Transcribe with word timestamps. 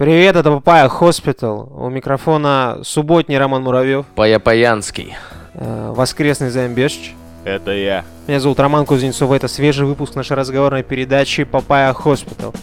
Привет, 0.00 0.34
это 0.34 0.50
Papaya 0.50 0.88
Hospital. 0.88 1.70
У 1.76 1.90
микрофона 1.90 2.78
субботний 2.84 3.36
Роман 3.36 3.62
Муравьев, 3.64 4.06
Паяпаянский. 4.14 5.14
э, 5.52 5.92
воскресный 5.94 6.48
Замбешч. 6.48 7.10
Это 7.44 7.72
я. 7.72 8.06
Меня 8.26 8.40
зовут 8.40 8.58
Роман 8.60 8.86
Кузнецов, 8.86 9.30
это 9.30 9.46
свежий 9.46 9.84
выпуск 9.84 10.14
нашей 10.14 10.38
разговорной 10.38 10.82
передачи 10.84 11.44
Papaya 11.44 11.92
Hospital. 11.92 12.54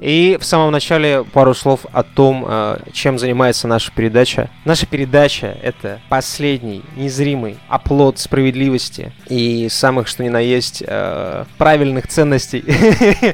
И 0.00 0.38
в 0.40 0.44
самом 0.44 0.72
начале 0.72 1.24
пару 1.24 1.54
слов 1.54 1.86
о 1.92 2.02
том, 2.02 2.44
э, 2.46 2.78
чем 2.92 3.18
занимается 3.18 3.66
наша 3.66 3.90
передача. 3.92 4.50
Наша 4.64 4.86
передача— 4.86 5.56
это 5.62 6.00
последний 6.08 6.82
незримый 6.96 7.58
оплот 7.68 8.18
справедливости 8.18 9.12
и 9.28 9.68
самых, 9.70 10.08
что 10.08 10.22
ни 10.22 10.28
на 10.28 10.40
есть, 10.40 10.82
э, 10.86 11.44
правильных 11.56 12.06
ценностей, 12.06 12.64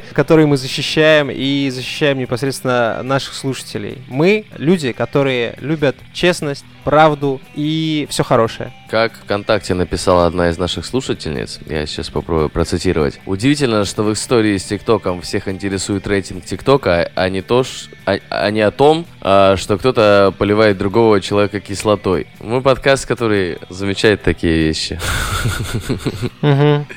которые 0.12 0.46
мы 0.46 0.56
защищаем 0.56 1.30
и 1.30 1.70
защищаем 1.70 2.18
непосредственно 2.18 3.02
наших 3.02 3.34
слушателей. 3.34 3.98
Мы— 4.08 4.46
люди, 4.56 4.92
которые 4.92 5.56
любят 5.58 5.96
честность, 6.12 6.64
правду 6.84 7.40
и 7.54 8.06
все 8.10 8.22
хорошее. 8.22 8.72
Как 8.88 9.14
ВКонтакте 9.14 9.74
написала 9.74 10.26
одна 10.26 10.50
из 10.50 10.58
наших 10.58 10.84
слушательниц, 10.84 11.58
я 11.66 11.86
сейчас 11.86 12.10
попробую 12.10 12.50
процитировать. 12.50 13.18
Удивительно, 13.26 13.84
что 13.84 14.02
в 14.02 14.12
истории 14.12 14.56
с 14.56 14.64
ТикТоком 14.64 15.20
всех 15.22 15.48
интересует 15.48 16.06
рейтинг 16.06 16.44
ТикТока, 16.44 17.10
а 17.14 17.28
не 17.28 17.42
то, 17.42 17.64
а, 18.06 18.18
а 18.30 18.50
не 18.50 18.60
о 18.60 18.70
том, 18.70 19.06
а, 19.20 19.56
что 19.56 19.78
кто-то 19.78 20.32
поливает 20.38 20.78
другого 20.78 21.20
человека 21.20 21.60
кислотой. 21.60 22.26
Мы 22.40 22.60
подкаст, 22.60 23.06
который 23.06 23.58
замечает 23.68 24.22
такие 24.22 24.56
вещи. 24.56 25.00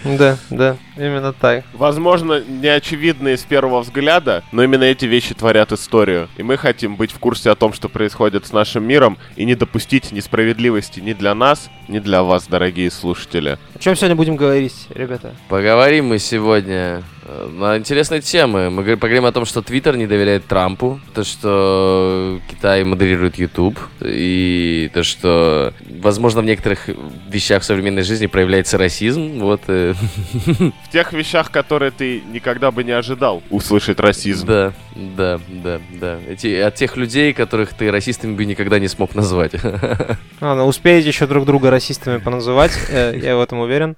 Да, 0.04 0.38
да, 0.50 0.78
именно 0.98 1.34
так. 1.34 1.64
Возможно, 1.74 2.42
неочевидные 2.42 3.38
с 3.38 3.44
первого 3.44 3.82
взгляда, 3.82 4.44
но 4.52 4.64
именно 4.64 4.84
эти 4.84 5.06
вещи 5.06 5.34
творят 5.34 5.72
историю. 5.72 6.30
И 6.38 6.44
мы 6.44 6.58
хотим 6.58 6.96
быть 6.96 7.12
в 7.12 7.20
курсе 7.20 7.50
о 7.52 7.56
том, 7.56 7.74
что 7.74 7.90
происходит 7.90 8.46
с 8.46 8.54
нашим 8.54 8.84
миром, 8.84 9.18
и 9.36 9.46
не 9.46 9.56
допустить 9.56 10.12
несправедливости 10.12 11.00
ни 11.00 11.14
для 11.14 11.34
нас, 11.36 11.70
ни 11.88 12.00
для 12.00 12.24
вас, 12.24 12.48
дорогие 12.48 12.92
слушатели. 12.92 13.58
О 13.76 13.80
чем 13.80 13.96
сегодня 13.96 14.16
будем 14.16 14.36
говорить, 14.36 14.88
ребята? 14.94 15.34
Поговорим 15.50 16.08
мы 16.08 16.20
сегодня 16.20 17.04
на 17.52 17.78
интересные 17.78 18.22
темы. 18.22 18.70
Мы 18.70 18.84
говорим- 18.84 19.00
поговорим 19.00 19.26
о 19.26 19.32
том, 19.32 19.46
что 19.46 19.62
Твиттер 19.62 19.98
не 19.98 20.08
доверяет 20.08 20.46
Трампу, 20.46 21.00
то, 21.14 21.24
что 21.24 22.40
Китай 22.50 22.84
модерирует 22.84 23.38
YouTube, 23.38 23.78
и 24.02 24.90
то, 24.94 25.04
что, 25.04 25.74
возможно, 26.02 26.42
в 26.42 26.46
некоторых 26.46 26.90
вещах 27.30 27.62
в 27.64 27.66
современной 27.66 28.04
жизни 28.04 28.28
проявляется 28.28 28.78
расизм. 28.78 29.40
Вот, 29.40 29.62
э, 29.68 29.94
В 30.86 30.92
тех 30.92 31.14
вещах, 31.14 31.52
которые 31.52 31.92
ты 31.92 32.22
никогда 32.32 32.72
бы 32.72 32.84
не 32.84 32.92
ожидал 32.92 33.44
услышать 33.50 34.00
расизм. 34.00 34.48
да, 34.48 34.74
да, 34.96 35.40
да, 35.48 35.80
да. 36.00 36.18
Эти, 36.28 36.56
от 36.56 36.76
тех 36.76 36.98
людей, 36.98 37.34
которых 37.34 37.74
ты 37.74 37.92
расистами 37.92 38.36
бы 38.36 38.46
никогда 38.46 38.80
не 38.80 38.88
смог 38.88 39.16
назвать. 39.16 39.54
Ладно, 40.42 40.66
успеете 40.66 41.08
еще 41.10 41.28
друг 41.28 41.46
друга 41.46 41.70
расистами 41.70 42.18
поназывать, 42.18 42.72
э, 42.90 43.20
я 43.22 43.36
в 43.38 43.42
этом 43.42 43.60
уверен. 43.60 43.96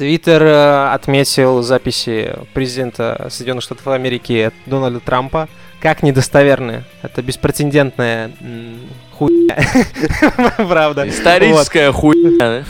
Твиттер 0.00 0.42
э, 0.42 0.92
отметил 0.94 1.60
записи 1.60 2.34
президента 2.54 3.26
Соединенных 3.28 3.62
Штатов 3.62 3.86
Америки 3.88 4.50
Дональда 4.64 4.98
Трампа 4.98 5.46
как 5.78 6.02
недостоверные. 6.02 6.84
Это 7.02 7.20
беспрецедентная 7.20 8.30
хуйня. 9.12 9.58
Правда. 10.56 11.06
Историческая 11.06 11.92
хуйня. 11.92 12.64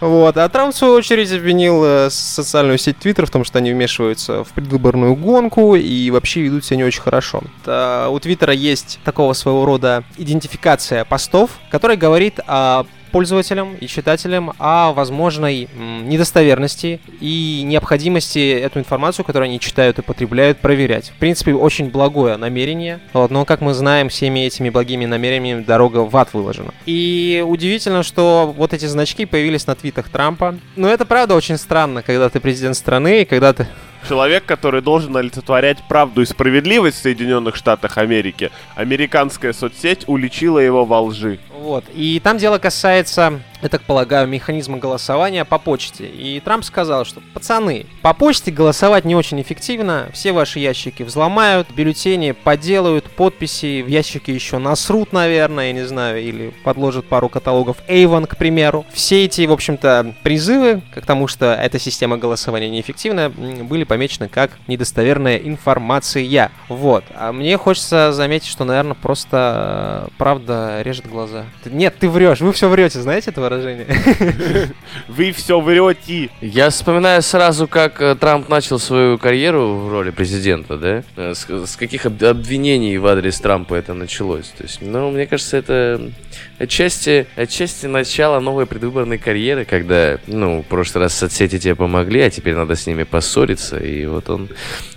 Вот, 0.00 0.36
а 0.36 0.46
Трамп, 0.50 0.74
в 0.74 0.76
свою 0.76 0.92
очередь, 0.96 1.32
обвинил 1.32 1.82
э, 1.82 2.10
социальную 2.10 2.76
сеть 2.76 2.98
Твиттер 2.98 3.24
в 3.24 3.30
том, 3.30 3.44
что 3.44 3.60
они 3.60 3.72
вмешиваются 3.72 4.44
в 4.44 4.48
предвыборную 4.48 5.16
гонку 5.16 5.76
и 5.76 6.10
вообще 6.10 6.42
ведут 6.42 6.66
себя 6.66 6.76
не 6.76 6.84
очень 6.84 7.00
хорошо. 7.00 7.42
Та- 7.64 8.10
у 8.10 8.18
Твиттера 8.18 8.52
есть 8.52 8.98
такого 9.04 9.32
своего 9.32 9.64
рода 9.64 10.04
идентификация 10.18 11.06
постов, 11.06 11.52
которая 11.70 11.96
говорит 11.96 12.40
о 12.46 12.84
пользователям 13.14 13.76
и 13.76 13.86
читателям 13.86 14.54
о 14.58 14.92
возможной 14.92 15.68
недостоверности 16.02 17.00
и 17.20 17.62
необходимости 17.64 18.58
эту 18.58 18.80
информацию, 18.80 19.24
которую 19.24 19.50
они 19.50 19.60
читают 19.60 20.00
и 20.00 20.02
потребляют, 20.02 20.58
проверять. 20.58 21.10
В 21.10 21.20
принципе, 21.20 21.54
очень 21.54 21.90
благое 21.90 22.36
намерение, 22.36 22.98
вот, 23.12 23.30
но, 23.30 23.44
как 23.44 23.60
мы 23.60 23.72
знаем, 23.72 24.08
всеми 24.08 24.40
этими 24.40 24.68
благими 24.68 25.06
намерениями 25.06 25.62
дорога 25.62 25.98
в 25.98 26.16
ад 26.16 26.34
выложена. 26.34 26.74
И 26.86 27.44
удивительно, 27.46 28.02
что 28.02 28.52
вот 28.56 28.74
эти 28.74 28.86
значки 28.86 29.26
появились 29.26 29.68
на 29.68 29.76
твитах 29.76 30.08
Трампа. 30.08 30.56
Но 30.74 30.88
это 30.88 31.04
правда 31.04 31.36
очень 31.36 31.56
странно, 31.56 32.02
когда 32.02 32.28
ты 32.28 32.40
президент 32.40 32.76
страны, 32.76 33.22
и 33.22 33.24
когда 33.24 33.52
ты... 33.52 33.68
Человек, 34.08 34.44
который 34.44 34.82
должен 34.82 35.16
олицетворять 35.16 35.78
правду 35.88 36.20
и 36.20 36.26
справедливость 36.26 36.98
в 36.98 37.02
Соединенных 37.02 37.56
Штатах 37.56 37.96
Америки, 37.96 38.50
американская 38.76 39.54
соцсеть 39.54 40.04
уличила 40.06 40.58
его 40.58 40.84
во 40.84 41.00
лжи. 41.00 41.38
Вот. 41.58 41.84
И 41.94 42.20
там 42.20 42.36
дело 42.36 42.58
касается, 42.58 43.40
я 43.64 43.70
так 43.70 43.82
полагаю, 43.82 44.28
механизма 44.28 44.76
голосования 44.76 45.46
по 45.46 45.58
почте. 45.58 46.06
И 46.06 46.38
Трамп 46.40 46.64
сказал, 46.64 47.06
что, 47.06 47.22
пацаны, 47.32 47.86
по 48.02 48.12
почте 48.12 48.50
голосовать 48.50 49.06
не 49.06 49.16
очень 49.16 49.40
эффективно, 49.40 50.10
все 50.12 50.32
ваши 50.32 50.58
ящики 50.58 51.02
взломают, 51.02 51.70
бюллетени 51.70 52.32
поделают, 52.32 53.06
подписи 53.06 53.80
в 53.80 53.86
ящики 53.86 54.30
еще 54.30 54.58
насрут, 54.58 55.14
наверное, 55.14 55.68
я 55.68 55.72
не 55.72 55.86
знаю, 55.86 56.22
или 56.22 56.52
подложат 56.62 57.06
пару 57.06 57.30
каталогов 57.30 57.78
Avon, 57.88 58.26
к 58.26 58.36
примеру. 58.36 58.84
Все 58.92 59.24
эти, 59.24 59.46
в 59.46 59.52
общем-то, 59.52 60.14
призывы 60.22 60.82
к 60.94 61.00
тому, 61.00 61.26
что 61.26 61.54
эта 61.54 61.78
система 61.78 62.18
голосования 62.18 62.68
неэффективна, 62.68 63.30
были 63.30 63.84
помечены 63.84 64.28
как 64.28 64.50
недостоверная 64.66 65.38
информация. 65.38 66.50
Вот. 66.68 67.04
А 67.16 67.32
мне 67.32 67.56
хочется 67.56 68.12
заметить, 68.12 68.48
что, 68.48 68.64
наверное, 68.64 68.94
просто 68.94 70.06
э, 70.06 70.14
правда 70.18 70.82
режет 70.82 71.08
глаза. 71.08 71.44
Нет, 71.64 71.96
ты 71.98 72.10
врешь, 72.10 72.40
вы 72.40 72.52
все 72.52 72.68
врете, 72.68 73.00
знаете 73.00 73.30
это 73.30 73.53
выражение? 73.56 73.86
Вы 75.08 75.32
все 75.32 75.60
врете. 75.60 76.30
Я 76.40 76.70
вспоминаю 76.70 77.22
сразу, 77.22 77.66
как 77.68 78.00
э, 78.00 78.14
Трамп 78.14 78.48
начал 78.48 78.78
свою 78.78 79.18
карьеру 79.18 79.74
в 79.76 79.90
роли 79.90 80.10
президента, 80.10 80.76
да? 80.76 81.02
Э, 81.16 81.34
С, 81.34 81.46
с 81.48 81.76
каких 81.76 82.06
об- 82.06 82.22
обвинений 82.22 82.96
в 82.98 83.06
адрес 83.06 83.40
Трампа 83.40 83.74
это 83.74 83.94
началось. 83.94 84.48
То 84.56 84.62
есть, 84.64 84.78
ну, 84.82 85.10
мне 85.10 85.26
кажется, 85.26 85.56
это 85.56 86.10
отчасти, 86.58 87.26
отчасти 87.36 87.86
начало 87.86 88.40
новой 88.40 88.66
предвыборной 88.66 89.18
карьеры, 89.18 89.64
когда, 89.64 90.18
ну, 90.26 90.62
в 90.62 90.66
прошлый 90.66 91.04
раз 91.04 91.14
соцсети 91.14 91.58
тебе 91.58 91.74
помогли, 91.74 92.20
а 92.20 92.30
теперь 92.30 92.54
надо 92.54 92.74
с 92.76 92.86
ними 92.86 93.02
поссориться. 93.04 93.78
И 93.78 94.06
вот 94.06 94.30
он 94.30 94.48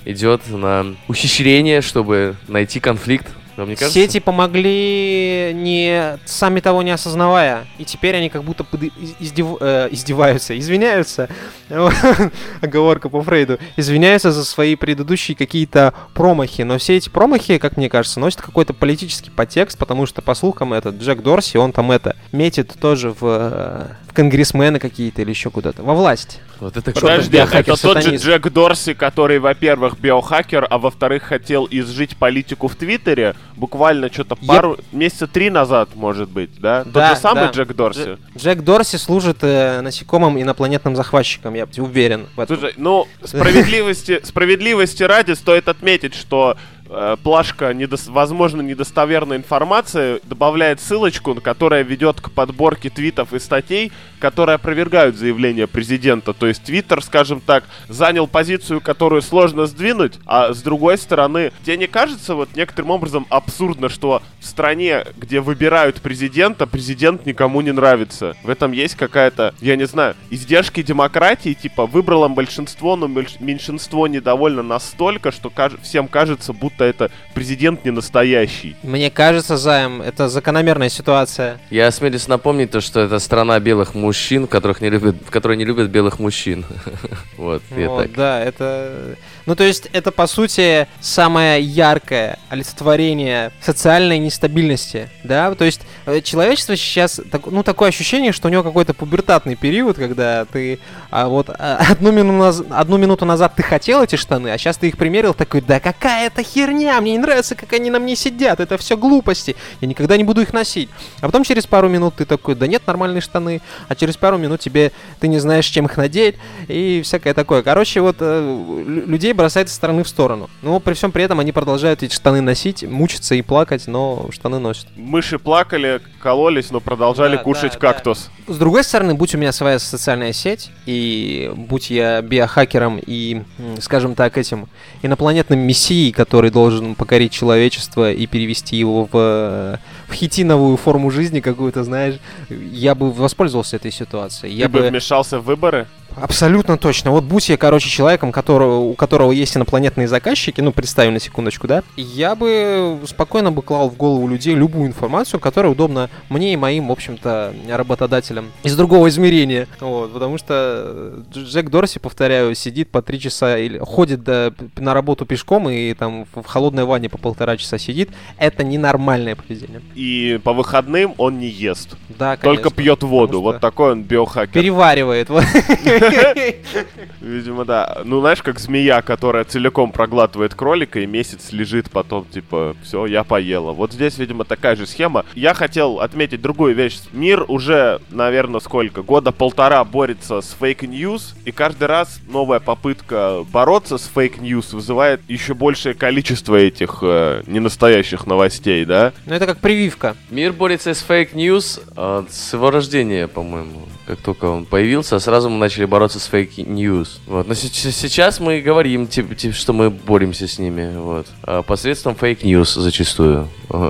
идет 0.05 0.41
на 0.49 0.95
ухищрение, 1.07 1.81
чтобы 1.81 2.35
найти 2.47 2.79
конфликт. 2.79 3.27
Вам 3.57 3.69
не 3.69 3.75
кажется? 3.75 3.99
Сети 3.99 4.19
помогли 4.19 5.51
не 5.53 6.17
сами 6.25 6.59
того 6.59 6.83
не 6.83 6.91
осознавая, 6.91 7.65
и 7.79 7.85
теперь 7.85 8.15
они 8.15 8.29
как 8.29 8.43
будто 8.43 8.63
под- 8.63 8.83
из- 8.83 9.15
издев- 9.19 9.57
э, 9.59 9.89
издеваются, 9.91 10.57
извиняются, 10.57 11.27
оговорка 12.61 13.09
по 13.09 13.21
Фрейду, 13.21 13.57
извиняются 13.75 14.31
за 14.31 14.45
свои 14.45 14.75
предыдущие 14.75 15.35
какие-то 15.35 15.93
промахи, 16.13 16.61
но 16.61 16.77
все 16.77 16.97
эти 16.97 17.09
промахи, 17.09 17.57
как 17.57 17.77
мне 17.77 17.89
кажется, 17.89 18.19
носят 18.19 18.41
какой-то 18.41 18.73
политический 18.73 19.29
подтекст, 19.31 19.77
потому 19.77 20.05
что, 20.05 20.21
по 20.21 20.35
слухам, 20.35 20.73
этот 20.73 20.95
Джек 21.01 21.21
Дорси, 21.21 21.57
он 21.57 21.71
там 21.71 21.91
это, 21.91 22.15
метит 22.31 22.73
тоже 22.79 23.09
в, 23.11 23.17
э, 23.23 23.87
в 24.09 24.13
конгрессмены 24.13 24.79
какие-то 24.79 25.21
или 25.21 25.29
еще 25.29 25.49
куда-то, 25.49 25.83
во 25.83 25.93
власть. 25.93 26.39
Вот 26.59 26.75
это 26.77 26.91
Подожди, 26.91 27.37
это 27.37 27.81
тот 27.81 28.03
же? 28.03 28.15
Джек 28.15 28.49
Дорси, 28.49 28.93
который, 28.93 29.39
во-первых, 29.39 29.99
биохакер, 29.99 30.65
а 30.69 30.77
во-вторых, 30.77 31.23
хотел 31.23 31.67
изжить 31.69 32.17
политику 32.17 32.67
в 32.67 32.75
Твиттере 32.75 33.35
буквально 33.55 34.11
что-то 34.11 34.35
пару, 34.35 34.77
месяца 34.91 35.27
три 35.27 35.49
назад, 35.49 35.89
может 35.95 36.29
быть, 36.29 36.59
да? 36.59 36.83
Да, 36.85 37.09
Тот 37.09 37.15
же 37.17 37.21
самый 37.21 37.45
да. 37.45 37.51
Джек 37.51 37.73
Дорси? 37.75 37.99
Дж- 37.99 38.19
Джек 38.37 38.61
Дорси 38.61 38.95
служит 38.97 39.37
э, 39.41 39.81
насекомым 39.81 40.41
инопланетным 40.41 40.95
захватчиком, 40.95 41.53
я 41.53 41.67
уверен 41.77 42.27
в 42.35 42.39
этом. 42.39 42.57
Слушай, 42.57 42.73
ну, 42.77 43.07
справедливости, 43.23 44.19
справедливости 44.23 45.03
ради 45.03 45.33
стоит 45.33 45.67
отметить, 45.67 46.15
что 46.15 46.57
э, 46.89 47.17
плашка, 47.21 47.71
недос- 47.71 48.09
возможно, 48.09 48.61
недостоверной 48.61 49.37
информации, 49.37 50.19
добавляет 50.23 50.81
ссылочку, 50.81 51.35
которая 51.35 51.83
ведет 51.83 52.21
к 52.21 52.31
подборке 52.31 52.89
твитов 52.89 53.33
и 53.33 53.39
статей, 53.39 53.91
которые 54.19 54.55
опровергают 54.55 55.15
заявление 55.15 55.67
президента. 55.67 56.33
То 56.33 56.47
есть 56.47 56.63
Твиттер, 56.63 57.03
скажем 57.03 57.41
так, 57.41 57.63
занял 57.87 58.27
позицию, 58.27 58.81
которую 58.81 59.21
сложно 59.21 59.65
сдвинуть, 59.65 60.13
а 60.25 60.53
с 60.53 60.61
другой 60.61 60.97
стороны, 60.97 61.51
тебе 61.65 61.77
не 61.77 61.87
кажется 61.87 62.35
вот 62.35 62.49
некоторым 62.55 62.91
образом 62.91 63.25
абсурдно, 63.29 63.89
что 63.89 64.21
в 64.39 64.45
стране, 64.45 65.05
где 65.17 65.39
выбирают 65.39 66.01
президента, 66.01 66.67
президент 66.67 67.25
никому 67.25 67.61
не 67.61 67.71
нравится. 67.71 68.35
В 68.43 68.49
этом 68.49 68.71
есть 68.71 68.95
какая-то, 68.95 69.53
я 69.61 69.75
не 69.75 69.85
знаю, 69.87 70.15
издержки 70.29 70.81
демократии, 70.81 71.53
типа 71.53 71.85
выбрало 71.85 72.27
большинство, 72.27 72.95
но 72.95 73.07
меньшинство 73.39 74.07
недовольно 74.07 74.63
настолько, 74.63 75.31
что 75.31 75.49
каж- 75.49 75.79
всем 75.81 76.07
кажется, 76.07 76.53
будто 76.53 76.83
это 76.83 77.11
президент 77.33 77.85
не 77.85 77.91
настоящий. 77.91 78.75
Мне 78.83 79.09
кажется, 79.09 79.57
Займ, 79.57 80.01
это 80.01 80.29
закономерная 80.29 80.89
ситуация. 80.89 81.59
Я 81.69 81.87
осмелюсь 81.87 82.27
напомнить 82.27 82.71
то, 82.71 82.81
что 82.81 82.99
это 83.01 83.19
страна 83.19 83.59
белых 83.59 83.93
мужчин, 83.95 84.06
которых 84.47 84.81
не 84.81 84.89
любят, 84.89 85.15
которые 85.29 85.57
не 85.57 85.65
любят 85.65 85.89
белых 85.89 86.19
мужчин. 86.19 86.65
Вот, 87.37 87.61
я 87.75 87.87
так. 87.87 88.13
Да, 88.13 88.39
это... 88.43 89.15
Ну, 89.47 89.55
то 89.55 89.63
есть, 89.63 89.87
это, 89.93 90.11
по 90.11 90.27
сути, 90.27 90.89
самое 90.99 91.61
яркое 91.61 92.37
олицетворение 92.49 93.53
социальной 93.61 94.19
нестабильности, 94.19 95.09
да? 95.23 95.55
То 95.55 95.63
есть, 95.63 95.79
э, 96.05 96.19
человечество 96.19 96.75
сейчас, 96.75 97.21
ну, 97.45 97.63
такое 97.63 97.87
ощущение, 97.87 98.33
что 98.33 98.49
у 98.49 98.51
него 98.51 98.61
какой-то 98.61 98.93
пубертатный 98.93 99.55
период, 99.55 99.95
когда 99.95 100.43
ты 100.43 100.79
а, 101.09 101.29
вот 101.29 101.49
а, 101.49 101.77
одну, 101.91 102.11
минуту 102.11 102.37
наз... 102.37 102.63
одну 102.69 102.97
минуту 102.97 103.23
назад 103.23 103.53
ты 103.55 103.63
хотел 103.63 104.03
эти 104.03 104.17
штаны, 104.17 104.49
а 104.49 104.57
сейчас 104.57 104.75
ты 104.75 104.89
их 104.89 104.97
примерил, 104.97 105.33
такой, 105.33 105.61
да 105.61 105.79
какая 105.79 106.27
это 106.27 106.43
херня, 106.43 106.99
мне 106.99 107.13
не 107.13 107.19
нравится, 107.19 107.55
как 107.55 107.71
они 107.71 107.89
на 107.89 107.99
мне 107.99 108.17
сидят, 108.17 108.59
это 108.59 108.77
все 108.77 108.97
глупости, 108.97 109.55
я 109.79 109.87
никогда 109.87 110.17
не 110.17 110.25
буду 110.25 110.41
их 110.41 110.51
носить. 110.51 110.89
А 111.21 111.27
потом 111.27 111.45
через 111.45 111.65
пару 111.65 111.87
минут 111.87 112.15
ты 112.15 112.25
такой, 112.25 112.55
да 112.55 112.67
нет, 112.67 112.85
нормальные 112.85 113.21
штаны, 113.21 113.61
а 113.87 113.95
через 113.95 114.17
пару 114.17 114.37
минут 114.37 114.59
тебе, 114.59 114.91
ты 115.21 115.29
не 115.29 115.39
знаешь, 115.39 115.67
чем 115.67 115.85
их 115.85 115.95
надеть, 115.95 116.35
и 116.67 117.01
всякое 117.01 117.33
такое. 117.33 117.63
Короче, 117.63 118.01
вот 118.01 118.17
э, 118.19 118.83
людей 119.07 119.33
бросает 119.37 119.69
из 119.69 119.73
стороны 119.73 120.03
в 120.03 120.09
сторону. 120.09 120.49
Но 120.61 120.81
при 120.81 120.93
всем 120.93 121.13
при 121.13 121.23
этом 121.23 121.39
они 121.39 121.53
продолжают 121.53 122.03
эти 122.03 122.13
штаны 122.13 122.41
носить, 122.41 122.83
мучиться 122.83 123.35
и 123.35 123.41
плакать, 123.41 123.87
но 123.87 124.27
штаны 124.31 124.59
носят. 124.59 124.87
Мыши 124.97 125.39
плакали, 125.39 126.01
кололись, 126.21 126.71
но 126.71 126.81
продолжали 126.81 127.37
да, 127.37 127.43
кушать 127.43 127.73
да, 127.73 127.79
кактус. 127.79 128.29
Да. 128.45 128.53
С 128.53 128.57
другой 128.57 128.83
стороны, 128.83 129.13
будь 129.13 129.33
у 129.35 129.37
меня 129.37 129.51
своя 129.53 129.79
социальная 129.79 130.33
сеть, 130.33 130.71
и 130.85 131.51
будь 131.55 131.89
я 131.89 132.21
биохакером 132.21 132.99
и, 133.05 133.43
скажем 133.79 134.15
так, 134.15 134.37
этим 134.37 134.67
инопланетным 135.01 135.59
мессией, 135.59 136.11
который 136.11 136.51
должен 136.51 136.95
покорить 136.95 137.31
человечество 137.31 138.11
и 138.11 138.25
перевести 138.25 138.75
его 138.75 139.07
в, 139.09 139.79
в 140.07 140.13
хитиновую 140.13 140.75
форму 140.77 141.11
жизни 141.11 141.39
какую-то, 141.39 141.83
знаешь, 141.83 142.15
я 142.49 142.95
бы 142.95 143.11
воспользовался 143.11 143.75
этой 143.75 143.91
ситуацией. 143.91 144.53
Ты 144.53 144.59
я 144.59 144.67
бы 144.67 144.81
вмешался 144.81 145.39
в 145.39 145.45
выборы? 145.45 145.87
Абсолютно 146.21 146.77
точно. 146.77 147.11
Вот 147.11 147.23
будь 147.23 147.49
я, 147.49 147.57
короче, 147.57 147.89
человеком, 147.89 148.31
которого, 148.31 148.77
у 148.79 148.93
которого 148.93 149.31
есть 149.31 149.55
инопланетные 149.55 150.07
заказчики, 150.07 150.61
ну, 150.61 150.71
представим 150.71 151.13
на 151.13 151.19
секундочку, 151.19 151.67
да, 151.67 151.83
я 151.95 152.35
бы 152.35 152.99
спокойно 153.05 153.51
бы 153.51 153.61
клал 153.61 153.89
в 153.89 153.95
голову 153.95 154.27
людей 154.27 154.55
любую 154.55 154.87
информацию, 154.87 155.39
которая 155.39 155.71
удобна 155.71 156.09
мне 156.29 156.53
и 156.53 156.57
моим, 156.57 156.87
в 156.87 156.91
общем-то, 156.91 157.53
работодателям 157.69 158.51
из 158.63 158.75
другого 158.75 159.09
измерения. 159.09 159.67
Вот, 159.79 160.13
потому 160.13 160.37
что 160.37 161.23
Джек 161.33 161.69
Дорси, 161.69 161.99
повторяю, 161.99 162.55
сидит 162.55 162.89
по 162.89 163.01
три 163.01 163.19
часа 163.19 163.57
или 163.57 163.77
ходит 163.77 164.23
до, 164.23 164.53
на 164.77 164.93
работу 164.93 165.25
пешком 165.25 165.69
и 165.69 165.93
там 165.93 166.25
в 166.33 166.45
холодной 166.45 166.85
ванне 166.85 167.09
по 167.09 167.17
полтора 167.17 167.57
часа 167.57 167.77
сидит. 167.77 168.09
Это 168.37 168.63
ненормальное 168.63 169.35
поведение. 169.35 169.81
И 169.95 170.39
по 170.43 170.53
выходным 170.53 171.13
он 171.17 171.39
не 171.39 171.47
ест. 171.47 171.95
Да, 172.09 172.37
конечно. 172.37 172.63
Только 172.63 172.75
пьет 172.75 173.03
воду. 173.03 173.41
Вот 173.41 173.59
такой 173.59 173.91
он 173.91 174.03
биохакер. 174.03 174.53
Переваривает. 174.53 175.29
Видимо, 177.21 177.65
да. 177.65 178.01
Ну, 178.03 178.21
знаешь, 178.21 178.41
как 178.41 178.59
змея, 178.59 179.01
которая 179.01 179.43
целиком 179.43 179.91
проглатывает 179.91 180.53
кролика 180.55 180.99
и 180.99 181.05
месяц 181.05 181.51
лежит 181.51 181.89
потом, 181.89 182.25
типа, 182.25 182.75
все, 182.83 183.05
я 183.05 183.23
поела. 183.23 183.71
Вот 183.71 183.93
здесь, 183.93 184.17
видимо, 184.17 184.45
такая 184.45 184.75
же 184.75 184.85
схема. 184.85 185.25
Я 185.35 185.53
хотел 185.53 185.99
отметить 185.99 186.41
другую 186.41 186.75
вещь. 186.75 186.99
Мир 187.11 187.45
уже, 187.47 188.01
наверное, 188.09 188.59
сколько? 188.59 189.01
Года 189.01 189.31
полтора 189.31 189.83
борется 189.83 190.41
с 190.41 190.55
fake 190.59 190.93
news, 190.93 191.35
и 191.45 191.51
каждый 191.51 191.87
раз 191.87 192.19
новая 192.27 192.59
попытка 192.59 193.45
бороться 193.51 193.97
с 193.97 194.07
fake 194.07 194.40
news 194.40 194.73
вызывает 194.73 195.21
еще 195.27 195.53
большее 195.53 195.93
количество 195.95 196.55
этих 196.55 196.99
э, 197.01 197.43
ненастоящих 197.47 198.25
новостей, 198.27 198.85
да? 198.85 199.13
Ну, 199.25 199.33
это 199.33 199.45
как 199.45 199.59
прививка. 199.59 200.15
Мир 200.29 200.53
борется 200.53 200.93
с 200.93 201.01
fake 201.01 201.41
news 201.41 201.81
э, 201.95 202.23
с 202.29 202.53
его 202.53 202.71
рождения, 202.71 203.27
по-моему. 203.27 203.87
Как 204.05 204.19
только 204.21 204.45
он 204.45 204.65
появился, 204.65 205.19
сразу 205.19 205.49
мы 205.49 205.57
начали 205.57 205.85
бороться 205.87 206.19
с 206.19 206.27
fake 206.27 206.69
news. 206.69 207.21
Вот. 207.25 207.47
Но 207.47 207.53
сейчас 207.53 208.39
мы 208.39 208.61
говорим, 208.61 209.07
типа, 209.07 209.35
типа, 209.35 209.55
что 209.55 209.73
мы 209.73 209.89
боремся 209.89 210.47
с 210.47 210.59
ними, 210.59 210.95
вот. 210.97 211.27
А 211.43 211.61
посредством 211.63 212.15
fake 212.15 212.45
news 212.45 212.75
зачастую, 212.75 213.49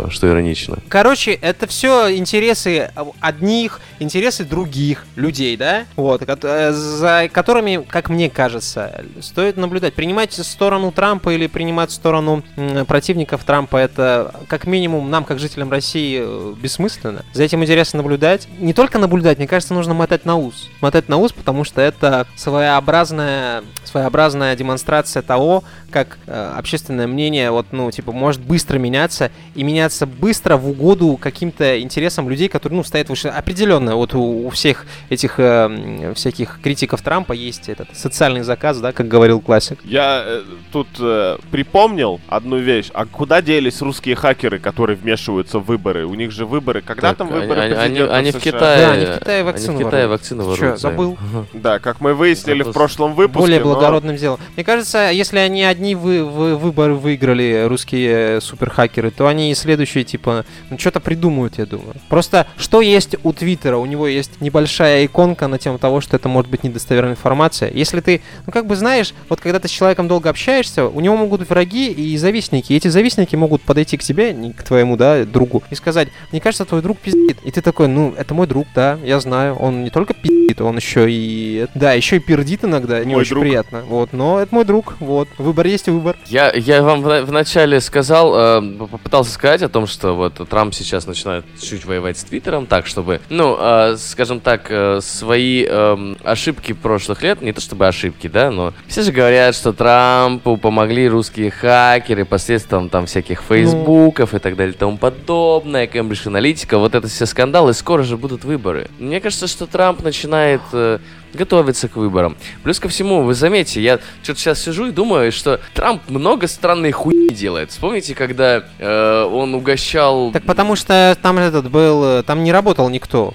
что 0.10 0.28
иронично. 0.28 0.78
Короче, 0.90 1.34
это 1.34 1.68
все 1.68 2.16
интересы 2.16 2.92
одних, 3.20 3.82
интересы 4.00 4.46
других 4.46 5.06
людей, 5.16 5.58
да? 5.58 5.86
Вот, 5.96 6.24
э, 6.26 6.72
за 6.72 7.30
которыми, 7.32 7.86
как 7.88 8.10
мне 8.10 8.30
кажется, 8.30 9.04
стоит 9.22 9.58
наблюдать. 9.58 9.94
Принимать 9.94 10.34
сторону 10.34 10.92
Трампа 10.92 11.34
или 11.34 11.48
принимать 11.48 11.92
сторону 11.92 12.44
противников 12.88 13.44
Трампа, 13.44 13.78
это 13.78 14.34
как 14.48 14.66
минимум 14.68 15.10
нам, 15.10 15.24
как 15.24 15.40
жителям 15.40 15.72
России, 15.72 16.22
э, 16.22 16.54
бессмысленно. 16.62 17.26
За 17.34 17.44
этим 17.44 17.64
интересно 17.64 17.98
наблюдать. 17.98 18.48
Не 18.60 18.74
только 18.74 18.98
наблюдать, 18.98 19.38
мне 19.38 19.48
кажется, 19.48 19.74
нужно 19.74 19.94
мотать 19.94 20.26
на 20.26 20.36
ус. 20.36 20.70
Мотать 20.82 21.10
на 21.10 21.18
ус, 21.18 21.32
потому 21.32 21.64
что 21.64 21.82
это 21.88 22.28
своеобразная, 22.36 23.64
своеобразная 23.84 24.56
демонстрация 24.56 25.22
того, 25.22 25.64
как 25.92 26.18
э, 26.28 26.54
общественное 26.58 27.08
мнение, 27.08 27.52
вот, 27.52 27.68
ну, 27.72 27.90
типа, 27.92 28.12
может 28.12 28.42
быстро 28.42 28.78
меняться 28.78 29.32
и 29.56 29.64
меняться 29.64 30.06
быстро 30.06 30.58
в 30.58 30.70
угоду 30.70 31.18
каким-то 31.20 31.82
интересам 31.82 32.30
людей, 32.30 32.50
которые, 32.50 32.78
ну, 32.78 32.84
стоят 32.84 33.10
выше. 33.10 33.30
Определенно, 33.30 33.96
вот 33.96 34.14
у, 34.14 34.48
у 34.48 34.50
всех 34.50 34.86
этих 35.10 35.36
э, 35.40 36.14
всяких 36.16 36.60
критиков 36.62 37.02
Трампа 37.02 37.34
есть 37.34 37.70
этот 37.70 37.96
социальный 37.96 38.42
заказ, 38.42 38.80
да, 38.80 38.92
как 38.92 39.08
говорил 39.08 39.40
классик. 39.40 39.80
Я 39.84 40.24
э, 40.26 40.44
тут 40.72 40.88
э, 41.00 41.38
припомнил 41.52 42.20
одну 42.28 42.58
вещь. 42.58 42.90
А 42.94 43.06
куда 43.06 43.42
делись 43.42 43.82
русские 43.82 44.16
хакеры, 44.16 44.60
которые 44.60 44.98
вмешиваются 44.98 45.60
в 45.60 45.66
выборы? 45.66 46.06
У 46.06 46.16
них 46.16 46.32
же 46.32 46.46
выборы. 46.46 46.82
Когда 46.82 47.10
так, 47.10 47.18
там 47.18 47.28
выборы 47.30 47.62
они, 47.62 47.74
они, 47.74 48.00
они 48.00 48.32
в 48.32 48.40
Китае. 48.40 48.86
Да, 48.86 48.92
они 48.92 49.06
в 49.06 49.20
Китае 49.20 49.44
вакцину 49.44 49.76
Они 49.76 49.84
в 49.84 49.88
Китае 49.88 50.08
вакцину 50.08 50.44
воруют. 50.44 50.80
Забыл? 50.80 51.18
Да, 51.54 51.77
как 51.80 52.02
мы 52.02 52.14
выяснили 52.14 52.64
в 52.64 52.72
прошлом 52.72 53.14
выпуске. 53.14 53.40
Более 53.40 53.60
благородным 53.62 54.16
но... 54.16 54.20
делом. 54.20 54.40
Мне 54.56 54.64
кажется, 54.64 55.10
если 55.12 55.40
они 55.40 55.64
одни 55.64 55.96
вы, 55.96 56.24
вы, 56.24 56.56
выборы 56.56 56.94
выиграли, 56.94 57.66
русские 57.68 58.42
суперхакеры, 58.42 59.12
то 59.12 59.28
они 59.28 59.52
и 59.52 59.56
следующие, 59.56 60.04
типа, 60.04 60.46
ну 60.70 60.78
что-то 60.78 61.00
придумают, 61.00 61.58
я 61.58 61.66
думаю. 61.66 61.96
Просто 62.10 62.48
что 62.58 62.82
есть 62.82 63.16
у 63.24 63.34
Твиттера? 63.34 63.78
У 63.78 63.86
него 63.86 64.08
есть 64.08 64.42
небольшая 64.42 65.06
иконка 65.06 65.48
на 65.48 65.58
тему 65.58 65.78
того, 65.78 66.02
что 66.02 66.16
это 66.16 66.30
может 66.30 66.50
быть 66.50 66.64
недостоверная 66.64 67.14
информация. 67.14 67.72
Если 67.72 68.02
ты, 68.02 68.22
ну 68.46 68.52
как 68.52 68.66
бы 68.66 68.76
знаешь, 68.76 69.14
вот 69.30 69.40
когда 69.42 69.60
ты 69.60 69.68
с 69.68 69.72
человеком 69.72 70.08
долго 70.08 70.30
общаешься, 70.30 70.88
у 70.88 71.00
него 71.00 71.16
могут 71.18 71.42
быть 71.42 71.50
враги 71.50 71.92
и 71.92 72.18
завистники. 72.18 72.74
И 72.74 72.76
эти 72.76 72.88
завистники 72.88 73.36
могут 73.36 73.62
подойти 73.62 73.98
к 73.98 74.04
тебе, 74.04 74.34
не 74.34 74.54
к 74.54 74.64
твоему, 74.64 74.98
да, 74.98 75.26
другу, 75.26 75.64
и 75.70 75.76
сказать, 75.76 76.10
мне 76.32 76.42
кажется, 76.42 76.66
твой 76.66 76.82
друг 76.82 76.98
пиздит. 76.98 77.38
И 77.44 77.52
ты 77.52 77.62
такой, 77.62 77.88
ну, 77.88 78.14
это 78.18 78.34
мой 78.34 78.48
друг, 78.48 78.68
да, 78.76 78.98
я 79.04 79.20
знаю. 79.20 79.56
Он 79.56 79.84
не 79.84 79.90
только 79.90 80.14
пиздит, 80.14 80.62
он 80.62 80.78
еще 80.78 81.06
и... 81.10 81.67
Да, 81.76 81.94
еще 81.94 82.18
и 82.18 82.20
пердит 82.20 82.64
иногда, 82.64 83.04
не 83.04 83.14
мой 83.14 83.22
очень 83.22 83.32
друг. 83.32 83.44
приятно. 83.44 83.82
Вот, 83.82 84.14
но 84.14 84.40
это 84.40 84.54
мой 84.54 84.66
друг, 84.66 84.96
вот. 85.00 85.28
Выбор 85.38 85.68
есть 85.68 85.88
выбор. 85.88 86.16
Я, 86.26 86.52
я 86.54 86.82
вам 86.82 87.02
в, 87.02 87.22
в 87.24 87.32
начале 87.32 87.80
сказал, 87.82 88.34
э, 88.36 88.62
попытался 88.78 89.32
сказать 89.32 89.62
о 89.62 89.70
том, 89.70 89.88
что 89.88 90.14
вот 90.14 90.36
Трамп 90.50 90.74
сейчас 90.74 91.08
начинает 91.08 91.46
чуть 91.62 91.86
воевать 91.86 92.18
с 92.18 92.24
Твиттером, 92.24 92.66
так, 92.66 92.88
чтобы, 92.88 93.22
ну, 93.30 93.58
э, 93.60 93.96
скажем 93.98 94.40
так, 94.40 94.68
э, 94.70 95.00
свои 95.02 95.66
э, 95.68 96.16
ошибки 96.24 96.74
прошлых 96.74 97.22
лет, 97.22 97.42
не 97.42 97.54
то 97.54 97.62
чтобы 97.62 97.88
ошибки, 97.88 98.28
да, 98.28 98.52
но 98.52 98.74
все 98.88 99.04
же 99.04 99.12
говорят, 99.12 99.56
что 99.56 99.74
Трампу 99.74 100.58
помогли 100.58 101.08
русские 101.08 101.52
хакеры 101.52 102.26
посредством 102.26 102.90
там 102.90 103.06
всяких 103.06 103.42
ну. 103.42 103.56
фейсбуков 103.56 104.32
ну... 104.34 104.38
и 104.38 104.42
так 104.42 104.56
далее 104.56 104.74
и 104.74 104.78
тому 104.78 104.98
подобное, 104.98 105.88
Кембридж 105.88 106.28
Аналитика, 106.28 106.78
вот 106.78 106.96
это 106.96 107.08
все 107.08 107.26
скандалы, 107.26 107.74
скоро 107.74 108.04
же 108.04 108.18
будут 108.18 108.44
выборы. 108.44 108.88
Мне 109.00 109.20
кажется, 109.20 109.48
что 109.48 109.66
Трамп 109.68 110.04
начинает 110.04 110.62
э, 110.74 111.00
готовиться 111.34 111.88
к 111.88 111.96
выборам. 111.96 112.38
Плюс 112.64 112.80
ко 112.80 112.90
всему, 112.90 113.24
вы 113.24 113.34
заметите, 113.34 113.82
я 113.82 114.00
что-то 114.24 114.40
сейчас 114.40 114.62
сижу 114.62 114.88
и 114.88 114.92
думаю, 114.92 115.32
что 115.32 115.60
Трамп 115.74 116.02
много 116.10 116.48
странной 116.48 116.92
хуйни 116.92 117.17
делает. 117.38 117.72
Вспомните, 117.72 118.16
когда 118.16 118.64
э, 118.80 119.24
он 119.24 119.54
угощал... 119.54 120.32
Так 120.32 120.44
потому 120.44 120.76
что 120.76 121.18
там 121.22 121.38
этот 121.38 121.70
был... 121.70 122.24
Там 122.24 122.44
не 122.44 122.52
работал 122.52 122.90
никто. 122.90 123.34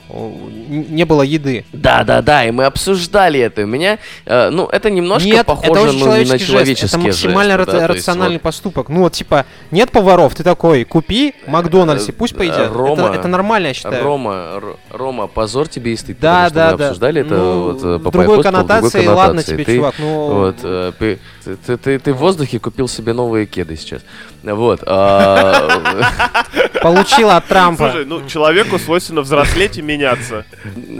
не 0.68 1.04
было 1.04 1.23
еды. 1.23 1.64
Да, 1.73 2.04
да, 2.04 2.23
да, 2.23 2.44
и 2.44 2.50
мы 2.50 2.64
обсуждали 2.64 3.40
это. 3.40 3.62
У 3.62 3.66
меня, 3.66 3.99
э, 4.26 4.50
ну, 4.50 4.66
это 4.66 4.90
немножко 4.90 5.28
Нет, 5.28 5.47
похоже 5.47 5.71
это 5.71 5.92
ну, 5.92 6.04
на 6.04 6.38
человеческий 6.38 6.85
жест. 6.85 6.94
Это 6.94 6.99
максимально 6.99 7.56
жесты, 7.56 7.73
ра- 7.73 7.75
да, 7.75 7.78
есть 7.94 7.99
рациональный 8.09 8.37
вот, 8.37 8.42
поступок. 8.42 8.88
Ну 8.88 9.00
вот 9.00 9.12
типа 9.12 9.47
нет 9.71 9.90
поваров, 9.90 10.35
ты 10.35 10.42
такой, 10.42 10.85
купи 10.85 11.35
Макдональдс 11.47 12.09
и 12.09 12.12
пусть 12.12 12.35
э, 12.35 12.38
поедят. 12.38 12.73
Рома, 12.73 13.09
это, 13.09 13.18
это 13.21 13.28
нормально, 13.28 13.68
я 13.68 13.75
считаю. 13.75 14.02
Рома, 14.02 14.32
Р- 14.56 14.76
Рома, 14.90 15.26
позор 15.26 15.68
тебе 15.68 15.92
и 15.92 15.97
стыд, 15.97 16.18
Да, 16.21 16.50
да, 16.50 16.73
мы 16.73 16.78
да. 16.78 16.85
обсуждали 16.87 17.21
это 17.21 17.35
Ну, 17.35 17.62
вот 17.73 17.85
э, 17.85 17.99
по 17.99 18.11
другой 18.11 18.38
в 18.38 18.42
коннотации, 18.42 19.02
другой 19.04 19.14
ладно 19.14 19.42
тебе, 19.42 19.64
Ты- 19.64 19.76
чувак, 19.76 19.94
ну... 19.99 20.32
Вот, 20.32 20.56
э, 20.62 20.92
ты, 20.99 21.18
ты- 21.66 21.76
ты- 21.76 21.99
ты 21.99 22.12
в 22.12 22.16
воздухе 22.16 22.59
купил 22.59 22.88
себе 22.88 23.12
новые 23.12 23.47
кеды 23.47 23.76
сейчас. 23.76 23.91
Вот. 24.42 24.80
а, 24.87 25.82
Получила 26.82 27.37
от 27.37 27.46
Трампа. 27.46 27.90
Слушай, 27.90 28.06
ну 28.06 28.26
человеку 28.28 28.78
свойственно 28.78 29.20
взрослеть 29.20 29.78
и 29.78 29.82
меняться. 29.82 30.44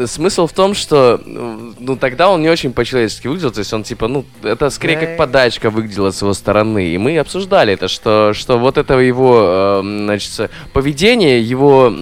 Смысл 0.07 0.47
в 0.47 0.53
том, 0.53 0.75
что 0.75 1.21
ну 1.25 1.97
тогда 1.97 2.31
он 2.31 2.43
не 2.43 2.49
очень 2.49 2.73
по-человечески 2.73 3.27
выглядел, 3.27 3.51
то 3.51 3.59
есть 3.59 3.73
он 3.73 3.83
типа, 3.83 4.09
ну, 4.09 4.25
это 4.43 4.71
скорее 4.71 4.97
как 4.97 5.17
подачка 5.17 5.71
выглядела 5.71 6.11
с 6.11 6.23
его 6.23 6.35
стороны. 6.35 6.89
И 6.89 6.99
мы 6.99 7.19
обсуждали 7.19 7.75
это, 7.75 7.89
что, 7.89 8.33
что 8.35 8.59
вот 8.59 8.79
это 8.79 8.99
его, 8.99 9.81
э, 9.83 9.83
значит, 9.83 10.51
поведение, 10.73 11.41
его... 11.41 11.93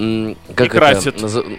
Как 0.55 0.69
это 0.69 0.77
красит. 0.77 1.23
назы- 1.23 1.59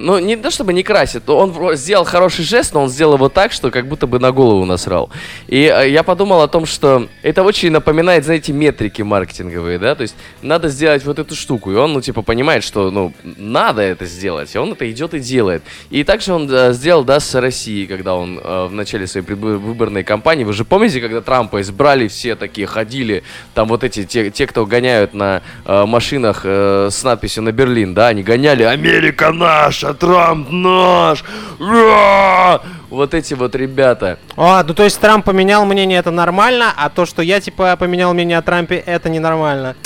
Ну, 0.00 0.20
не 0.20 0.36
то 0.36 0.50
чтобы 0.50 0.72
не 0.72 0.84
красит, 0.84 1.28
он 1.28 1.76
сделал 1.76 2.04
хороший 2.04 2.44
жест, 2.44 2.72
но 2.72 2.82
он 2.82 2.88
сделал 2.88 3.14
его 3.14 3.28
так, 3.28 3.50
что 3.50 3.72
как 3.72 3.88
будто 3.88 4.06
бы 4.06 4.20
на 4.20 4.30
голову 4.30 4.64
насрал. 4.64 5.10
И 5.48 5.64
э, 5.64 5.90
я 5.90 6.04
подумал 6.04 6.40
о 6.40 6.46
том, 6.46 6.66
что 6.66 7.08
это 7.22 7.42
очень 7.42 7.72
напоминает, 7.72 8.24
знаете, 8.24 8.52
метрики 8.52 9.02
маркетинговые, 9.02 9.80
да, 9.80 9.96
то 9.96 10.02
есть 10.02 10.14
надо 10.40 10.68
сделать 10.68 11.04
вот 11.04 11.18
эту 11.18 11.34
штуку, 11.34 11.72
и 11.72 11.74
он, 11.74 11.94
ну, 11.94 12.00
типа, 12.00 12.22
понимает, 12.22 12.62
что, 12.62 12.92
ну, 12.92 13.12
надо 13.24 13.82
это 13.82 14.06
сделать, 14.06 14.54
и 14.54 14.58
он 14.58 14.72
это 14.72 14.88
идет 14.88 15.14
и 15.14 15.18
делает. 15.18 15.64
И 15.90 16.04
также 16.04 16.32
он 16.32 16.48
э, 16.48 16.72
сделал, 16.74 17.02
да, 17.02 17.18
с 17.18 17.34
Россией, 17.34 17.88
когда 17.88 18.14
он 18.14 18.38
э, 18.38 18.66
в 18.66 18.72
начале 18.72 19.08
своей 19.08 19.26
предвыборной 19.26 20.04
кампании, 20.04 20.44
вы 20.44 20.52
же 20.52 20.64
помните, 20.64 21.00
когда 21.00 21.20
Трампа 21.22 21.60
избрали, 21.60 22.06
все 22.06 22.36
такие 22.36 22.68
ходили, 22.68 23.24
там 23.52 23.66
вот 23.66 23.82
эти, 23.82 24.04
те, 24.04 24.30
те 24.30 24.46
кто 24.46 24.64
гоняют 24.64 25.12
на 25.12 25.42
э, 25.64 25.86
машинах 25.86 26.42
э, 26.44 26.88
с 26.92 27.02
надписью 27.02 27.42
на 27.42 27.50
Берлин, 27.50 27.94
да, 27.94 28.06
они 28.06 28.22
гоняли 28.22 28.62
«Америка 28.62 29.32
наша, 29.32 29.87
Трамп 29.94 30.48
наш!» 30.50 31.24
Ура! 31.58 32.60
Вот 32.90 33.14
эти 33.14 33.34
вот 33.34 33.54
ребята. 33.54 34.18
А, 34.36 34.64
ну 34.66 34.72
то 34.74 34.82
есть 34.84 34.98
Трамп 35.00 35.24
поменял 35.24 35.64
мнение, 35.66 35.98
это 35.98 36.10
нормально, 36.10 36.72
а 36.76 36.88
то, 36.88 37.04
что 37.06 37.22
я 37.22 37.40
типа 37.40 37.76
поменял 37.76 38.14
мнение 38.14 38.38
о 38.38 38.42
Трампе, 38.42 38.76
это 38.76 39.08
ненормально. 39.10 39.76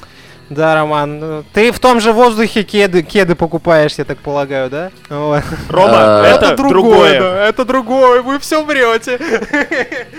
Да, 0.51 0.75
Роман, 0.75 1.19
ну, 1.19 1.45
ты 1.55 1.73
в 1.73 1.79
том 1.79 1.99
же 1.99 2.13
воздухе 2.13 2.63
кеды, 2.63 3.03
кеды 3.03 3.35
покупаешь, 3.35 3.95
я 3.97 4.05
так 4.05 4.19
полагаю, 4.19 4.69
да? 4.69 4.91
Вот. 5.09 5.43
Рома, 5.71 6.21
А, 6.21 6.27
это, 6.27 6.55
другое. 6.57 7.21
да, 7.21 7.49
это 7.49 7.65
другое, 7.65 8.21
вы 8.21 8.39
все 8.39 8.63
врете. 8.63 9.19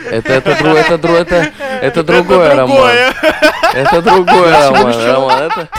Это, 0.10 0.34
это, 0.34 0.50
это, 0.52 0.96
дру- 0.96 1.16
это, 1.16 1.52
это 1.82 2.04
другое, 2.04 2.48
Это 2.48 2.56
Роман. 2.56 2.90
Это 3.76 4.02
другое, 4.02 4.70
Роман. 4.70 5.06
Роман, 5.06 5.42
это... 5.44 5.70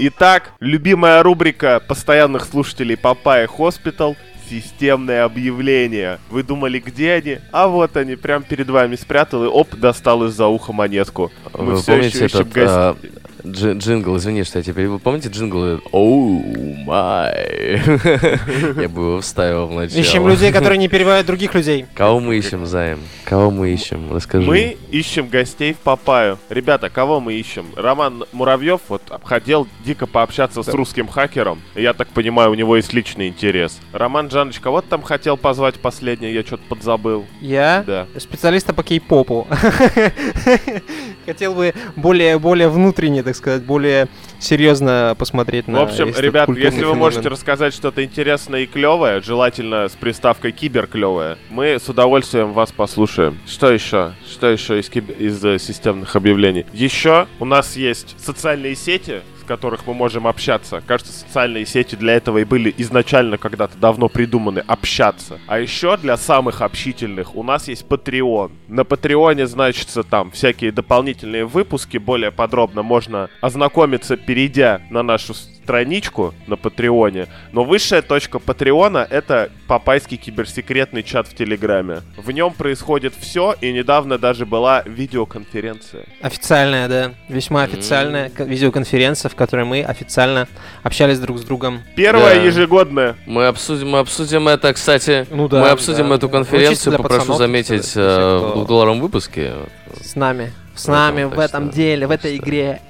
Итак, 0.00 0.52
любимая 0.60 1.24
рубрика 1.24 1.80
постоянных 1.80 2.44
слушателей 2.44 2.96
Papaya 2.96 3.48
Hospital 3.48 4.16
Системные 4.48 5.22
объявления. 5.22 6.20
Вы 6.30 6.44
думали, 6.44 6.78
где 6.78 7.14
они? 7.14 7.38
А 7.50 7.66
вот 7.66 7.96
они, 7.96 8.14
прям 8.14 8.44
перед 8.44 8.70
вами 8.70 8.94
спрятал 8.94 9.44
и 9.44 9.48
оп, 9.48 9.74
достал 9.74 10.24
из-за 10.26 10.46
уха 10.46 10.72
монетку. 10.72 11.32
Мы 11.52 11.72
Вы 11.72 11.76
все 11.76 11.92
помните 11.92 12.16
еще 12.16 12.26
ищем 12.26 12.40
этот 12.40 12.52
гостей. 12.52 13.10
А, 13.48 13.52
джи- 13.52 13.78
джингл, 13.78 14.16
извини, 14.16 14.44
что 14.44 14.58
я 14.58 14.62
тебя 14.62 14.74
перебил. 14.74 14.98
Помните 14.98 15.28
джингл? 15.28 15.80
Оу 15.92 16.42
май. 16.84 17.80
Я 18.80 18.88
бы 18.88 19.02
его 19.02 19.20
вставил 19.20 19.66
в 19.66 19.72
начало. 19.72 19.98
Ищем 20.00 20.28
людей, 20.28 20.52
которые 20.52 20.78
не 20.78 20.88
перебивают 20.88 21.26
других 21.26 21.54
людей. 21.54 21.86
Кого 21.94 22.20
мы 22.20 22.36
ищем, 22.36 22.66
Заем? 22.66 23.00
Кого 23.24 23.50
мы 23.50 23.70
ищем? 23.70 24.12
Расскажи. 24.12 24.46
Мы 24.46 24.76
ищем 24.90 25.28
гостей 25.28 25.72
в 25.72 25.78
Папаю. 25.78 26.38
Ребята, 26.48 26.90
кого 26.90 27.20
мы 27.20 27.34
ищем? 27.34 27.66
Роман 27.76 28.24
Муравьев 28.32 28.80
вот 28.88 29.02
хотел 29.24 29.66
дико 29.84 30.06
пообщаться 30.06 30.62
с 30.62 30.68
русским 30.68 31.08
хакером. 31.08 31.60
Я 31.74 31.92
так 31.94 32.08
понимаю, 32.08 32.50
у 32.50 32.54
него 32.54 32.76
есть 32.76 32.92
личный 32.92 33.28
интерес. 33.28 33.78
Роман 33.92 34.28
Джаныч, 34.28 34.60
кого 34.60 34.80
ты 34.80 34.88
там 34.88 35.02
хотел 35.02 35.36
позвать 35.36 35.76
последнее? 35.76 36.34
Я 36.34 36.42
что-то 36.42 36.62
подзабыл. 36.68 37.26
Я 37.40 37.84
Да. 37.86 38.06
специалиста 38.18 38.72
по 38.74 38.82
кей-попу. 38.82 39.46
Хотел 41.26 41.54
бы 41.54 41.74
более, 41.96 42.38
более 42.38 42.68
внутренне, 42.68 43.22
так 43.22 43.36
сказать, 43.38 43.62
более 43.62 44.08
серьезно 44.38 45.14
посмотреть 45.18 45.64
В 45.66 45.68
на 45.70 45.82
общем, 45.82 46.08
этот 46.08 46.20
ребят, 46.20 46.48
если 46.50 46.64
вы 46.66 46.70
феномен. 46.80 46.98
можете 46.98 47.28
рассказать 47.28 47.74
что-то 47.74 48.04
интересное 48.04 48.60
и 48.60 48.66
клевое, 48.66 49.20
желательно 49.22 49.88
с 49.88 49.92
приставкой 49.92 50.52
кибер 50.52 50.86
клевое, 50.86 51.38
мы 51.50 51.78
с 51.80 51.88
удовольствием 51.88 52.52
вас 52.52 52.70
послушаем. 52.72 53.38
Что 53.46 53.70
еще? 53.70 54.12
Что 54.30 54.48
еще 54.48 54.78
из, 54.78 54.88
киб- 54.90 55.16
из 55.18 55.42
э, 55.44 55.58
системных 55.58 56.14
объявлений? 56.16 56.66
Еще 56.72 57.26
у 57.40 57.44
нас 57.44 57.76
есть 57.76 58.14
социальные 58.22 58.76
сети, 58.76 59.22
которых 59.48 59.86
мы 59.86 59.94
можем 59.94 60.28
общаться. 60.28 60.82
Кажется, 60.86 61.12
социальные 61.12 61.66
сети 61.66 61.96
для 61.96 62.12
этого 62.12 62.38
и 62.38 62.44
были 62.44 62.72
изначально 62.78 63.38
когда-то 63.38 63.76
давно 63.78 64.08
придуманы 64.08 64.60
общаться. 64.60 65.40
А 65.48 65.58
еще 65.58 65.96
для 65.96 66.16
самых 66.16 66.62
общительных 66.62 67.34
у 67.34 67.42
нас 67.42 67.66
есть 67.66 67.86
Patreon. 67.86 68.52
На 68.68 68.84
Патреоне 68.84 69.46
значится 69.46 70.04
там 70.04 70.30
всякие 70.30 70.70
дополнительные 70.70 71.46
выпуски. 71.46 71.98
Более 71.98 72.30
подробно 72.30 72.82
можно 72.82 73.28
ознакомиться, 73.40 74.16
перейдя 74.16 74.82
на 74.90 75.02
нашу 75.02 75.34
страничку 75.68 76.32
на 76.46 76.56
Патреоне. 76.56 77.26
Но 77.52 77.62
высшая 77.62 78.00
точка 78.00 78.38
Патреона— 78.38 79.06
это 79.10 79.50
папайский 79.66 80.16
киберсекретный 80.16 81.02
чат 81.02 81.28
в 81.28 81.34
Телеграме. 81.34 82.00
В 82.16 82.30
нем 82.30 82.54
происходит 82.54 83.12
все, 83.20 83.54
и 83.60 83.70
недавно 83.70 84.16
даже 84.16 84.46
была 84.46 84.82
видеоконференция. 84.86 86.06
Официальная, 86.22 86.88
да, 86.88 87.12
весьма 87.28 87.64
официальная 87.64 88.30
ко- 88.30 88.44
видеоконференция, 88.44 89.28
в 89.28 89.34
которой 89.34 89.66
мы 89.66 89.82
официально 89.82 90.48
общались 90.82 91.18
друг 91.20 91.38
с 91.38 91.42
другом. 91.42 91.82
Первая 91.94 92.36
Да. 92.36 92.40
ежегодная. 92.46 93.16
Мы 93.26 93.46
обсудим, 93.46 93.90
мы 93.90 93.98
обсудим 93.98 94.48
это, 94.48 94.72
кстати. 94.72 95.26
Ну 95.30 95.48
да, 95.48 95.60
мы 95.60 95.68
обсудим 95.68 96.08
да. 96.08 96.14
эту 96.14 96.30
конференцию, 96.30 96.96
попрошу 96.96 97.18
пацанов, 97.20 97.38
заметить, 97.38 97.92
э, 97.94 98.00
кто- 98.38 98.48
в 98.48 98.52
двухдолларовом 98.54 99.00
выпуске. 99.02 99.52
С 100.00 100.16
нами. 100.16 100.50
С 100.78 100.86
нами 100.86 101.24
в 101.24 101.38
этом 101.38 101.70
деле, 101.70 102.06
в 102.06 102.10
этой 102.10 102.36
игре. 102.36 102.80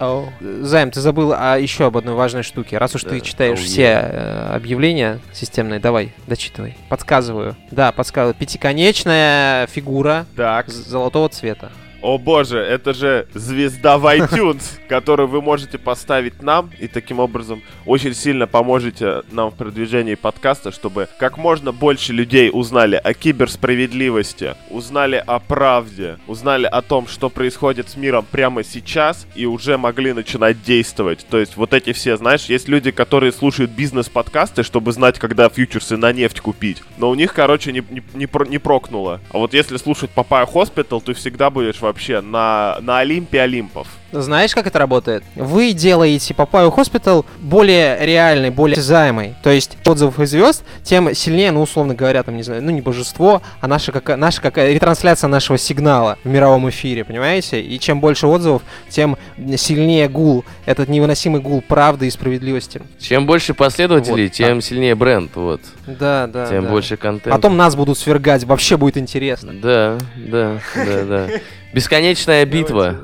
Займ, 0.41 0.91
ты 0.91 1.01
забыл 1.01 1.33
о 1.37 1.59
еще 1.59 1.87
об 1.87 1.97
одной 1.97 2.15
важной 2.15 2.43
штуке. 2.43 2.79
Раз 2.79 2.95
уж 2.95 3.03
ты 3.03 3.21
читаешь 3.21 3.59
все 3.61 4.01
э, 4.03 4.51
объявления 4.55 5.21
системные, 5.33 5.81
давай, 5.81 6.13
дочитывай. 6.27 6.77
Подсказываю. 6.89 7.57
Да, 7.71 7.93
подсказываю. 7.93 8.35
Пятиконечная 8.35 9.67
фигура 9.69 10.27
золотого 10.67 11.29
цвета. 11.29 11.71
О 12.01 12.17
боже, 12.17 12.59
это 12.59 12.95
же 12.95 13.27
звезда 13.35 13.99
в 13.99 14.07
iTunes, 14.07 14.79
которую 14.89 15.27
вы 15.29 15.43
можете 15.43 15.79
поставить 15.79 16.43
нам, 16.43 16.71
и 16.79 16.87
таким 16.87 17.19
образом 17.19 17.61
очень 17.87 18.15
сильно 18.15 18.47
поможете 18.47 19.23
нам 19.33 19.51
в 19.51 19.57
продвижении 19.57 20.15
подкаста, 20.15 20.71
чтобы 20.71 21.09
как 21.19 21.39
можно 21.39 21.73
больше 21.73 22.13
людей 22.13 22.51
узнали 22.53 23.01
о 23.03 23.15
киберсправедливости, 23.15 24.55
узнали 24.71 25.23
о 25.27 25.41
правде, 25.41 26.19
узнали 26.29 26.67
о 26.67 26.83
том, 26.83 27.09
что 27.09 27.31
происходит 27.31 27.89
с 27.89 27.97
миром 27.97 28.25
прямо 28.31 28.63
сейчас, 28.63 29.27
и 29.35 29.47
уже 29.47 29.77
могли 29.77 30.13
начинать 30.13 30.63
действовать. 30.63 31.27
То 31.29 31.39
есть 31.39 31.57
вот 31.57 31.75
эти 31.75 31.93
все, 31.93 32.17
знаешь, 32.17 32.45
есть 32.45 32.69
люди, 32.69 32.93
которые 32.93 33.33
слушают 33.33 33.73
бизнес-подкасты, 33.73 34.63
чтобы 34.63 34.93
знать, 34.93 35.19
когда 35.19 35.49
фьючерсы 35.49 35.97
на 35.97 36.13
нефть 36.13 36.41
купить, 36.41 36.83
но 36.97 37.11
у 37.11 37.17
них, 37.17 37.35
короче, 37.35 37.73
не, 37.73 37.83
не, 37.91 38.03
не, 38.15 38.27
про- 38.27 38.47
не 38.47 38.59
прокнуло. 38.59 39.21
А 39.33 39.39
вот 39.39 39.53
если 39.53 39.77
слушать 39.79 40.11
Papaya 40.11 40.47
Hospital, 40.47 41.01
ты 41.01 41.13
всегда 41.15 41.51
будешь 41.51 41.81
вообще 41.89 42.21
на, 42.21 42.79
на 42.81 43.01
Олимпе 43.01 43.41
Олимпов. 43.41 43.89
Знаешь, 44.11 44.55
как 44.55 44.67
это 44.67 44.79
работает? 44.79 45.23
Вы 45.35 45.73
делаете 45.73 46.33
Папаю 46.33 46.71
Hospital 46.71 47.27
более 47.41 47.99
реальной, 48.05 48.51
более 48.51 48.75
осязаемой. 48.75 49.35
То 49.43 49.51
есть 49.51 49.77
отзывов 49.85 50.19
и 50.19 50.25
звезд, 50.25 50.65
тем 50.83 51.15
сильнее, 51.15 51.53
ну, 51.53 51.61
условно 51.61 51.95
говоря, 51.95 52.23
там, 52.23 52.37
не 52.37 52.43
знаю, 52.43 52.63
ну, 52.63 52.71
не 52.71 52.81
божество, 52.81 53.43
а 53.61 53.69
наша, 53.69 53.93
какая, 53.93 54.17
наша 54.17 54.41
какая 54.41 54.73
ретрансляция 54.73 55.29
нашего 55.29 55.59
сигнала 55.59 56.17
в 56.25 56.29
мировом 56.29 56.71
эфире, 56.71 57.05
понимаете? 57.05 57.61
И 57.61 57.79
чем 57.79 58.01
больше 58.01 58.27
отзывов, 58.27 58.63
тем 58.89 59.19
сильнее 59.57 60.09
гул, 60.09 60.45
этот 60.65 60.89
невыносимый 60.89 61.43
гул 61.43 61.61
правды 61.61 62.07
и 62.07 62.11
справедливости. 62.11 62.81
Чем 62.99 63.27
больше 63.27 63.53
последователей, 63.53 64.25
Вот, 64.25 64.33
тем 64.33 64.63
сильнее 64.63 64.95
бренд, 64.95 65.33
вот. 65.35 65.61
Да, 65.87 66.27
да, 66.27 66.47
тем 66.47 66.65
да. 66.65 66.71
больше 66.71 66.97
контента. 66.97 67.31
Потом 67.31 67.59
нас 67.59 67.77
будут 67.77 67.99
свергать, 67.99 68.45
вообще 68.45 68.79
будет 68.79 68.97
интересно. 68.97 69.53
Да, 69.53 69.99
да, 70.17 70.61
да, 70.75 71.05
да. 71.05 71.29
Бесконечная 71.73 72.47
битва. 72.47 73.01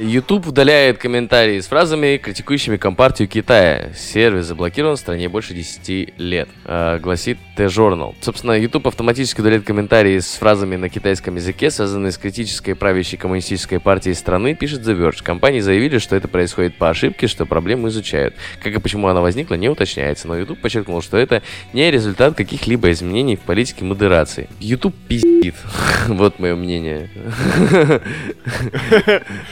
YouTube 0.00 0.46
удаляет 0.46 0.96
комментарии 0.96 1.60
с 1.60 1.66
фразами, 1.66 2.16
критикующими 2.16 2.78
Компартию 2.78 3.28
Китая. 3.28 3.90
Сервис 3.94 4.46
заблокирован 4.46 4.96
в 4.96 4.98
стране 4.98 5.28
больше 5.28 5.52
10 5.52 6.14
лет, 6.16 6.48
э, 6.64 6.98
гласит 7.00 7.36
T-Journal. 7.54 8.14
Собственно, 8.22 8.52
YouTube 8.52 8.86
автоматически 8.86 9.42
удаляет 9.42 9.64
комментарии 9.64 10.18
с 10.18 10.36
фразами 10.36 10.76
на 10.76 10.88
китайском 10.88 11.36
языке, 11.36 11.70
связанные 11.70 12.12
с 12.12 12.16
критической 12.16 12.74
правящей 12.74 13.18
коммунистической 13.18 13.78
партией 13.78 14.14
страны, 14.14 14.54
пишет 14.54 14.80
The 14.80 14.98
Verge. 14.98 15.22
Компании 15.22 15.60
заявили, 15.60 15.98
что 15.98 16.16
это 16.16 16.28
происходит 16.28 16.78
по 16.78 16.88
ошибке, 16.88 17.26
что 17.26 17.44
проблему 17.44 17.88
изучают. 17.88 18.34
Как 18.62 18.74
и 18.74 18.80
почему 18.80 19.06
она 19.08 19.20
возникла, 19.20 19.56
не 19.56 19.68
уточняется, 19.68 20.28
но 20.28 20.38
YouTube 20.38 20.62
подчеркнул, 20.62 21.02
что 21.02 21.18
это 21.18 21.42
не 21.74 21.90
результат 21.90 22.34
каких-либо 22.36 22.90
изменений 22.90 23.36
в 23.36 23.40
политике 23.40 23.84
модерации. 23.84 24.48
YouTube 24.60 24.94
пиздит. 25.08 25.56
Вот 26.08 26.38
мое 26.38 26.56
мнение. 26.56 27.10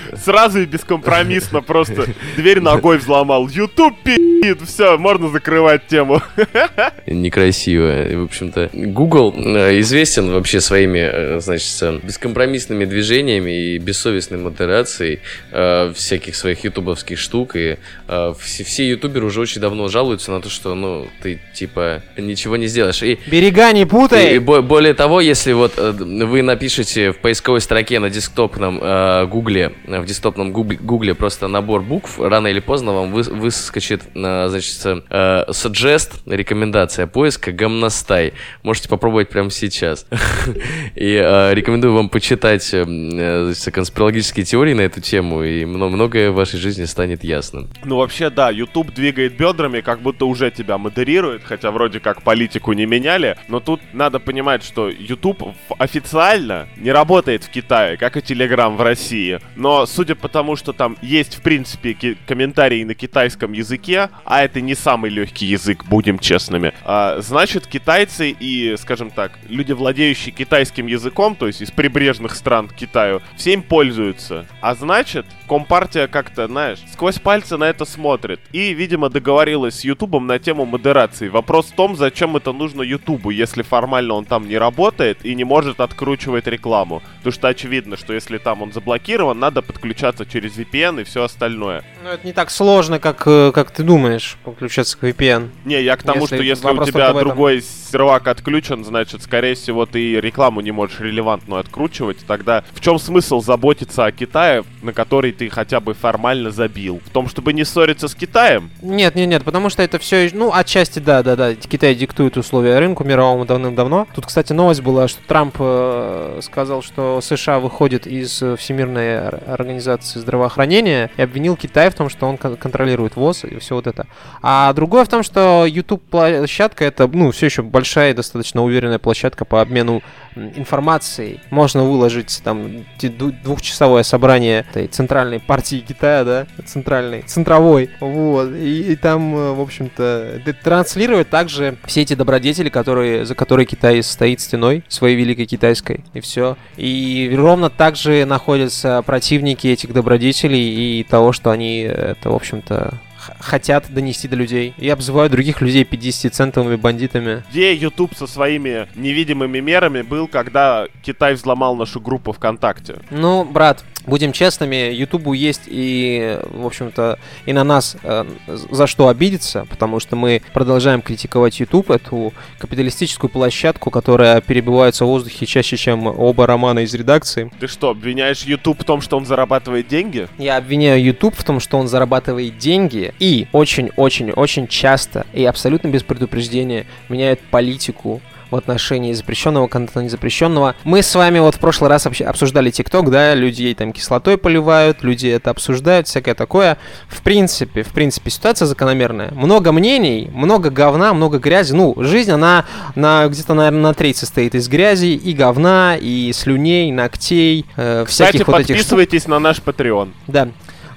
Сразу 0.17 0.38
и 0.47 0.67
бескомпромиссно 0.67 1.61
просто 1.63 2.07
дверь 2.37 2.61
ногой 2.61 2.99
взломал. 2.99 3.49
YouTube 3.49 3.97
пи***ит, 4.05 4.28
все, 4.67 4.97
можно 4.99 5.29
закрывать 5.29 5.87
тему. 5.87 6.21
Некрасиво. 7.07 8.07
В 8.21 8.25
общем-то, 8.25 8.71
Google 8.73 9.35
э, 9.37 9.79
известен 9.81 10.31
вообще 10.33 10.61
своими, 10.61 10.99
э, 10.99 11.41
значит, 11.41 11.71
э, 11.83 11.99
бескомпромиссными 12.03 12.85
движениями 12.85 13.75
и 13.75 13.79
бессовестной 13.79 14.39
модерацией 14.39 15.21
э, 15.53 15.93
всяких 15.95 16.37
своих 16.37 16.65
ютубовских 16.65 17.19
штук. 17.19 17.57
И 17.57 17.77
э, 18.09 18.35
все, 18.41 18.65
все 18.65 18.89
ютуберы 18.89 19.27
уже 19.27 19.41
очень 19.41 19.61
давно 19.61 19.89
жалуются 19.89 20.31
на 20.33 20.41
то, 20.41 20.49
что, 20.51 20.75
ну, 20.75 21.09
ты, 21.23 21.41
типа, 21.55 22.03
ничего 22.17 22.57
не 22.57 22.67
сделаешь. 22.67 23.03
И 23.03 23.19
Берега 23.27 23.73
не 23.73 23.85
путай! 23.87 24.33
и, 24.33 24.37
и 24.37 24.39
бо- 24.39 24.63
более 24.63 24.95
того, 24.95 25.21
если 25.21 25.53
вот 25.53 25.75
э, 25.77 25.93
вы 25.93 26.43
напишете 26.43 27.13
в 27.13 27.19
поисковой 27.19 27.61
строке 27.61 27.99
на 27.99 28.11
десктопном 28.11 28.81
э, 28.83 29.27
гугле, 29.27 29.73
в 29.87 30.05
десктопном 30.05 30.53
гугле, 30.53 31.15
просто 31.15 31.49
набор 31.49 31.83
букв, 31.83 32.19
рано 32.21 32.49
или 32.49 32.61
поздно 32.61 32.93
вам 32.93 33.15
выс- 33.15 33.33
выскочит, 33.33 34.03
э, 34.15 34.28
значит, 34.49 34.81
э, 34.85 35.45
suggest, 35.49 36.21
рекомендация 36.27 37.07
поиска 37.07 37.53
гомностай. 37.53 38.35
Можете 38.63 38.89
попробовать 38.89 39.29
прямо 39.29 39.51
сейчас. 39.51 40.07
И 40.95 41.15
э, 41.15 41.55
рекомендую 41.55 41.95
вам 41.95 42.09
почитать 42.09 42.73
э, 42.73 42.85
э, 42.85 43.45
значит, 43.45 43.75
конспирологические 43.75 44.45
теории 44.45 44.75
на 44.75 44.83
эту 44.83 45.01
тему, 45.01 45.43
и 45.43 45.65
мно- 45.65 45.89
многое 45.89 46.31
в 46.31 46.35
вашей 46.35 46.59
жизни 46.59 46.85
станет 46.85 47.25
ясным. 47.25 47.69
Ну 47.85 47.97
вообще 47.97 48.31
да, 48.31 48.51
YouTube 48.51 48.93
двигает 48.93 49.37
бедрами, 49.37 49.81
как 49.81 50.01
будто 50.01 50.27
уже 50.27 50.51
тебя 50.51 50.79
модерирует, 50.79 51.43
хотя 51.45 51.71
вроде 51.71 52.01
как 52.01 52.23
политику 52.23 52.73
не 52.73 52.87
меняли, 52.87 53.37
но 53.49 53.61
тут 53.61 53.81
надо 53.93 54.19
понимать, 54.19 54.65
что 54.65 54.89
YouTube 54.89 55.55
официально 55.79 56.69
не 56.77 56.93
работает 56.93 57.45
в 57.45 57.51
Китае, 57.51 57.97
как 57.97 58.17
и 58.17 58.21
Telegram 58.21 58.75
в 58.77 58.83
России. 58.83 59.41
Но 59.57 59.87
судя 59.87 60.15
по 60.15 60.29
тому, 60.29 60.57
что 60.57 60.73
там 60.73 60.97
есть 61.03 61.37
в 61.37 61.43
принципе 61.43 62.17
комментарии 62.27 62.85
на 62.85 62.95
китайском 62.95 63.53
языке, 63.53 64.11
а 64.25 64.43
это 64.43 64.61
не 64.61 64.75
самый 64.75 65.11
легкий 65.11 65.47
язык, 65.47 65.85
будем 65.85 66.19
честными, 66.19 66.73
а, 66.85 67.21
значит 67.21 67.67
китайцы 67.67 68.31
и, 68.31 68.77
скажем 68.79 69.11
так, 69.11 69.33
люди, 69.49 69.73
владеющие 69.73 70.33
китайским 70.35 70.87
языком, 70.87 71.35
то 71.35 71.47
есть 71.47 71.61
из 71.63 71.71
прибрежных 71.71 72.35
стран 72.35 72.69
к 72.69 72.75
Китаю, 72.75 73.23
всем 73.37 73.63
пользуются. 73.63 74.47
А 74.61 74.75
значит, 74.75 75.27
Компартия 75.49 76.09
как-то, 76.09 76.47
знаешь, 76.47 76.79
сквозь 76.93 77.19
пальцы 77.19 77.57
на 77.57 77.65
это 77.65 77.87
смотрит. 77.87 78.39
И, 78.53 78.75
видимо, 78.75 79.09
договорилась 79.09 79.81
с 79.81 79.85
Ютубом 79.85 80.27
на 80.27 80.39
тему 80.39 80.67
модерации. 80.67 81.29
Вопрос 81.29 81.67
в 81.67 81.75
том, 81.75 81.97
зачем 81.97 82.37
это 82.37 82.53
нужно 82.53 82.83
Ютубу, 82.83 83.31
если 83.31 83.63
формально 83.63 84.15
он 84.15 84.27
там 84.27 84.47
не 84.47 84.59
работает 84.59 85.25
и 85.25 85.35
не 85.35 85.45
может 85.45 85.81
откручивать 85.81 86.47
рекламу. 86.47 87.03
Потому 87.19 87.33
что 87.33 87.49
очевидно, 87.49 87.97
что 87.97 88.13
если 88.13 88.37
там 88.37 88.63
он 88.63 88.73
заблокирован, 88.73 89.39
надо 89.39 89.63
подключаться 89.63 90.27
через 90.27 90.59
VPN 90.59 91.01
и 91.01 91.05
все 91.05 91.25
остальное. 91.25 91.83
Ну, 92.05 92.11
это 92.11 92.27
не 92.27 92.35
так 92.35 92.51
сложно, 92.51 92.99
как, 92.99 93.23
э, 93.27 93.51
как 93.55 93.71
ты 93.71 93.83
думаешь, 93.83 94.08
подключаться 94.45 94.97
к 94.97 95.05
VPN. 95.05 95.51
Не, 95.65 95.83
я 95.83 95.97
к 95.97 96.03
тому, 96.03 96.23
Если 96.23 96.37
что 96.37 96.45
если 96.45 96.69
у 96.69 96.85
тебя 96.85 97.13
другой 97.13 97.63
сервак 97.63 98.29
отключен, 98.29 98.85
значит, 98.85 99.23
скорее 99.23 99.55
всего, 99.55 99.87
ты 99.87 100.21
рекламу 100.21 100.61
не 100.61 100.71
можешь 100.73 101.01
релевантную 101.01 101.61
откручивать. 101.61 102.19
Тогда 102.27 102.65
в 102.73 102.81
чем 102.81 102.99
смысл 102.99 103.41
заботиться 103.41 104.05
о 104.05 104.13
Китае, 104.13 104.65
на 104.83 104.93
который 104.93 105.33
ты 105.33 105.49
хотя 105.49 105.81
бы 105.81 105.95
формально 105.95 106.51
забил? 106.51 107.01
В 107.05 107.11
том, 107.11 107.29
чтобы 107.29 107.53
не 107.53 107.65
ссориться 107.65 108.09
с 108.09 108.15
Китаем? 108.15 108.71
Нет, 108.83 109.15
нет, 109.15 109.29
нет, 109.29 109.45
потому 109.45 109.71
что 109.71 109.83
это 109.83 109.99
все, 109.99 110.31
ну, 110.33 110.53
отчасти, 110.53 110.99
да, 110.99 111.23
да, 111.23 111.37
да, 111.37 111.55
Китай 111.55 111.95
диктует 111.95 112.37
условия 112.37 112.79
рынку 112.79 113.05
мировому 113.05 113.45
давным-давно. 113.45 114.07
Тут, 114.15 114.27
кстати, 114.27 114.53
новость 114.53 114.83
была, 114.83 115.09
что 115.09 115.21
Трамп 115.27 115.57
э, 115.59 116.41
сказал, 116.43 116.83
что 116.83 117.21
США 117.21 117.59
выходит 117.59 118.07
из 118.07 118.43
э, 118.43 118.57
Всемирной 118.57 119.27
ор- 119.27 119.41
организации 119.47 120.19
здравоохранения 120.19 121.11
и 121.17 121.23
обвинил 121.23 121.57
Китай 121.57 121.91
в 121.91 121.95
том, 121.95 122.09
что 122.09 122.27
он 122.27 122.37
кон- 122.37 122.57
контролирует 122.57 123.17
ВОЗ 123.17 123.45
и 123.45 123.59
все 123.59 123.75
вот 123.75 123.87
это. 123.87 123.98
А 124.43 124.73
другое 124.73 125.05
в 125.05 125.09
том, 125.09 125.23
что 125.23 125.67
YouTube 125.67 126.03
площадка 126.03 126.85
это, 126.85 127.09
ну, 127.09 127.31
все 127.31 127.47
еще 127.47 127.63
большая 127.63 128.11
и 128.11 128.15
достаточно 128.15 128.63
уверенная 128.63 128.99
площадка 128.99 129.45
по 129.45 129.61
обмену 129.61 130.03
информацией. 130.37 131.41
Можно 131.51 131.85
выложить 131.85 132.41
там 132.45 132.85
двухчасовое 133.01 134.03
собрание 134.03 134.61
этой 134.71 134.87
центральной 134.87 135.41
партии 135.41 135.85
Китая, 135.87 136.25
да, 136.25 136.47
центральной, 136.65 137.23
центровой, 137.23 137.91
вот, 138.01 138.51
и, 138.55 138.93
и 138.93 138.97
там, 138.97 139.35
э, 139.35 139.53
в 139.53 139.61
общем-то, 139.61 140.43
транслировать 140.63 141.31
также 141.31 141.77
все 141.87 142.03
эти 142.03 142.15
добродетели, 142.15 142.69
которые, 142.69 143.25
за 143.25 143.35
которые 143.35 143.67
Китай 143.67 144.03
стоит 144.03 144.41
стеной 144.41 144.85
своей 144.89 145.17
великой 145.17 145.47
китайской, 145.47 146.05
и 146.15 146.21
все. 146.21 146.57
И 146.77 147.33
ровно 147.37 147.71
так 147.71 147.97
же 147.97 148.25
находятся 148.25 149.03
противники 149.03 149.67
этих 149.67 149.93
добродетелей 149.93 151.01
и 151.01 151.05
того, 151.05 151.33
что 151.33 151.51
они, 151.51 151.83
э, 151.83 152.13
это, 152.13 152.31
в 152.31 152.35
общем-то, 152.35 152.95
хотят 153.39 153.87
донести 153.89 154.29
до 154.29 154.37
людей. 154.37 154.75
И 154.79 154.89
обзывают 154.89 155.33
других 155.33 155.61
людей 155.61 155.85
50-центовыми 155.85 156.77
бандитами. 156.77 157.43
Где 157.51 157.75
YouTube 157.75 158.15
со 158.17 158.27
своими 158.27 158.89
невидимыми 158.95 159.61
мерами 159.61 160.03
был, 160.03 160.29
когда 160.29 160.87
Китай 161.03 161.35
взломал 161.35 161.77
нашу 161.77 162.01
группу 162.01 162.33
ВКонтакте? 162.33 162.97
Ну, 163.11 163.45
брат, 163.45 163.85
будем 164.09 164.33
честными, 164.33 164.93
Ютубу 164.93 165.33
есть 165.33 165.63
и, 165.67 166.39
в 166.51 166.67
общем-то, 166.67 167.19
и 167.47 167.53
на 167.53 167.65
нас 167.65 167.97
э, 168.03 168.25
за 168.47 168.87
что 168.87 169.09
обидеться, 169.09 169.67
потому 169.71 170.01
что 170.01 170.17
мы 170.17 170.43
продолжаем 170.53 171.03
критиковать 171.03 171.61
YouTube, 171.61 171.91
эту 171.91 172.33
капиталистическую 172.59 173.31
площадку, 173.31 173.91
которая 173.91 174.41
перебивается 174.41 175.05
в 175.05 175.09
воздухе 175.09 175.47
чаще, 175.47 175.77
чем 175.77 176.07
оба 176.07 176.47
романа 176.47 176.81
из 176.81 176.95
редакции. 176.95 177.51
Ты 177.61 177.67
что, 177.69 177.91
обвиняешь 177.91 178.43
YouTube 178.43 178.81
в 178.81 178.85
том, 178.85 179.01
что 179.01 179.17
он 179.17 179.27
зарабатывает 179.27 179.89
деньги? 179.89 180.29
Я 180.39 180.57
обвиняю 180.57 181.03
YouTube 181.03 181.37
в 181.37 181.45
том, 181.45 181.61
что 181.61 181.79
он 181.79 181.89
зарабатывает 181.89 182.59
деньги 182.59 183.15
и 183.19 183.47
очень-очень-очень 183.53 184.69
часто 184.69 185.27
и 185.33 185.45
абсолютно 185.45 185.89
без 185.89 186.03
предупреждения 186.03 186.87
меняет 187.09 187.41
политику 187.41 188.21
в 188.51 188.57
отношении 188.57 189.13
запрещенного 189.13 189.69
контента, 189.69 190.03
незапрещенного. 190.03 190.75
Мы 190.85 191.03
с 191.03 191.15
вами 191.15 191.39
вот 191.39 191.57
в 191.57 191.59
прошлый 191.59 191.91
раз 191.91 192.07
обсуждали 192.07 192.71
ТикТок, 192.71 193.11
да, 193.11 193.35
людей 193.35 193.75
там 193.75 193.93
кислотой 193.93 194.39
поливают, 194.39 195.03
люди 195.03 195.29
это 195.29 195.51
обсуждают, 195.51 196.07
всякое 196.07 196.35
такое. 196.35 196.79
В 197.09 197.23
принципе, 197.23 197.83
в 197.83 197.89
принципе, 197.89 198.31
ситуация 198.31 198.67
закономерная. 198.67 199.31
Много 199.33 199.73
мнений, 199.73 200.31
много 200.33 200.71
говна, 200.71 201.13
много 201.15 201.39
грязи. 201.39 201.75
Ну, 201.75 201.95
жизнь, 201.99 202.31
она 202.31 202.65
на, 202.95 203.27
где-то, 203.29 203.55
наверное, 203.55 203.83
на 203.83 203.95
треть 203.95 204.17
состоит 204.17 204.55
из 204.55 204.69
грязи 204.69 205.07
и 205.07 205.33
говна, 205.33 205.97
и 206.01 206.33
слюней, 206.33 206.91
ногтей, 206.91 207.67
э, 207.77 208.05
Кстати, 208.07 208.31
всяких 208.31 208.49
вот 208.49 208.61
этих 208.61 208.77
подписывайтесь 208.77 209.27
на 209.27 209.39
наш 209.39 209.59
Patreon. 209.59 210.11
Да. 210.27 210.49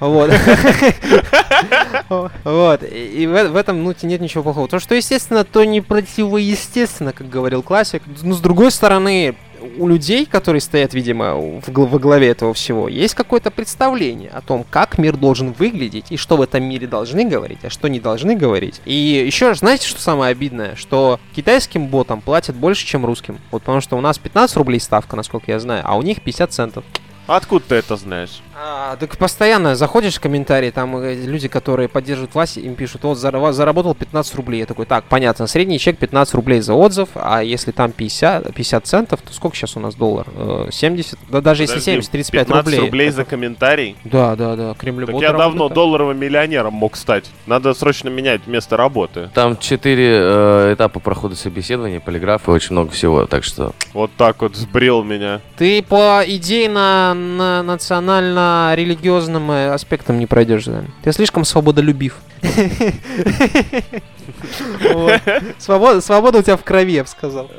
Вот. 0.02 0.32
Вот. 2.44 2.84
И 2.84 3.28
в 3.28 3.56
этом, 3.56 3.84
ну, 3.84 3.94
нет 4.02 4.20
ничего 4.20 4.44
плохого. 4.44 4.68
То, 4.68 4.80
что 4.80 4.96
естественно, 4.96 5.46
то 5.46 5.64
не 5.64 5.80
противоестественно, 5.80 7.14
как 7.14 7.30
говорил 7.30 7.62
классик. 7.62 8.02
Но 8.24 8.34
с 8.34 8.40
другой 8.40 8.72
стороны, 8.72 9.36
у 9.78 9.88
людей, 9.88 10.26
которые 10.26 10.60
стоят, 10.60 10.94
видимо, 10.94 11.36
в 11.36 11.62
во 11.68 12.00
главе 12.00 12.30
этого 12.30 12.54
всего, 12.54 12.88
есть 12.88 13.14
какое-то 13.14 13.52
представление 13.52 14.32
о 14.32 14.42
том, 14.42 14.66
как 14.70 14.98
мир 14.98 15.18
должен 15.18 15.54
выглядеть, 15.54 16.12
и 16.12 16.18
что 16.18 16.36
в 16.36 16.42
этом 16.42 16.64
мире 16.64 16.88
должны 16.88 17.26
говорить, 17.26 17.60
а 17.64 17.70
что 17.70 17.88
не 17.88 18.00
должны 18.00 18.36
говорить. 18.36 18.82
И 18.86 18.94
еще 18.94 19.50
раз, 19.50 19.60
знаете, 19.60 19.88
что 19.88 20.02
самое 20.02 20.32
обидное? 20.32 20.76
Что 20.76 21.20
китайским 21.36 21.88
ботам 21.88 22.22
платят 22.22 22.56
больше, 22.56 22.86
чем 22.86 23.06
русским. 23.06 23.38
Вот 23.52 23.62
потому 23.62 23.82
что 23.82 23.98
у 23.98 24.02
нас 24.02 24.18
15 24.18 24.58
рублей 24.58 24.80
ставка, 24.80 25.16
насколько 25.16 25.52
я 25.52 25.60
знаю, 25.60 25.84
а 25.86 25.96
у 25.96 26.02
них 26.02 26.22
50 26.24 26.52
центов. 26.52 26.84
Откуда 27.28 27.64
ты 27.70 27.76
это 27.76 27.96
знаешь? 27.98 28.42
А, 28.64 28.96
так 28.98 29.18
постоянно 29.18 29.76
заходишь 29.76 30.18
в 30.18 30.20
комментарии, 30.20 30.70
там 30.70 30.96
э, 30.98 31.16
люди, 31.16 31.48
которые 31.48 31.90
поддерживают 31.90 32.36
власть, 32.36 32.58
им 32.58 32.76
пишут, 32.76 33.04
вот 33.04 33.18
зара- 33.18 33.52
заработал 33.54 33.96
15 33.96 34.36
рублей. 34.36 34.60
Я 34.60 34.66
такой, 34.68 34.86
так, 34.86 35.06
понятно, 35.06 35.48
средний 35.48 35.80
чек 35.80 35.98
15 35.98 36.36
рублей 36.36 36.62
за 36.62 36.76
отзыв, 36.76 37.10
а 37.16 37.44
если 37.44 37.72
там 37.72 37.92
50, 37.92 38.54
50 38.54 38.86
центов, 38.86 39.22
то 39.22 39.34
сколько 39.34 39.56
сейчас 39.56 39.76
у 39.78 39.80
нас 39.80 39.96
доллар? 39.96 40.28
Э, 40.36 40.68
70? 40.72 41.18
Да 41.32 41.42
даже 41.42 41.64
если 41.64 41.76
Подожди, 41.76 41.92
70, 41.92 42.12
35 42.12 42.48
15 42.48 42.66
рублей. 42.66 42.86
рублей 42.86 43.10
за 43.10 43.26
комментарий? 43.26 43.96
Да, 44.04 44.36
да, 44.36 44.56
да, 44.56 44.76
Кремль 44.76 45.08
Так 45.08 45.16
я 45.16 45.34
давно 45.34 45.68
долларовым 45.68 46.20
миллионером 46.20 46.74
мог 46.74 46.98
стать. 46.98 47.32
Надо 47.48 47.74
срочно 47.74 48.10
менять 48.10 48.46
место 48.46 48.78
работы. 48.78 49.32
Там 49.34 49.58
четыре 49.58 50.20
э, 50.22 50.74
этапа 50.76 51.00
прохода 51.00 51.36
собеседования, 51.36 52.00
полиграф 52.00 52.48
и 52.48 52.52
очень 52.52 52.74
много 52.74 52.92
всего, 52.92 53.26
так 53.26 53.44
что... 53.44 53.74
Вот 53.94 54.12
так 54.18 54.40
вот 54.44 54.56
сбрил 54.56 55.04
меня. 55.04 55.42
Ты 55.58 55.82
по 55.82 56.22
идее 56.24 56.70
на, 56.70 57.16
на 57.16 57.64
по 58.52 58.74
религиозным 58.76 59.50
э, 59.52 59.70
аспектам 59.70 60.20
не 60.20 60.26
пройдешь, 60.26 60.66
да. 60.66 60.84
Ты 61.04 61.14
слишком 61.14 61.46
свободолюбив. 61.46 62.18
Свобода 65.58 66.40
у 66.40 66.42
тебя 66.42 66.58
в 66.58 66.64
крови, 66.64 66.92
я 66.92 67.04
бы 67.04 67.08
сказал. 67.08 67.50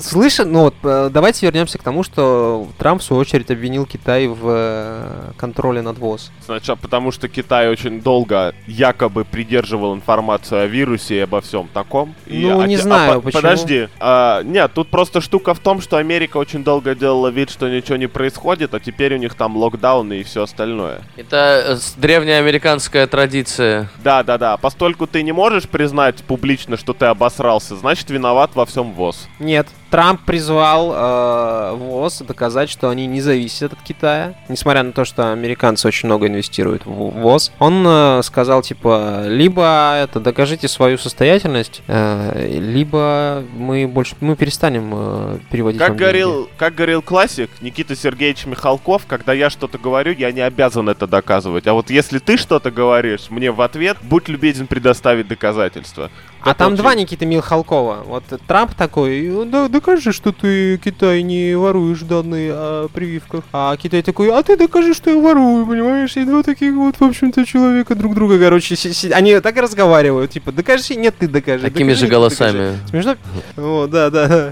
Слышь, 0.00 0.38
ну 0.38 0.60
вот, 0.60 0.74
э, 0.82 1.10
давайте 1.12 1.46
вернемся 1.46 1.78
к 1.78 1.82
тому, 1.82 2.02
что 2.02 2.66
Трамп, 2.78 3.00
в 3.00 3.04
свою 3.04 3.20
очередь, 3.22 3.50
обвинил 3.50 3.86
Китай 3.86 4.26
в 4.26 4.38
э, 4.44 5.32
контроле 5.36 5.82
над 5.82 5.98
ВОЗ. 5.98 6.30
Значит, 6.46 6.78
потому 6.80 7.12
что 7.12 7.28
Китай 7.28 7.68
очень 7.68 8.00
долго 8.00 8.54
якобы 8.66 9.24
придерживал 9.24 9.94
информацию 9.94 10.62
о 10.62 10.66
вирусе 10.66 11.16
и 11.16 11.20
обо 11.20 11.40
всем 11.40 11.68
таком. 11.72 12.14
И- 12.26 12.38
Ну, 12.46 12.60
а 12.60 12.66
не 12.66 12.76
а 12.76 12.78
знаю, 12.78 13.14
по- 13.14 13.20
почему. 13.26 13.42
Подожди. 13.42 13.88
а, 14.00 14.42
нет, 14.42 14.72
тут 14.74 14.88
просто 14.90 15.20
штука 15.20 15.54
в 15.54 15.58
том, 15.58 15.80
что 15.80 15.96
Америка 15.96 16.36
очень 16.36 16.62
долго 16.64 16.94
делала 16.94 17.28
вид, 17.28 17.50
что 17.50 17.68
ничего 17.68 17.96
не 17.96 18.06
происходит, 18.06 18.74
а 18.74 18.80
теперь 18.80 19.14
у 19.14 19.18
них 19.18 19.34
там 19.34 19.56
локдауны 19.56 20.20
и 20.20 20.22
все 20.22 20.42
остальное. 20.42 21.00
Это 21.16 21.62
э, 21.68 21.76
древняя 21.96 22.38
американская 22.40 23.06
традиция. 23.06 23.90
Да, 24.02 24.22
да, 24.22 24.38
да. 24.38 24.56
Постольку 24.56 25.06
ты 25.06 25.22
не 25.22 25.32
можешь 25.32 25.68
признать 25.68 26.22
публично, 26.24 26.76
что 26.76 26.92
ты 26.92 27.06
обосрался, 27.06 27.76
значит 27.76 28.10
виноват 28.10 28.50
во 28.54 28.66
всем 28.66 28.92
ВОЗ. 28.92 29.28
Нет, 29.38 29.66
Трамп 29.90 30.20
призвал 30.22 30.92
э, 30.94 31.74
ВОЗ 31.76 32.22
доказать, 32.26 32.70
что 32.70 32.88
они 32.88 33.06
не 33.06 33.20
зависят 33.20 33.72
от 33.72 33.82
Китая, 33.82 34.34
несмотря 34.48 34.82
на 34.82 34.92
то, 34.92 35.04
что 35.04 35.32
американцы 35.32 35.86
очень 35.86 36.06
много 36.06 36.26
инвестируют 36.26 36.84
в 36.84 36.90
ВОЗ. 36.90 37.52
Он 37.58 37.84
э, 37.86 38.20
сказал, 38.22 38.62
типа, 38.62 39.26
либо 39.26 39.96
это 40.02 40.20
докажите 40.20 40.68
свою 40.68 40.98
состоятельность, 40.98 41.82
э, 41.86 42.58
либо 42.58 43.44
мы 43.56 43.86
больше 43.86 44.16
мы 44.20 44.36
перестанем 44.36 44.90
э, 44.92 45.38
переводить 45.50 45.80
Как 45.80 45.96
говорил, 45.96 46.48
как 46.58 46.74
говорил 46.74 47.02
классик 47.02 47.50
Никита 47.60 47.94
Сергеевич 47.94 48.46
Михалков, 48.46 49.06
когда 49.06 49.32
я 49.32 49.50
что-то 49.50 49.78
говорю, 49.78 50.12
я 50.12 50.32
не 50.32 50.40
обязан 50.40 50.88
это 50.88 51.06
доказывать. 51.06 51.66
А 51.66 51.74
вот 51.74 51.90
если 51.90 52.18
ты 52.18 52.36
что-то 52.36 52.70
говоришь 52.70 53.30
мне 53.30 53.50
в 53.50 53.60
ответ, 53.60 53.98
будь 54.02 54.28
любезен 54.28 54.66
предоставить 54.66 55.28
доказательства. 55.28 56.10
А 56.40 56.54
там 56.54 56.72
очень- 56.74 56.82
два 56.82 56.94
Никиты 56.94 57.26
Михалкова. 57.26 58.04
Вот 58.06 58.24
Трамп 58.46 58.74
такой, 58.74 59.32
да, 59.46 59.68
докажи, 59.68 60.12
что 60.12 60.32
ты, 60.32 60.78
Китай, 60.78 61.22
не 61.22 61.56
воруешь 61.56 62.00
данные 62.00 62.52
о 62.54 62.88
прививках. 62.88 63.44
А 63.52 63.76
Китай 63.76 64.02
такой, 64.02 64.30
а 64.30 64.42
ты 64.42 64.56
докажи, 64.56 64.94
что 64.94 65.10
я 65.10 65.20
ворую, 65.20 65.66
понимаешь? 65.66 66.16
И 66.16 66.24
два 66.24 66.42
таких 66.42 66.74
вот, 66.74 66.96
в 66.96 67.02
общем-то, 67.02 67.44
человека 67.44 67.94
друг 67.94 68.14
друга, 68.14 68.38
короче, 68.38 68.76
си- 68.76 68.92
си- 68.92 69.10
они 69.10 69.38
так 69.40 69.56
и 69.56 69.60
разговаривают, 69.60 70.30
типа, 70.30 70.52
докажи, 70.52 70.94
нет, 70.94 71.14
ты 71.18 71.26
докажи. 71.28 71.64
Такими 71.64 71.88
докажи, 71.88 72.00
же 72.00 72.06
докажи». 72.06 72.16
голосами. 72.16 72.78
Смешно? 72.90 73.16
О, 73.56 73.86
да, 73.86 74.10
да, 74.10 74.28
да. 74.28 74.50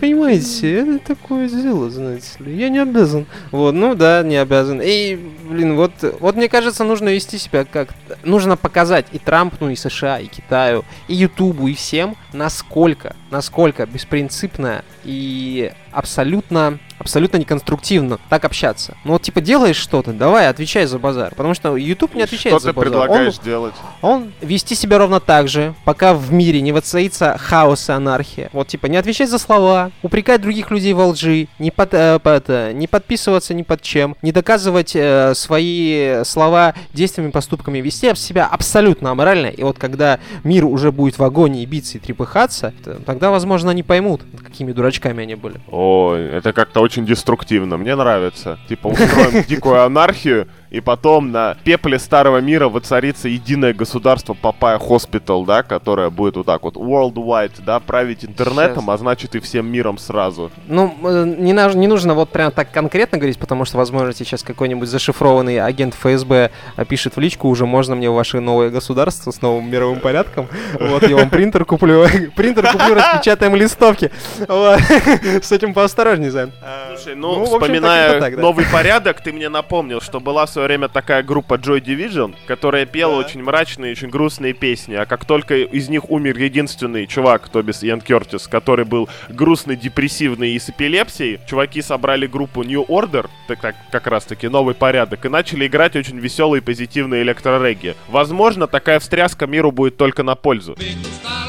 Понимаете, 0.00 0.72
это 0.74 1.14
такое 1.14 1.48
дело, 1.48 1.90
знаете 1.90 2.26
ли. 2.40 2.54
Я 2.56 2.68
не 2.68 2.78
обязан. 2.78 3.26
Вот, 3.50 3.74
ну 3.74 3.94
да, 3.94 4.22
не 4.22 4.36
обязан. 4.36 4.80
И, 4.82 5.18
блин, 5.48 5.76
вот, 5.76 5.92
вот 6.20 6.36
мне 6.36 6.48
кажется, 6.48 6.84
нужно 6.84 7.08
вести 7.08 7.38
себя 7.38 7.64
как... 7.64 7.88
Нужно 8.24 8.56
показать 8.56 9.06
и 9.12 9.18
Трампу, 9.18 9.68
и 9.68 9.76
США, 9.76 10.18
и 10.20 10.26
Китаю, 10.26 10.84
и 11.08 11.14
Ютубу, 11.14 11.68
и 11.68 11.74
всем, 11.74 12.16
насколько, 12.32 13.16
насколько 13.30 13.86
беспринципно 13.86 14.84
и 15.04 15.72
абсолютно, 15.98 16.78
абсолютно 16.98 17.36
неконструктивно 17.36 18.18
так 18.28 18.44
общаться. 18.44 18.96
Ну 19.04 19.12
вот, 19.12 19.22
типа, 19.22 19.40
делаешь 19.40 19.76
что-то, 19.76 20.12
давай, 20.12 20.48
отвечай 20.48 20.86
за 20.86 20.98
базар. 20.98 21.34
Потому 21.34 21.54
что 21.54 21.76
YouTube 21.76 22.14
не 22.14 22.22
отвечает 22.22 22.54
Что 22.56 22.60
за 22.60 22.68
ты 22.70 22.74
базар. 22.74 22.92
Он- 22.92 22.92
предлагаешь 23.06 23.38
делать? 23.38 23.74
он 24.02 24.32
вести 24.40 24.74
себя 24.74 24.98
ровно 24.98 25.20
так 25.20 25.48
же, 25.48 25.74
пока 25.84 26.14
в 26.14 26.32
мире 26.32 26.60
не 26.60 26.72
воцарится 26.72 27.36
хаос 27.38 27.88
и 27.88 27.92
анархия. 27.92 28.48
Вот, 28.52 28.68
типа, 28.68 28.86
не 28.86 28.96
отвечать 28.96 29.28
за 29.30 29.38
слова, 29.38 29.90
упрекать 30.02 30.40
других 30.40 30.70
людей 30.70 30.92
во 30.92 31.06
лжи, 31.08 31.48
не, 31.58 31.70
под, 31.70 31.94
э, 31.94 32.18
по- 32.20 32.28
это, 32.30 32.72
не 32.72 32.86
подписываться 32.86 33.54
ни 33.54 33.62
под 33.62 33.82
чем, 33.82 34.16
не 34.22 34.32
доказывать 34.32 34.92
э, 34.94 35.34
свои 35.34 36.24
слова 36.24 36.74
действиями, 36.92 37.30
поступками, 37.30 37.78
вести 37.78 38.14
себя 38.14 38.46
абсолютно 38.46 39.10
аморально. 39.10 39.46
И 39.48 39.62
вот 39.62 39.78
когда 39.78 40.18
мир 40.44 40.64
уже 40.64 40.92
будет 40.92 41.18
в 41.18 41.24
агонии 41.24 41.64
биться 41.66 41.98
и 41.98 42.00
трепыхаться, 42.00 42.72
тогда, 43.06 43.30
возможно, 43.30 43.70
они 43.70 43.82
поймут, 43.82 44.22
какими 44.42 44.72
дурачками 44.72 45.22
они 45.22 45.34
были. 45.34 45.60
Ой, 45.90 46.26
это 46.26 46.52
как-то 46.52 46.80
очень 46.80 47.06
деструктивно. 47.06 47.78
Мне 47.78 47.96
нравится. 47.96 48.58
Типа 48.68 48.88
устроим 48.88 49.42
дикую 49.48 49.82
анархию, 49.82 50.46
и 50.70 50.80
потом 50.80 51.32
на 51.32 51.56
пепле 51.64 51.98
старого 51.98 52.38
мира 52.38 52.68
воцарится 52.68 53.28
единое 53.28 53.72
государство 53.72 54.34
Papaya 54.34 54.78
Hospital, 54.78 55.44
да, 55.44 55.62
которое 55.62 56.10
будет 56.10 56.36
вот 56.36 56.46
так 56.46 56.62
вот 56.62 56.76
worldwide, 56.76 57.62
да, 57.64 57.80
править 57.80 58.24
интернетом, 58.24 58.84
Сейчас. 58.84 58.94
а 58.94 58.98
значит 58.98 59.34
и 59.34 59.40
всем 59.40 59.66
миром 59.70 59.98
сразу. 59.98 60.50
Ну, 60.66 60.94
э, 61.02 61.24
не, 61.38 61.52
наж- 61.52 61.76
не 61.76 61.86
нужно 61.86 62.14
вот 62.14 62.30
прям 62.30 62.50
так 62.50 62.70
конкретно 62.70 63.18
говорить, 63.18 63.38
потому 63.38 63.64
что, 63.64 63.78
возможно, 63.78 64.12
сейчас 64.12 64.42
какой-нибудь 64.42 64.88
зашифрованный 64.88 65.60
агент 65.60 65.94
ФСБ 65.94 66.50
пишет 66.88 67.16
в 67.16 67.20
личку, 67.20 67.48
уже 67.48 67.66
можно 67.66 67.94
мне 67.94 68.10
ваше 68.10 68.40
новое 68.40 68.70
государство 68.70 69.30
с 69.30 69.40
новым 69.40 69.70
мировым 69.70 70.00
порядком. 70.00 70.48
Вот, 70.78 71.02
я 71.08 71.16
вам 71.16 71.30
принтер 71.30 71.64
куплю. 71.64 72.06
Принтер 72.36 72.70
куплю, 72.70 72.94
распечатаем 72.94 73.54
листовки. 73.54 74.10
С 75.42 75.52
этим 75.52 75.74
поосторожней, 75.74 76.28
Займ. 76.28 76.52
Слушай, 76.94 77.14
ну, 77.16 77.36
ну, 77.36 77.44
вспоминая 77.44 78.30
новый 78.36 78.66
порядок, 78.70 79.20
ты 79.22 79.32
мне 79.32 79.48
напомнил, 79.48 80.00
что 80.00 80.20
была 80.20 80.46
в 80.46 80.50
свое 80.58 80.66
время 80.66 80.88
такая 80.88 81.22
группа 81.22 81.54
Joy 81.54 81.80
Division, 81.80 82.34
которая 82.48 82.84
пела 82.84 83.14
очень 83.14 83.44
мрачные, 83.44 83.92
очень 83.92 84.08
грустные 84.08 84.54
песни, 84.54 84.94
а 84.94 85.06
как 85.06 85.24
только 85.24 85.56
из 85.58 85.88
них 85.88 86.10
умер 86.10 86.36
единственный 86.36 87.06
чувак, 87.06 87.48
то 87.48 87.62
без 87.62 87.84
Иэн 87.84 88.00
Кертис, 88.00 88.48
который 88.48 88.84
был 88.84 89.08
грустный, 89.28 89.76
депрессивный 89.76 90.54
и 90.54 90.58
с 90.58 90.68
эпилепсией, 90.68 91.38
чуваки 91.48 91.80
собрали 91.80 92.26
группу 92.26 92.64
New 92.64 92.84
Order, 92.88 93.30
так, 93.46 93.60
так 93.60 93.76
как 93.92 94.08
раз 94.08 94.24
таки 94.24 94.48
новый 94.48 94.74
порядок, 94.74 95.24
и 95.24 95.28
начали 95.28 95.68
играть 95.68 95.94
очень 95.94 96.18
веселые, 96.18 96.60
позитивные 96.60 97.22
электрорегги. 97.22 97.94
Возможно, 98.08 98.66
такая 98.66 98.98
встряска 98.98 99.46
миру 99.46 99.70
будет 99.70 99.96
только 99.96 100.24
на 100.24 100.34
пользу. 100.34 100.72
Me 100.72 101.47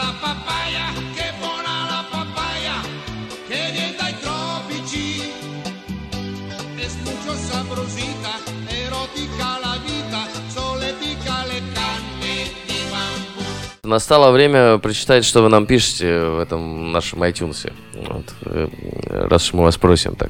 Настало 13.89 14.29
время 14.29 14.77
прочитать, 14.77 15.25
что 15.25 15.41
вы 15.41 15.49
нам 15.49 15.65
пишете 15.65 16.19
в 16.25 16.37
этом 16.39 16.91
нашем 16.91 17.23
iTunes. 17.23 17.71
Вот, 17.95 18.25
э, 18.45 18.67
раз 19.27 19.47
уж 19.47 19.53
мы 19.53 19.63
вас 19.63 19.77
просим 19.77 20.15
так. 20.15 20.29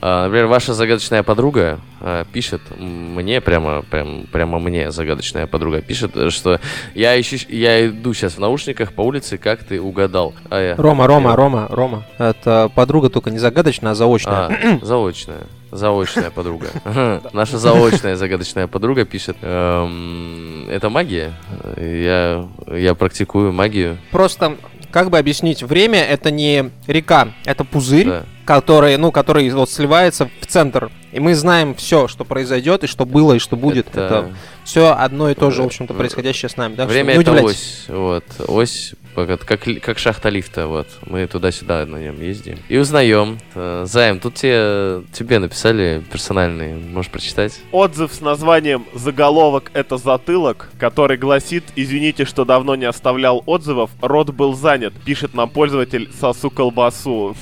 А, 0.00 0.24
Например, 0.26 0.46
ваша 0.46 0.72
загадочная 0.72 1.24
подруга 1.24 1.80
а, 2.00 2.24
пишет 2.32 2.60
мне, 2.78 3.40
прямо, 3.40 3.82
прям, 3.82 4.26
прямо 4.30 4.60
мне 4.60 4.92
загадочная 4.92 5.48
подруга 5.48 5.80
пишет, 5.82 6.12
что 6.32 6.60
я, 6.94 7.20
ищу, 7.20 7.38
я 7.48 7.88
иду 7.88 8.14
сейчас 8.14 8.34
в 8.34 8.38
наушниках 8.38 8.92
по 8.92 9.00
улице, 9.02 9.36
как 9.36 9.64
ты 9.64 9.80
угадал. 9.80 10.32
А 10.48 10.60
я- 10.60 10.76
Рома, 10.76 11.08
Рома, 11.08 11.30
я- 11.30 11.36
Рома, 11.36 11.66
Рома. 11.70 12.06
Это 12.18 12.70
подруга 12.72 13.10
только 13.10 13.32
не 13.32 13.38
загадочная, 13.40 13.92
а 13.92 13.94
заочная. 13.96 14.46
А, 14.46 14.78
заочная. 14.80 15.40
Заочная 15.72 16.30
подруга. 16.30 16.68
Наша 17.32 17.56
заочная 17.58 18.14
загадочная 18.16 18.66
подруга 18.66 19.06
пишет. 19.06 19.38
эм, 19.40 20.68
Это 20.70 20.90
магия. 20.90 21.32
Я, 21.78 22.46
я 22.70 22.94
практикую 22.94 23.52
магию. 23.52 23.96
Просто, 24.10 24.58
как 24.90 25.08
бы 25.08 25.16
объяснить, 25.18 25.62
время 25.62 26.04
это 26.04 26.30
не 26.30 26.70
река, 26.86 27.28
это 27.46 27.64
пузырь, 27.64 28.06
Да. 28.06 28.22
который, 28.44 28.98
ну, 28.98 29.10
который 29.12 29.48
вот 29.50 29.70
сливается 29.70 30.28
в 30.42 30.46
центр. 30.46 30.90
И 31.10 31.20
мы 31.20 31.34
знаем 31.34 31.74
все, 31.74 32.06
что 32.06 32.24
произойдет, 32.24 32.84
и 32.84 32.86
что 32.86 33.06
было, 33.06 33.32
и 33.34 33.38
что 33.38 33.56
будет. 33.56 33.88
Это, 33.88 34.00
Это- 34.04 34.32
все 34.64 34.94
одно 34.94 35.30
и 35.30 35.34
то 35.34 35.50
же, 35.50 35.62
в 35.62 35.66
общем-то, 35.66 35.94
происходящее 35.94 36.50
с 36.50 36.56
нами. 36.58 36.74
Что 36.74 36.86
Время 36.86 37.14
это 37.14 37.32
ось. 37.42 37.84
Вот. 37.88 38.24
Ось, 38.46 38.92
как, 39.14 39.60
как, 39.82 39.98
шахта 39.98 40.28
лифта. 40.28 40.66
Вот. 40.66 40.86
Мы 41.06 41.26
туда-сюда 41.26 41.86
на 41.86 41.96
нем 41.96 42.20
ездим. 42.20 42.58
И 42.68 42.76
узнаем. 42.78 43.38
Э, 43.54 43.84
Займ, 43.86 44.20
тут 44.20 44.34
тебе, 44.34 45.02
тебе 45.12 45.38
написали 45.38 46.02
персональный. 46.10 46.74
Можешь 46.74 47.10
прочитать? 47.10 47.60
Отзыв 47.72 48.12
с 48.12 48.20
названием 48.20 48.84
«Заголовок— 48.94 49.70
это 49.74 49.96
затылок», 49.96 50.70
который 50.78 51.16
гласит 51.16 51.64
«Извините, 51.76 52.24
что 52.24 52.44
давно 52.44 52.74
не 52.74 52.84
оставлял 52.86 53.42
отзывов, 53.46 53.90
рот 54.00 54.30
был 54.30 54.54
занят», 54.54 54.92
пишет 55.04 55.34
нам 55.34 55.48
пользователь 55.50 56.10
«Сосу 56.20 56.50
колбасу». 56.50 57.34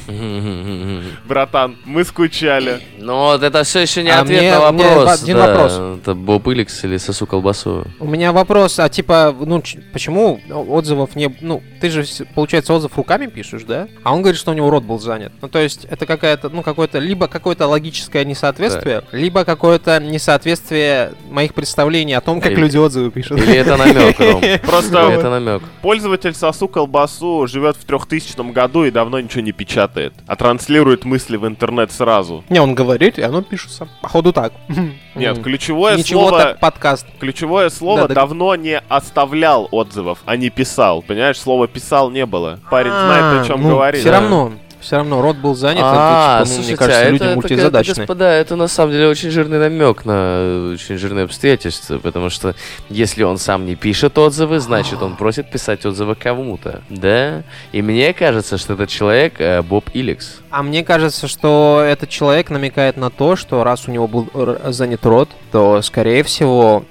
Братан, 1.26 1.76
мы 1.84 2.04
скучали. 2.04 2.80
Но 2.98 3.26
вот 3.26 3.42
это 3.42 3.62
все 3.64 3.80
еще 3.80 4.02
не 4.02 4.10
А 4.10 4.20
ответ 4.20 4.40
мне- 4.40 4.58
на 4.58 4.72
мне 4.72 4.84
вопрос. 4.88 5.22
один 5.22 5.36
да. 5.36 5.46
вопрос. 5.48 5.98
Это 6.02 6.14
Боб 6.14 6.48
Иликс 6.48 6.84
или 6.84 6.96
сосу 6.96 7.26
колбасу? 7.26 7.84
У 7.98 8.06
меня 8.06 8.32
вопрос, 8.32 8.78
а 8.78 8.88
типа, 8.88 9.34
ну, 9.38 9.60
ч- 9.62 9.80
почему 9.92 10.40
отзывов 10.50 11.14
не... 11.16 11.34
Ну, 11.40 11.59
ну, 11.60 11.80
ты 11.80 11.90
же, 11.90 12.04
получается, 12.34 12.74
отзыв 12.74 12.96
руками 12.96 13.26
пишешь, 13.26 13.62
да? 13.64 13.88
А 14.02 14.12
он 14.12 14.22
говорит, 14.22 14.38
что 14.38 14.50
у 14.50 14.54
него 14.54 14.70
рот 14.70 14.84
был 14.84 14.98
занят. 14.98 15.32
Ну, 15.40 15.48
то 15.48 15.58
есть, 15.58 15.84
это 15.86 16.06
какая-то, 16.06 16.48
ну, 16.50 16.62
какое-то, 16.62 16.98
либо 16.98 17.26
какое-то 17.28 17.66
логическое 17.66 18.24
несоответствие, 18.24 19.02
либо 19.12 19.44
какое-то 19.44 19.98
несоответствие 20.00 21.12
моих 21.30 21.54
представлений 21.54 22.14
о 22.14 22.20
том, 22.20 22.40
как 22.40 22.52
Или- 22.52 22.60
люди 22.60 22.76
отзывы 22.76 23.10
пишут. 23.10 23.38
Или 23.38 23.54
это 23.54 23.76
намек, 23.76 24.18
Ром? 24.18 24.42
Просто 24.62 24.98
это 24.98 25.30
намек? 25.30 25.62
Пользователь 25.82 26.34
сосу 26.34 26.68
колбасу 26.68 27.46
живет 27.46 27.76
в 27.76 27.84
3000 27.84 28.52
году 28.52 28.84
и 28.84 28.90
давно 28.90 29.20
ничего 29.20 29.42
не 29.42 29.52
печатает, 29.52 30.12
а 30.26 30.36
транслирует 30.36 31.04
мысли 31.04 31.36
в 31.36 31.46
интернет 31.46 31.92
сразу. 31.92 32.44
Не, 32.48 32.60
он 32.60 32.74
говорит, 32.74 33.18
и 33.18 33.22
оно 33.22 33.42
пишется. 33.42 33.88
Походу 34.02 34.32
так. 34.32 34.52
Нет, 35.14 35.42
ключевое 35.42 35.96
Ничего 35.96 36.28
слово... 36.28 36.38
так 36.38 36.60
подкаст. 36.60 37.06
Ключевое 37.18 37.68
слово 37.68 38.02
Да, 38.02 38.08
да. 38.08 38.14
давно 38.14 38.54
не 38.54 38.78
оставлял 38.88 39.68
отзывов, 39.70 40.20
а 40.24 40.36
не 40.36 40.50
писал. 40.50 41.02
Понимаешь, 41.02 41.38
слова 41.50 41.66
писал 41.66 42.10
не 42.10 42.26
было. 42.26 42.60
Парень 42.70 42.92
знает, 42.92 43.42
о 43.42 43.44
чем 43.44 43.62
говорит. 43.62 44.00
Все. 44.00 44.10
А, 44.12 44.20
ну, 44.20 44.28
равно, 44.28 44.52
все 44.80 44.96
равно, 44.96 45.20
рот 45.20 45.36
был 45.36 45.56
занят, 45.56 45.82
А, 45.84 46.42
это, 46.42 46.48
типа, 46.48 46.54
ну, 46.54 46.54
мне 46.54 46.54
слушайте, 46.54 46.76
кажется, 46.76 47.00
а 47.00 47.10
люди 47.10 47.16
это, 47.16 47.24
это, 47.24 47.34
мультизадачные. 47.34 47.94
господа, 47.96 48.32
это 48.32 48.56
на 48.56 48.68
самом 48.68 48.92
деле 48.92 49.08
очень 49.08 49.30
жирный 49.30 49.58
намек 49.58 50.04
на 50.04 50.70
очень 50.74 50.96
жирные 50.96 51.24
обстоятельства, 51.24 51.98
потому 51.98 52.30
что 52.30 52.54
если 52.88 53.24
он 53.24 53.38
сам 53.38 53.66
не 53.66 53.74
пишет 53.74 54.16
отзывы, 54.16 54.60
значит 54.60 55.02
он 55.02 55.16
просит 55.16 55.50
писать 55.50 55.84
отзывы 55.84 56.14
кому-то, 56.14 56.82
да? 56.88 57.42
И 57.72 57.82
мне 57.82 58.12
кажется, 58.12 58.58
что 58.58 58.74
этот 58.74 58.88
человек 58.88 59.40
э, 59.40 59.62
Боб 59.62 59.90
Иликс. 59.92 60.39
А 60.50 60.64
мне 60.64 60.82
кажется, 60.82 61.28
что 61.28 61.80
этот 61.86 62.10
человек 62.10 62.50
намекает 62.50 62.96
на 62.96 63.08
то, 63.10 63.36
что 63.36 63.62
раз 63.62 63.86
у 63.86 63.92
него 63.92 64.08
был 64.08 64.28
р- 64.34 64.72
занят 64.72 65.06
рот, 65.06 65.30
то, 65.52 65.80
скорее 65.80 66.24
всего, 66.24 66.84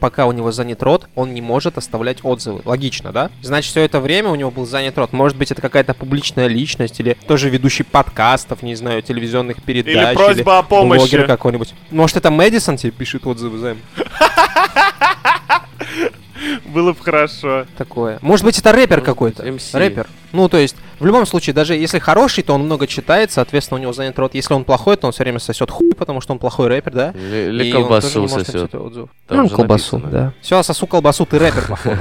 пока 0.00 0.26
у 0.26 0.32
него 0.32 0.52
занят 0.52 0.82
рот, 0.82 1.08
он 1.14 1.32
не 1.32 1.40
может 1.40 1.78
оставлять 1.78 2.18
отзывы. 2.22 2.60
Логично, 2.66 3.12
да? 3.12 3.30
Значит, 3.40 3.70
все 3.70 3.80
это 3.82 4.00
время 4.00 4.28
у 4.28 4.34
него 4.34 4.50
был 4.50 4.66
занят 4.66 4.98
рот. 4.98 5.14
Может 5.14 5.38
быть, 5.38 5.50
это 5.50 5.62
какая-то 5.62 5.94
публичная 5.94 6.46
личность 6.46 7.00
или 7.00 7.16
тоже 7.26 7.48
ведущий 7.48 7.84
подкастов, 7.84 8.62
не 8.62 8.74
знаю, 8.74 9.00
телевизионных 9.00 9.62
передач. 9.62 9.94
Или 9.96 10.14
просьба 10.14 10.58
о 10.58 10.62
помощи. 10.62 10.98
блогер 10.98 11.26
какой-нибудь. 11.26 11.72
Может, 11.90 12.18
это 12.18 12.30
Мэдисон 12.30 12.76
тебе 12.76 12.90
пишет 12.92 13.26
отзывы, 13.26 13.56
Займ? 13.58 13.78
Было 16.66 16.92
бы 16.92 17.02
хорошо. 17.02 17.64
Такое. 17.78 18.18
Может 18.20 18.44
быть, 18.44 18.58
это 18.58 18.72
рэпер 18.72 19.00
какой-то. 19.00 19.42
Рэпер. 19.72 20.06
Ну, 20.32 20.48
то 20.48 20.58
есть, 20.58 20.76
в 20.98 21.06
любом 21.06 21.26
случае, 21.26 21.54
даже 21.54 21.74
если 21.74 21.98
хороший, 21.98 22.42
то 22.42 22.54
он 22.54 22.62
много 22.62 22.86
читает, 22.86 23.30
соответственно, 23.30 23.78
у 23.78 23.82
него 23.82 23.92
занят 23.92 24.18
рот. 24.18 24.34
Если 24.34 24.54
он 24.54 24.64
плохой, 24.64 24.96
то 24.96 25.06
он 25.06 25.12
все 25.12 25.24
время 25.24 25.38
сосет 25.38 25.70
хуй, 25.70 25.92
потому 25.94 26.20
что 26.20 26.32
он 26.32 26.38
плохой 26.38 26.68
рэпер, 26.68 26.92
да? 26.92 27.10
Или, 27.10 27.70
колбасу 27.70 28.20
не 28.20 28.26
может 28.26 28.46
сосет. 28.46 28.72
ну, 28.72 29.48
колбасу, 29.48 29.98
написано. 29.98 30.10
да. 30.10 30.32
Все, 30.40 30.62
сосу 30.62 30.86
колбасу, 30.86 31.26
ты 31.26 31.38
рэпер 31.38 31.66
плохой. 31.66 31.92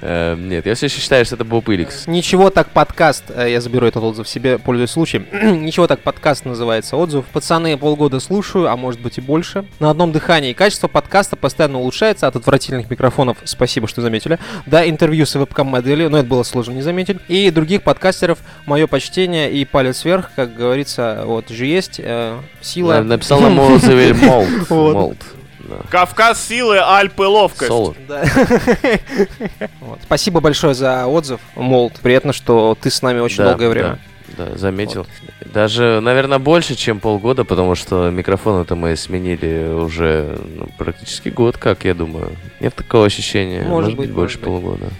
Э, 0.00 0.36
Нет, 0.38 0.66
я 0.66 0.74
все 0.74 0.86
еще 0.86 1.00
считаю, 1.00 1.24
что 1.24 1.34
это 1.34 1.44
Боб 1.44 1.68
Иликс. 1.68 2.06
Ничего 2.06 2.50
так 2.50 2.70
подкаст, 2.70 3.24
э, 3.34 3.50
я 3.50 3.60
заберу 3.60 3.86
этот 3.86 4.02
отзыв 4.02 4.28
себе, 4.28 4.58
пользуясь 4.58 4.90
случаем. 4.90 5.26
Ничего 5.62 5.86
так 5.86 6.00
подкаст 6.00 6.44
называется 6.44 6.96
отзыв. 6.96 7.24
Пацаны, 7.26 7.76
полгода 7.76 8.20
слушаю, 8.20 8.70
а 8.70 8.76
может 8.76 9.00
быть 9.00 9.18
и 9.18 9.20
больше. 9.20 9.66
На 9.80 9.90
одном 9.90 10.12
дыхании. 10.12 10.52
Качество 10.52 10.88
подкаста 10.88 11.36
постоянно 11.36 11.78
улучшается 11.78 12.26
от 12.26 12.36
отвратительных 12.36 12.90
микрофонов, 12.90 13.38
спасибо, 13.44 13.88
что 13.88 14.00
заметили, 14.02 14.38
до 14.66 14.88
интервью 14.88 15.26
с 15.26 15.34
вебкам-моделью, 15.34 16.10
но 16.10 16.18
это 16.18 16.28
было 16.28 16.42
сложно 16.42 16.72
не 16.72 16.82
заметить. 16.82 17.07
И 17.28 17.50
других 17.50 17.82
подкастеров, 17.82 18.38
мое 18.66 18.86
почтение 18.86 19.50
и 19.52 19.64
палец 19.64 20.04
вверх, 20.04 20.30
как 20.36 20.54
говорится, 20.54 21.22
вот 21.24 21.48
же 21.48 21.66
есть 21.66 22.00
э, 22.02 22.38
сила. 22.60 22.94
На- 22.94 23.02
Написал 23.04 23.40
нам 23.40 23.58
отзыве 23.58 24.14
Молд. 24.14 24.48
Вот. 24.68 25.16
Да. 25.60 25.76
Кавказ 25.90 26.46
силы, 26.46 26.78
Альпы 26.78 27.22
ловкость. 27.24 27.68
Соло. 27.68 27.94
Да. 28.08 28.24
Вот. 29.80 29.98
Спасибо 30.02 30.40
большое 30.40 30.74
за 30.74 31.06
отзыв, 31.06 31.40
Молд. 31.56 31.94
Приятно, 32.00 32.32
что 32.32 32.76
ты 32.80 32.90
с 32.90 33.02
нами 33.02 33.20
очень 33.20 33.38
Да, 33.38 33.50
долгое 33.50 33.68
время. 33.68 33.98
Да, 34.36 34.46
да, 34.46 34.56
заметил. 34.58 35.06
Даже, 35.52 36.00
наверное, 36.00 36.38
больше, 36.38 36.74
чем 36.74 37.00
полгода, 37.00 37.44
потому 37.44 37.74
что 37.74 38.10
микрофон-то 38.10 38.74
мы 38.74 38.96
сменили 38.96 39.72
уже 39.72 40.38
ну, 40.56 40.68
практически 40.76 41.30
год, 41.30 41.56
как 41.56 41.84
я 41.84 41.94
думаю. 41.94 42.32
Нет 42.60 42.74
такого 42.74 43.06
ощущения. 43.06 43.62
Может 43.62 43.96
быть, 43.96 44.10
больше 44.10 44.38
может 44.38 44.40
быть. 44.40 44.62
полугода. 44.62 44.90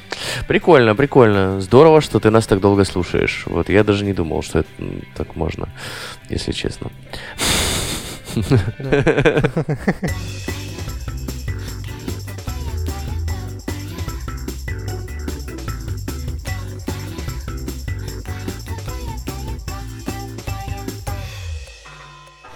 Прикольно, 0.46 0.94
прикольно. 0.94 1.60
Здорово, 1.60 2.00
что 2.00 2.20
ты 2.20 2.30
нас 2.30 2.46
так 2.46 2.60
долго 2.60 2.84
слушаешь. 2.84 3.44
Вот 3.46 3.68
я 3.68 3.84
даже 3.84 4.04
не 4.04 4.12
думал, 4.12 4.42
что 4.42 4.60
это 4.60 4.68
так 5.16 5.36
можно, 5.36 5.68
если 6.28 6.52
честно. 6.52 6.90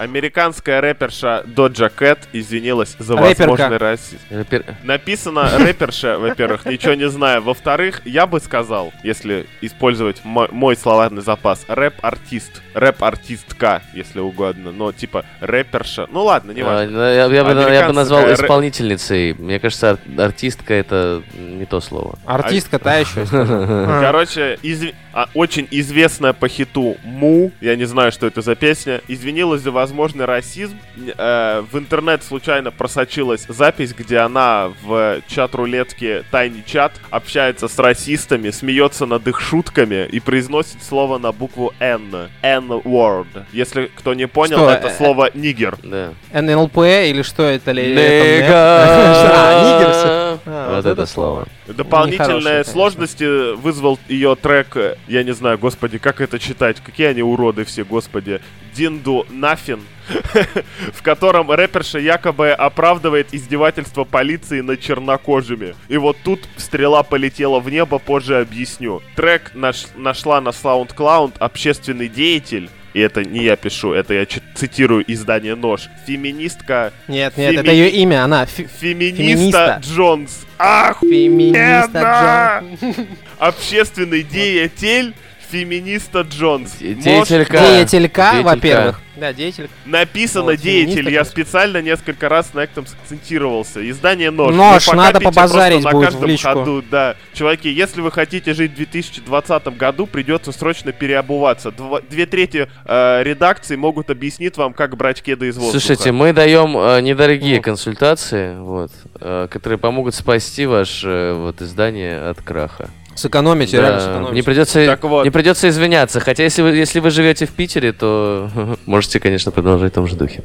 Американская 0.02 0.80
рэперша 0.80 1.44
Доджа 1.46 1.88
Кэт 1.88 2.18
извинилась 2.32 2.96
за 2.98 3.16
Рэперка. 3.16 3.50
возможный 3.50 3.76
расизм. 3.78 4.18
Рэпер- 4.30 4.74
Написано 4.82 5.48
рэперша, 5.58 6.18
во-первых, 6.18 6.66
ничего 6.66 6.94
не 6.94 7.08
знаю. 7.08 7.42
Во-вторых, 7.42 8.02
я 8.04 8.26
бы 8.26 8.40
сказал, 8.40 8.92
если 9.04 9.46
использовать 9.60 10.24
мо- 10.24 10.48
мой 10.50 10.76
словарный 10.76 11.22
запас, 11.22 11.64
рэп-артист. 11.68 12.62
Рэп-артистка, 12.74 13.82
если 13.94 14.20
угодно. 14.20 14.72
Но 14.72 14.92
типа 14.92 15.24
рэперша. 15.40 16.06
Ну 16.10 16.24
ладно, 16.24 16.52
не 16.52 16.62
А, 16.62 16.64
важно. 16.66 16.90
ну, 16.92 17.02
Я, 17.04 17.26
я 17.26 17.44
бы, 17.44 17.70
я 17.72 17.86
бы 17.86 17.92
назвал 17.92 18.22
рэ- 18.24 18.34
исполнительницей. 18.34 19.34
Мне 19.34 19.60
кажется, 19.60 19.90
ар- 19.90 19.98
артистка 20.26 20.74
это 20.74 21.22
не 21.36 21.64
то 21.66 21.80
слово. 21.80 22.18
Артистка 22.26 22.78
та 22.78 22.96
еще. 22.96 23.24
Короче, 23.26 24.58
изв- 24.62 24.94
а, 25.12 25.28
очень 25.34 25.68
известная 25.70 26.32
по 26.32 26.48
хиту 26.48 26.96
Му, 27.04 27.52
я 27.60 27.76
не 27.76 27.84
знаю, 27.84 28.12
что 28.12 28.26
это 28.26 28.40
за 28.40 28.54
песня, 28.54 29.00
извинилась 29.08 29.62
за 29.62 29.70
возможный 29.70 30.24
расизм. 30.24 30.78
Э, 31.16 31.62
в 31.70 31.78
интернет 31.78 32.22
случайно 32.22 32.70
просочилась 32.70 33.44
запись, 33.48 33.92
где 33.92 34.18
она 34.18 34.70
в 34.82 35.20
чат-рулетке 35.28 36.24
Тайни 36.30 36.62
Чат 36.66 36.92
общается 37.10 37.68
с 37.68 37.78
расистами, 37.78 38.50
смеется 38.50 39.06
над 39.06 39.26
их 39.26 39.40
шутками 39.40 40.06
и 40.06 40.20
произносит 40.20 40.82
слово 40.82 41.18
на 41.18 41.32
букву 41.32 41.72
N. 41.80 42.28
N-word. 42.42 43.44
Если 43.52 43.90
кто 43.94 44.14
не 44.14 44.26
понял, 44.26 44.58
Что, 44.58 44.70
это 44.70 44.88
э, 44.88 44.96
слово 44.96 45.30
нигер. 45.34 45.76
Да. 45.82 46.12
НЛП 46.32 46.78
или 46.78 47.22
что 47.22 47.42
это? 47.42 47.72
А, 47.72 49.64
нигер 49.64 49.92
всё. 49.92 50.38
А, 50.46 50.76
Вот 50.76 50.86
это 50.86 51.06
слово. 51.06 51.46
Дополнительные 51.66 52.64
сложности 52.64 53.54
вызвал 53.54 53.98
ее 54.08 54.36
трек, 54.36 54.76
э, 54.76 54.96
я 55.08 55.22
не 55.22 55.32
знаю, 55.32 55.58
господи, 55.58 55.98
как 55.98 56.20
это 56.20 56.38
читать, 56.38 56.78
какие 56.80 57.08
они 57.08 57.22
уроды 57.22 57.64
все, 57.64 57.84
господи, 57.84 58.40
Динду 58.74 59.26
Нафин, 59.30 59.80
в 60.92 61.02
котором 61.02 61.50
рэперша 61.50 61.98
якобы 61.98 62.50
оправдывает 62.50 63.34
издевательство 63.34 64.04
полиции 64.04 64.60
над 64.60 64.80
чернокожими. 64.80 65.74
И 65.88 65.96
вот 65.96 66.16
тут 66.24 66.40
стрела 66.56 67.02
полетела 67.02 67.60
в 67.60 67.68
небо, 67.70 67.98
позже 67.98 68.40
объясню. 68.40 69.02
Трек 69.16 69.52
наш- 69.54 69.86
нашла 69.96 70.40
на 70.40 70.50
SoundCloud 70.50 71.34
общественный 71.38 72.08
деятель, 72.08 72.70
и 72.94 73.00
это 73.00 73.24
не 73.24 73.44
я 73.44 73.56
пишу, 73.56 73.92
это 73.92 74.14
я 74.14 74.26
цитирую 74.54 75.04
издание 75.10 75.54
«Нож». 75.54 75.88
Феминистка... 76.06 76.92
Нет, 77.08 77.36
нет, 77.36 77.54
Феми- 77.54 77.60
это 77.60 77.72
ее 77.72 77.90
имя, 77.90 78.24
она. 78.24 78.44
фе- 78.44 78.68
Феминиста 78.80 79.22
Феминиста. 79.22 79.80
Джонс. 79.82 80.46
Ах, 80.58 81.00
Феминиста 81.00 81.88
Эда! 81.98 82.64
Общественный 83.38 84.22
деятель 84.22 85.14
феминиста 85.52 86.22
Джонс. 86.22 86.76
Де- 86.80 86.94
Может, 86.94 87.04
деятелька. 87.04 87.58
Деятелька, 87.58 88.30
Деятелька. 88.32 88.42
во-первых. 88.42 89.00
Да, 89.14 89.32
деятелька. 89.34 89.70
Написано 89.84 90.44
Вот, 90.46 90.56
деятель, 90.56 91.10
я 91.10 91.24
специально 91.26 91.82
несколько 91.82 92.30
раз 92.30 92.54
на 92.54 92.60
этом 92.60 92.86
сакцентировался. 92.86 93.88
Издание 93.88 94.30
нож. 94.30 94.54
Нож, 94.54 94.88
Вы 94.88 94.94
надо 94.96 95.20
побазарить 95.20 95.82
просто 95.82 95.88
на 95.90 95.92
будет 95.92 96.04
каждом 96.06 96.22
в 96.22 96.26
личку. 96.26 96.48
ходу, 96.48 96.84
да. 96.90 97.16
Чуваки, 97.34 97.68
если 97.70 98.00
вы 98.00 98.10
хотите 98.10 98.54
жить 98.54 98.72
в 98.72 98.76
2020 98.76 99.66
году, 99.76 100.06
придется 100.06 100.50
срочно 100.52 100.92
переобуваться. 100.92 101.68
Дво- 101.68 102.02
Две 102.08 102.24
трети 102.24 102.68
э, 102.86 103.22
редакций 103.22 103.76
могут 103.76 104.08
объяснить 104.08 104.56
вам, 104.56 104.72
как 104.72 104.96
брать 104.96 105.22
кеды 105.22 105.48
из 105.48 105.56
воздуха. 105.58 105.78
Слушайте, 105.78 106.10
мы 106.12 106.32
даем 106.32 106.74
э, 106.78 107.00
недорогие 107.02 107.56
Ну. 107.56 107.62
консультации, 107.62 108.56
вот, 108.58 108.90
э, 109.20 109.46
которые 109.50 109.78
помогут 109.78 110.14
спасти 110.14 110.64
ваше 110.64 111.08
э, 111.08 111.32
вот 111.34 111.60
издание 111.60 112.18
от 112.30 112.40
краха. 112.40 112.88
Сэкономите, 113.14 113.76
Да, 113.76 113.82
реально 113.82 114.00
сэкономите. 114.00 114.34
не 114.34 114.42
придется, 114.42 114.86
Так 114.86 115.04
вот. 115.04 115.24
не 115.24 115.30
придется 115.30 115.68
извиняться. 115.68 116.20
Хотя 116.20 116.42
если 116.44 116.62
вы, 116.62 116.70
если 116.76 117.00
вы 117.00 117.10
живете 117.10 117.46
в 117.46 117.50
Питере, 117.50 117.92
то 117.92 118.48
можете, 118.86 119.20
конечно, 119.20 119.50
продолжать 119.52 119.92
в 119.92 119.94
том 119.94 120.06
же 120.06 120.16
духе. 120.16 120.42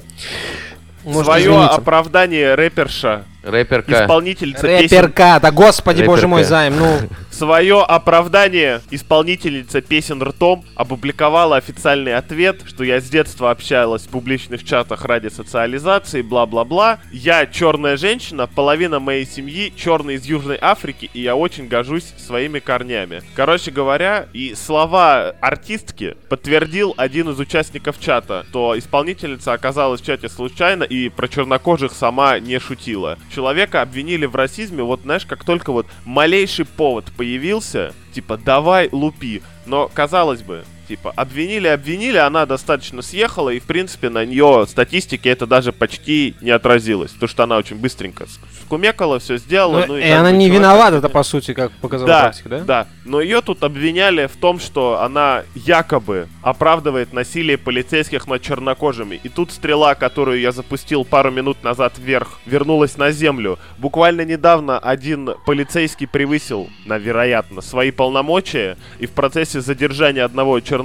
Можете 1.05 1.25
Свое 1.25 1.43
извиниться. 1.45 1.75
оправдание 1.77 2.55
рэперша, 2.55 3.23
Рэперка. 3.43 4.03
исполнительница 4.03 4.63
песен 4.67 4.97
Рэперка, 4.97 5.39
да 5.41 5.51
господи, 5.51 5.99
боже 6.03 6.23
Рэперка. 6.23 6.27
мой, 6.27 6.43
займ, 6.43 6.77
ну. 6.77 6.97
свое 7.37 7.83
оправдание 7.83 8.81
исполнительница 8.89 9.81
песен 9.81 10.23
ртом 10.23 10.65
опубликовала 10.73 11.57
официальный 11.57 12.15
ответ, 12.15 12.63
что 12.65 12.83
я 12.83 12.99
с 12.99 13.07
детства 13.07 13.51
общалась 13.51 14.01
в 14.03 14.09
публичных 14.09 14.63
чатах 14.63 15.05
ради 15.05 15.27
социализации, 15.27 16.23
бла-бла-бла. 16.23 16.97
Я 17.11 17.45
черная 17.45 17.95
женщина, 17.95 18.47
половина 18.47 18.99
моей 18.99 19.23
семьи 19.23 19.71
черный 19.75 20.15
из 20.15 20.25
Южной 20.25 20.57
Африки, 20.59 21.11
и 21.13 21.21
я 21.21 21.35
очень 21.35 21.67
горжусь 21.67 22.11
своими 22.17 22.57
корнями. 22.57 23.21
Короче 23.35 23.69
говоря, 23.69 24.29
и 24.33 24.55
слова 24.55 25.35
артистки 25.39 26.17
подтвердил 26.29 26.95
один 26.97 27.29
из 27.29 27.39
участников 27.39 27.99
чата, 27.99 28.47
то 28.51 28.75
исполнительница 28.75 29.53
оказалась 29.53 30.01
в 30.01 30.05
чате 30.05 30.27
случайно 30.27 30.83
и 30.83 31.09
про 31.09 31.27
чернокожих 31.27 31.91
сама 31.91 32.39
не 32.39 32.59
шутила. 32.59 33.19
Человека 33.33 33.83
обвинили 33.83 34.25
в 34.25 34.35
расизме, 34.35 34.81
вот 34.81 35.01
знаешь, 35.01 35.27
как 35.27 35.43
только 35.43 35.71
вот 35.71 35.85
малейший 36.03 36.65
повод 36.65 37.05
появился, 37.15 37.26
типа 38.13 38.37
давай 38.37 38.89
лупи. 38.91 39.41
Но 39.65 39.89
казалось 39.93 40.41
бы, 40.41 40.63
типа 40.87 41.13
обвинили, 41.15 41.67
обвинили, 41.67 42.17
она 42.17 42.45
достаточно 42.45 43.01
съехала, 43.01 43.49
и 43.49 43.59
в 43.59 43.63
принципе 43.63 44.09
на 44.09 44.25
нее 44.25 44.65
статистике 44.67 45.29
это 45.29 45.45
даже 45.45 45.71
почти 45.71 46.35
не 46.41 46.51
отразилось, 46.51 47.11
потому 47.11 47.29
что 47.29 47.43
она 47.43 47.57
очень 47.57 47.77
быстренько 47.77 48.25
скумекала, 48.63 49.19
все 49.19 49.37
сделала. 49.37 49.79
Ну, 49.87 49.93
ну, 49.93 49.97
и 49.97 50.01
как 50.01 50.19
она 50.19 50.31
не 50.31 50.49
виновата, 50.49 50.97
это 50.97 51.09
по 51.09 51.23
сути, 51.23 51.53
как 51.53 51.71
показала 51.73 52.07
Да, 52.07 52.21
практика, 52.21 52.49
да? 52.49 52.59
да. 52.61 52.87
Но 53.05 53.21
ее 53.21 53.41
тут 53.41 53.63
обвиняли 53.63 54.27
в 54.27 54.35
том, 54.35 54.59
что 54.59 55.01
она 55.01 55.43
якобы 55.55 56.27
оправдывает 56.41 57.13
насилие 57.13 57.57
полицейских 57.57 58.27
над 58.27 58.41
чернокожими. 58.41 59.19
И 59.23 59.29
тут 59.29 59.51
стрела, 59.51 59.95
которую 59.95 60.39
я 60.39 60.51
запустил 60.51 61.05
пару 61.05 61.31
минут 61.31 61.63
назад 61.63 61.93
вверх, 61.97 62.39
вернулась 62.45 62.97
на 62.97 63.11
землю. 63.11 63.57
Буквально 63.77 64.25
недавно 64.25 64.79
один 64.79 65.35
полицейский 65.45 66.07
превысил, 66.07 66.69
на, 66.85 66.97
вероятно, 66.97 67.61
свои 67.61 67.91
полномочия, 67.91 68.77
и 68.99 69.05
в 69.05 69.11
процессе 69.11 69.61
задержания 69.61 70.25
одного 70.25 70.59
чернокожего 70.59 70.76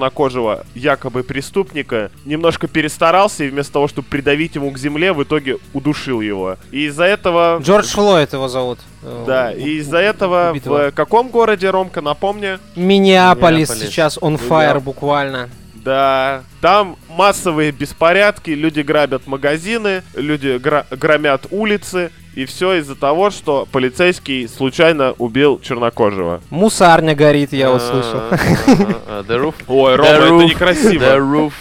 якобы 0.75 1.23
преступника 1.23 2.11
немножко 2.25 2.67
перестарался, 2.69 3.45
и 3.45 3.49
вместо 3.51 3.73
того, 3.75 3.89
чтобы 3.89 4.09
придавить 4.09 4.55
ему 4.55 4.71
к 4.71 4.79
земле, 4.79 5.13
в 5.13 5.23
итоге 5.23 5.59
удушил 5.73 6.21
его. 6.21 6.57
И 6.71 6.87
из-за 6.87 7.05
этого... 7.05 7.59
Джордж 7.63 7.89
Флойд 7.93 8.33
его 8.33 8.49
зовут. 8.49 8.79
Э, 9.03 9.25
Да, 9.27 9.53
у- 9.55 9.59
и 9.59 9.79
из-за 9.79 9.99
этого 9.99 10.51
убитого. 10.51 10.91
в 10.91 10.95
каком 10.95 11.29
городе, 11.29 11.71
Ромка, 11.71 12.01
напомни? 12.01 12.59
Миннеаполис 12.77 13.69
Миннеаполис. 13.71 13.91
сейчас 13.91 14.19
on 14.19 14.39
fire 14.41 14.81
буквально. 14.81 15.49
Да, 15.85 16.45
там 16.61 16.97
массовые 17.09 17.73
беспорядки, 17.73 18.51
люди 18.51 18.81
грабят 18.81 19.27
магазины, 19.27 20.03
люди 20.15 20.59
гра- 20.59 20.87
громят 20.91 21.47
улицы, 21.51 22.11
и 22.35 22.45
все 22.45 22.75
из-за 22.75 22.95
того, 22.95 23.31
что 23.31 23.67
полицейский 23.71 24.49
случайно 24.49 25.13
убил 25.19 25.61
чернокожего. 25.61 26.41
Мусарня 26.51 27.15
горит, 27.15 27.53
я. 27.53 27.69
А, 27.71 27.79
а, 29.09 29.23
The 29.29 29.43
roof. 29.43 29.55
Ой, 29.67 29.97
Рома, 29.97 30.09
это 30.09 30.33
некрасиво. 30.45 31.03
The 31.03 31.19
roof. 31.19 31.53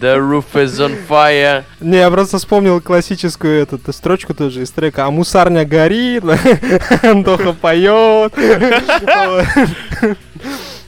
The 0.00 0.16
roof 0.16 0.44
is 0.54 0.78
on 0.78 0.96
fire. 1.08 1.64
Не, 1.80 1.98
я 1.98 2.10
просто 2.10 2.38
вспомнил 2.38 2.80
классическую 2.80 3.62
эту 3.62 3.80
строчку 3.92 4.32
тоже 4.32 4.62
из 4.62 4.70
трека. 4.70 5.06
А 5.06 5.10
мусарня 5.10 5.64
горит, 5.64 6.22
Антоха 7.02 7.52
поет. 7.52 8.32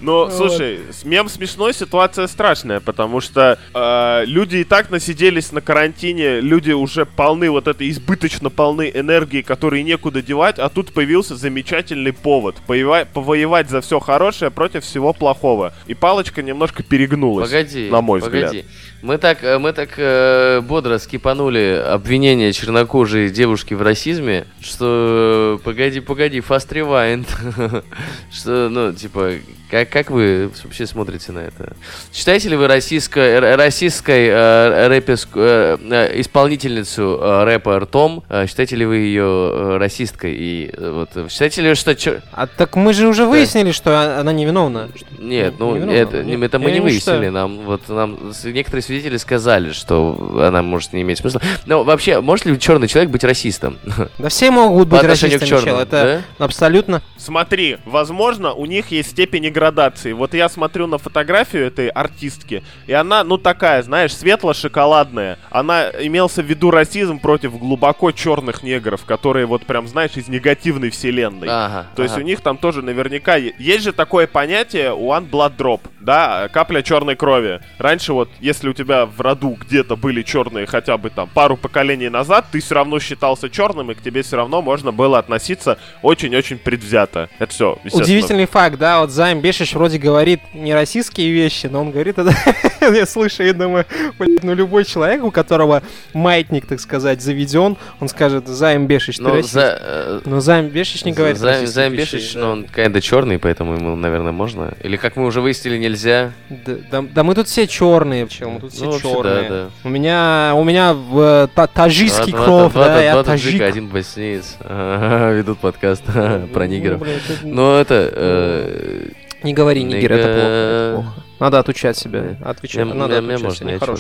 Но, 0.01 0.25
Вот. 0.25 0.33
слушай, 0.35 0.81
с- 0.91 1.05
мем 1.05 1.29
смешной, 1.29 1.75
ситуация 1.75 2.27
страшная, 2.27 2.81
потому 2.81 3.21
что 3.21 3.59
э, 3.75 4.25
люди 4.27 4.57
и 4.57 4.65
так 4.65 4.91
насиделись 4.91 5.53
на 5.53 5.61
карантине, 5.61 6.41
люди 6.41 6.73
уже 6.73 7.05
полны 7.07 7.51
вот 7.51 7.69
этой 7.69 7.91
избыточно 7.91 8.51
полны 8.51 8.91
энергии, 8.95 9.43
которые 9.43 9.83
некуда 9.83 10.23
девать, 10.23 10.59
а 10.59 10.69
тут 10.69 10.93
появился 10.93 11.37
замечательный 11.37 12.13
повод 12.13 12.57
повоевать, 12.67 13.09
повоевать 13.09 13.69
за 13.69 13.81
все 13.81 14.01
хорошее 14.01 14.51
против 14.51 14.85
всего 14.85 15.13
плохого. 15.13 15.73
И 15.87 15.95
палочка 15.95 16.43
немножко 16.43 16.83
перегнулась, 16.83 17.49
Погоди, 17.51 17.89
на 17.91 18.01
мой 18.01 18.21
погоди. 18.21 18.45
взгляд. 18.47 18.65
Мы 19.03 19.17
так, 19.17 19.43
э, 19.43 19.59
мы 19.59 19.73
так 19.73 19.91
э, 19.97 20.61
бодро 20.61 20.99
скипанули 20.99 21.83
обвинение 21.87 22.53
чернокожей 22.53 23.31
девушки 23.31 23.73
в 23.75 23.81
расизме, 23.83 24.47
что 24.61 25.59
э, 25.61 25.65
погоди, 25.65 26.01
погоди, 26.01 26.41
fast 26.41 26.69
rewind. 26.71 27.27
что, 28.33 28.69
ну, 28.69 28.93
типа, 28.93 29.33
как, 29.71 29.89
как 29.90 30.11
вы 30.11 30.50
вообще 30.64 30.87
смотрите 30.87 31.33
на 31.33 31.40
это? 31.40 31.74
Считаете 32.12 32.48
ли 32.48 32.57
вы 32.57 32.66
российской, 32.68 33.38
российской 33.57 34.29
э, 34.29 34.88
рэпеск- 34.88 35.29
э, 35.35 35.76
э, 35.90 36.20
исполнительницу 36.20 37.18
э, 37.20 37.44
рэпа 37.44 37.81
ртом, 37.81 38.22
э, 38.29 38.46
считаете 38.46 38.76
ли 38.76 38.87
вы 38.87 38.96
ее 38.98 39.24
э, 39.24 39.76
расисткой? 39.79 40.35
И 40.35 40.70
э, 40.72 40.90
вот 41.14 41.31
считаете 41.31 41.62
ли, 41.62 41.74
что 41.74 41.94
чё- 41.94 42.20
А 42.33 42.46
так 42.46 42.76
мы 42.76 42.92
же 42.92 43.09
уже 43.09 43.26
выяснили, 43.26 43.72
что 43.72 43.90
а- 43.90 44.20
она 44.20 44.33
невиновна. 44.33 44.88
Нет, 45.18 45.55
ну 45.59 45.72
Не 45.74 45.81
виновна. 45.81 45.96
это, 45.98 46.22
не- 46.24 46.44
это 46.46 46.59
мы 46.59 46.66
Я 46.66 46.70
не 46.70 46.74
не 46.79 46.81
выяснили. 46.85 47.00
считаю. 47.00 47.33
Нам 47.33 47.59
вот 47.61 47.88
нам 47.88 48.18
некоторые 48.44 48.83
свидетели 48.83 49.16
сказали, 49.16 49.72
что 49.72 50.42
она 50.46 50.62
может 50.62 50.92
не 50.92 51.03
иметь 51.03 51.18
смысла. 51.18 51.40
Но 51.66 51.83
вообще, 51.85 52.20
может 52.20 52.46
ли 52.46 52.59
черный 52.59 52.88
человек 52.88 53.11
быть 53.11 53.24
расистом? 53.24 53.79
Да 54.18 54.29
все 54.29 54.50
могут 54.50 54.88
быть 54.88 55.03
расистами, 55.03 55.48
чел. 55.48 55.79
Это 55.79 56.22
абсолютно... 56.38 57.03
Смотри, 57.16 57.79
возможно, 57.85 58.53
у 58.53 58.66
них 58.66 58.90
есть 58.90 59.11
степени 59.11 59.48
градации. 59.48 59.80
Вот 60.14 60.35
я 60.35 60.49
смотрю 60.49 60.87
на 60.87 60.99
фотографию 60.99 61.66
этой 61.66 61.88
артистки, 61.88 62.62
и 62.87 62.93
она, 62.93 63.25
ну, 63.25 63.38
такая, 63.38 63.83
знаешь, 63.83 64.14
светло-шоколадная. 64.14 65.38
Она 65.51 65.88
имелся 66.01 66.43
в 66.43 66.47
виду 66.47 66.71
расизм 66.71 67.19
против 67.19 67.59
глубоко 67.59 68.12
черных 68.12 68.62
негров, 68.62 69.05
которые 69.05 69.47
вот 69.47 69.64
прям, 69.66 69.87
знаешь, 69.88 70.16
из 70.16 70.29
негативной 70.29 70.90
вселенной. 70.90 71.49
Ага, 71.51 71.87
То 71.97 72.03
есть 72.03 72.14
ага. 72.14 72.23
у 72.23 72.27
них 72.27 72.40
там 72.40 72.57
тоже 72.57 72.83
наверняка 72.83 73.37
есть 73.37 73.85
же 73.85 73.93
такое 73.93 74.27
понятие 74.27 74.90
one 74.90 75.29
blood 75.29 75.57
drop, 75.57 75.81
да, 76.01 76.49
капля 76.49 76.83
черной 76.83 77.16
крови. 77.16 77.61
Раньше 77.79 78.12
вот, 78.12 78.29
если 78.40 78.69
у 78.69 78.73
тебя 78.73 79.07
в 79.07 79.21
роду 79.21 79.57
где-то 79.61 79.97
были 79.97 80.23
черные 80.23 80.66
хотя 80.66 80.97
бы 80.97 81.11
там 81.11 81.29
пару 81.29 81.57
поколений 81.57 82.09
назад, 82.09 82.47
ты 82.51 82.61
все 82.61 82.75
равно 82.75 82.99
считался 83.01 83.51
черным, 83.51 83.90
и 83.90 83.95
к 83.95 84.03
тебе 84.03 84.23
все 84.23 84.37
равно 84.37 84.62
можно 84.62 84.93
было 84.93 85.19
относиться 85.19 85.79
очень-очень 86.03 86.59
предвзято. 86.59 87.29
Это 87.38 87.53
все, 87.53 87.79
Удивительный 87.93 88.47
факт, 88.47 88.79
да, 88.79 89.01
вот 89.01 89.11
Займ 89.11 89.40
Бешич 89.40 89.69
вроде 89.74 89.98
говорит 89.98 90.40
не 90.54 90.74
российские 90.74 91.30
вещи, 91.33 91.66
но 91.66 91.80
он 91.83 91.90
говорит 91.90 92.18
это... 92.18 92.33
Я 92.80 93.06
слышу 93.06 93.42
и 93.42 93.52
думаю, 93.52 93.85
блядь, 94.18 94.42
ну 94.42 94.54
любой 94.54 94.85
человек, 94.85 95.22
у 95.22 95.30
которого 95.30 95.83
маятник, 96.14 96.66
так 96.66 96.80
сказать, 96.80 97.20
заведен, 97.20 97.76
он 98.00 98.09
скажет, 98.09 98.48
Займ 98.48 98.87
Бешич, 98.87 99.16
ты 99.18 99.22
Ну, 99.22 99.35
расист». 99.35 99.52
за, 99.52 99.78
э, 99.80 100.20
Но 100.24 100.40
Займ 100.40 100.68
Бешич 100.68 101.04
не 101.04 101.12
говорит 101.12 101.37
Займ 101.38 101.62
вещей, 101.62 101.90
Бешич, 101.90 102.35
да. 102.35 102.40
ну, 102.40 102.50
он 102.52 102.64
kinda 102.64 103.00
черный, 103.00 103.38
поэтому 103.38 103.74
ему, 103.74 103.96
наверное, 103.96 104.33
можно. 104.33 104.74
Или, 104.83 104.96
как 104.96 105.16
мы 105.16 105.26
уже 105.26 105.40
выяснили, 105.40 105.76
нельзя. 105.78 106.33
Да, 106.48 106.74
да- 106.90 107.02
да 107.02 107.22
мы 107.22 107.35
тут 107.35 107.48
все 107.48 107.66
черные, 107.66 108.26
чел, 108.28 108.50
мы 108.50 108.61
тут 108.61 108.72
все 108.72 108.85
Ну, 108.87 108.92
вообще, 108.92 109.09
черные. 109.12 109.42
да, 109.42 109.48
да. 109.48 109.70
У 109.85 109.88
меня, 109.88 110.52
у 110.56 110.64
меня 110.64 110.94
в, 110.94 111.18
э, 111.20 111.48
та- 111.54 111.66
Два- 111.66 112.68
два- 112.68 112.68
да, 112.68 112.68
два- 112.94 113.02
я 113.02 113.12
два 113.12 113.22
таджика, 113.24 113.50
таджик. 113.59 113.62
один 113.62 113.87
боснеец. 113.88 114.56
Ведут 114.68 115.59
подкаст 115.59 116.02
про 116.04 116.42
Ну, 116.54 116.64
нигеров. 116.64 117.02
это- 117.02 117.46
Но 117.46 117.78
это... 117.78 118.11
э, 118.12 119.06
Не 119.42 119.55
говори 119.55 119.83
нигер, 119.85 120.12
это 120.12 120.26
плохо, 120.26 120.40
это 120.46 120.92
плохо. 120.94 121.24
Надо 121.40 121.59
отучать 121.59 121.96
себя, 121.96 122.37
отвечать. 122.44 122.87
Надо 122.87 123.18
отучать 123.18 123.57
себя, 123.57 123.79
чё- 123.79 123.96
слово. 123.96 123.98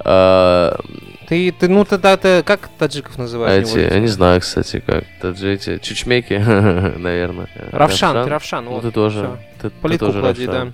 а, 0.00 0.78
Ты, 1.28 1.50
ты, 1.50 1.68
ну 1.68 1.84
тогда 1.84 2.16
ты 2.16 2.44
как 2.44 2.68
таджиков 2.78 3.18
называешь? 3.18 3.66
Эти, 3.68 3.78
я 3.92 3.98
не 3.98 4.06
знаю, 4.06 4.40
кстати, 4.40 4.80
как. 4.86 5.04
Таджики, 5.20 5.78
чучмеки, 5.82 6.34
наверное. 6.98 7.48
Равшан, 7.72 8.24
ты 8.24 8.30
Равшан, 8.30 8.64
Ну, 8.66 8.70
вот. 8.72 8.82
ты 8.82 8.90
тоже. 8.92 9.30
Ты, 9.60 9.70
тоже 9.98 10.20
клади, 10.20 10.46
да. 10.46 10.72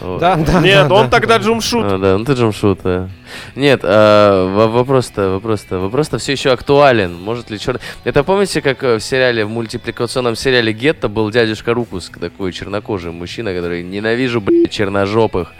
Да, 0.00 0.36
да, 0.36 0.60
Нет, 0.60 0.88
да, 0.88 0.94
он 0.94 1.04
да, 1.04 1.10
тогда 1.10 1.38
да. 1.38 1.44
Джумшут. 1.44 1.84
А, 1.84 1.98
да, 1.98 2.18
ну 2.18 2.24
ты 2.24 2.32
джамшут, 2.32 2.80
да. 2.84 3.08
Нет, 3.56 3.80
а, 3.82 4.46
во- 4.54 4.68
вопрос-то, 4.68 5.30
вопрос-то, 5.30 5.78
вопрос-то 5.78 6.18
все 6.18 6.32
еще 6.32 6.50
актуален. 6.50 7.14
Может 7.14 7.50
ли 7.50 7.58
черный... 7.58 7.80
Это 8.04 8.24
помните, 8.24 8.60
как 8.60 8.82
э, 8.82 8.96
в 8.98 9.00
сериале, 9.00 9.44
в 9.44 9.50
мультипликационном 9.50 10.36
сериале 10.36 10.72
Гетто 10.72 11.08
был 11.08 11.30
дядюшка 11.30 11.74
Рукус, 11.74 12.10
такой 12.20 12.52
чернокожий 12.52 13.12
мужчина, 13.12 13.52
который 13.54 13.82
ненавижу, 13.82 14.40
блядь, 14.40 14.70
черножопых. 14.70 15.52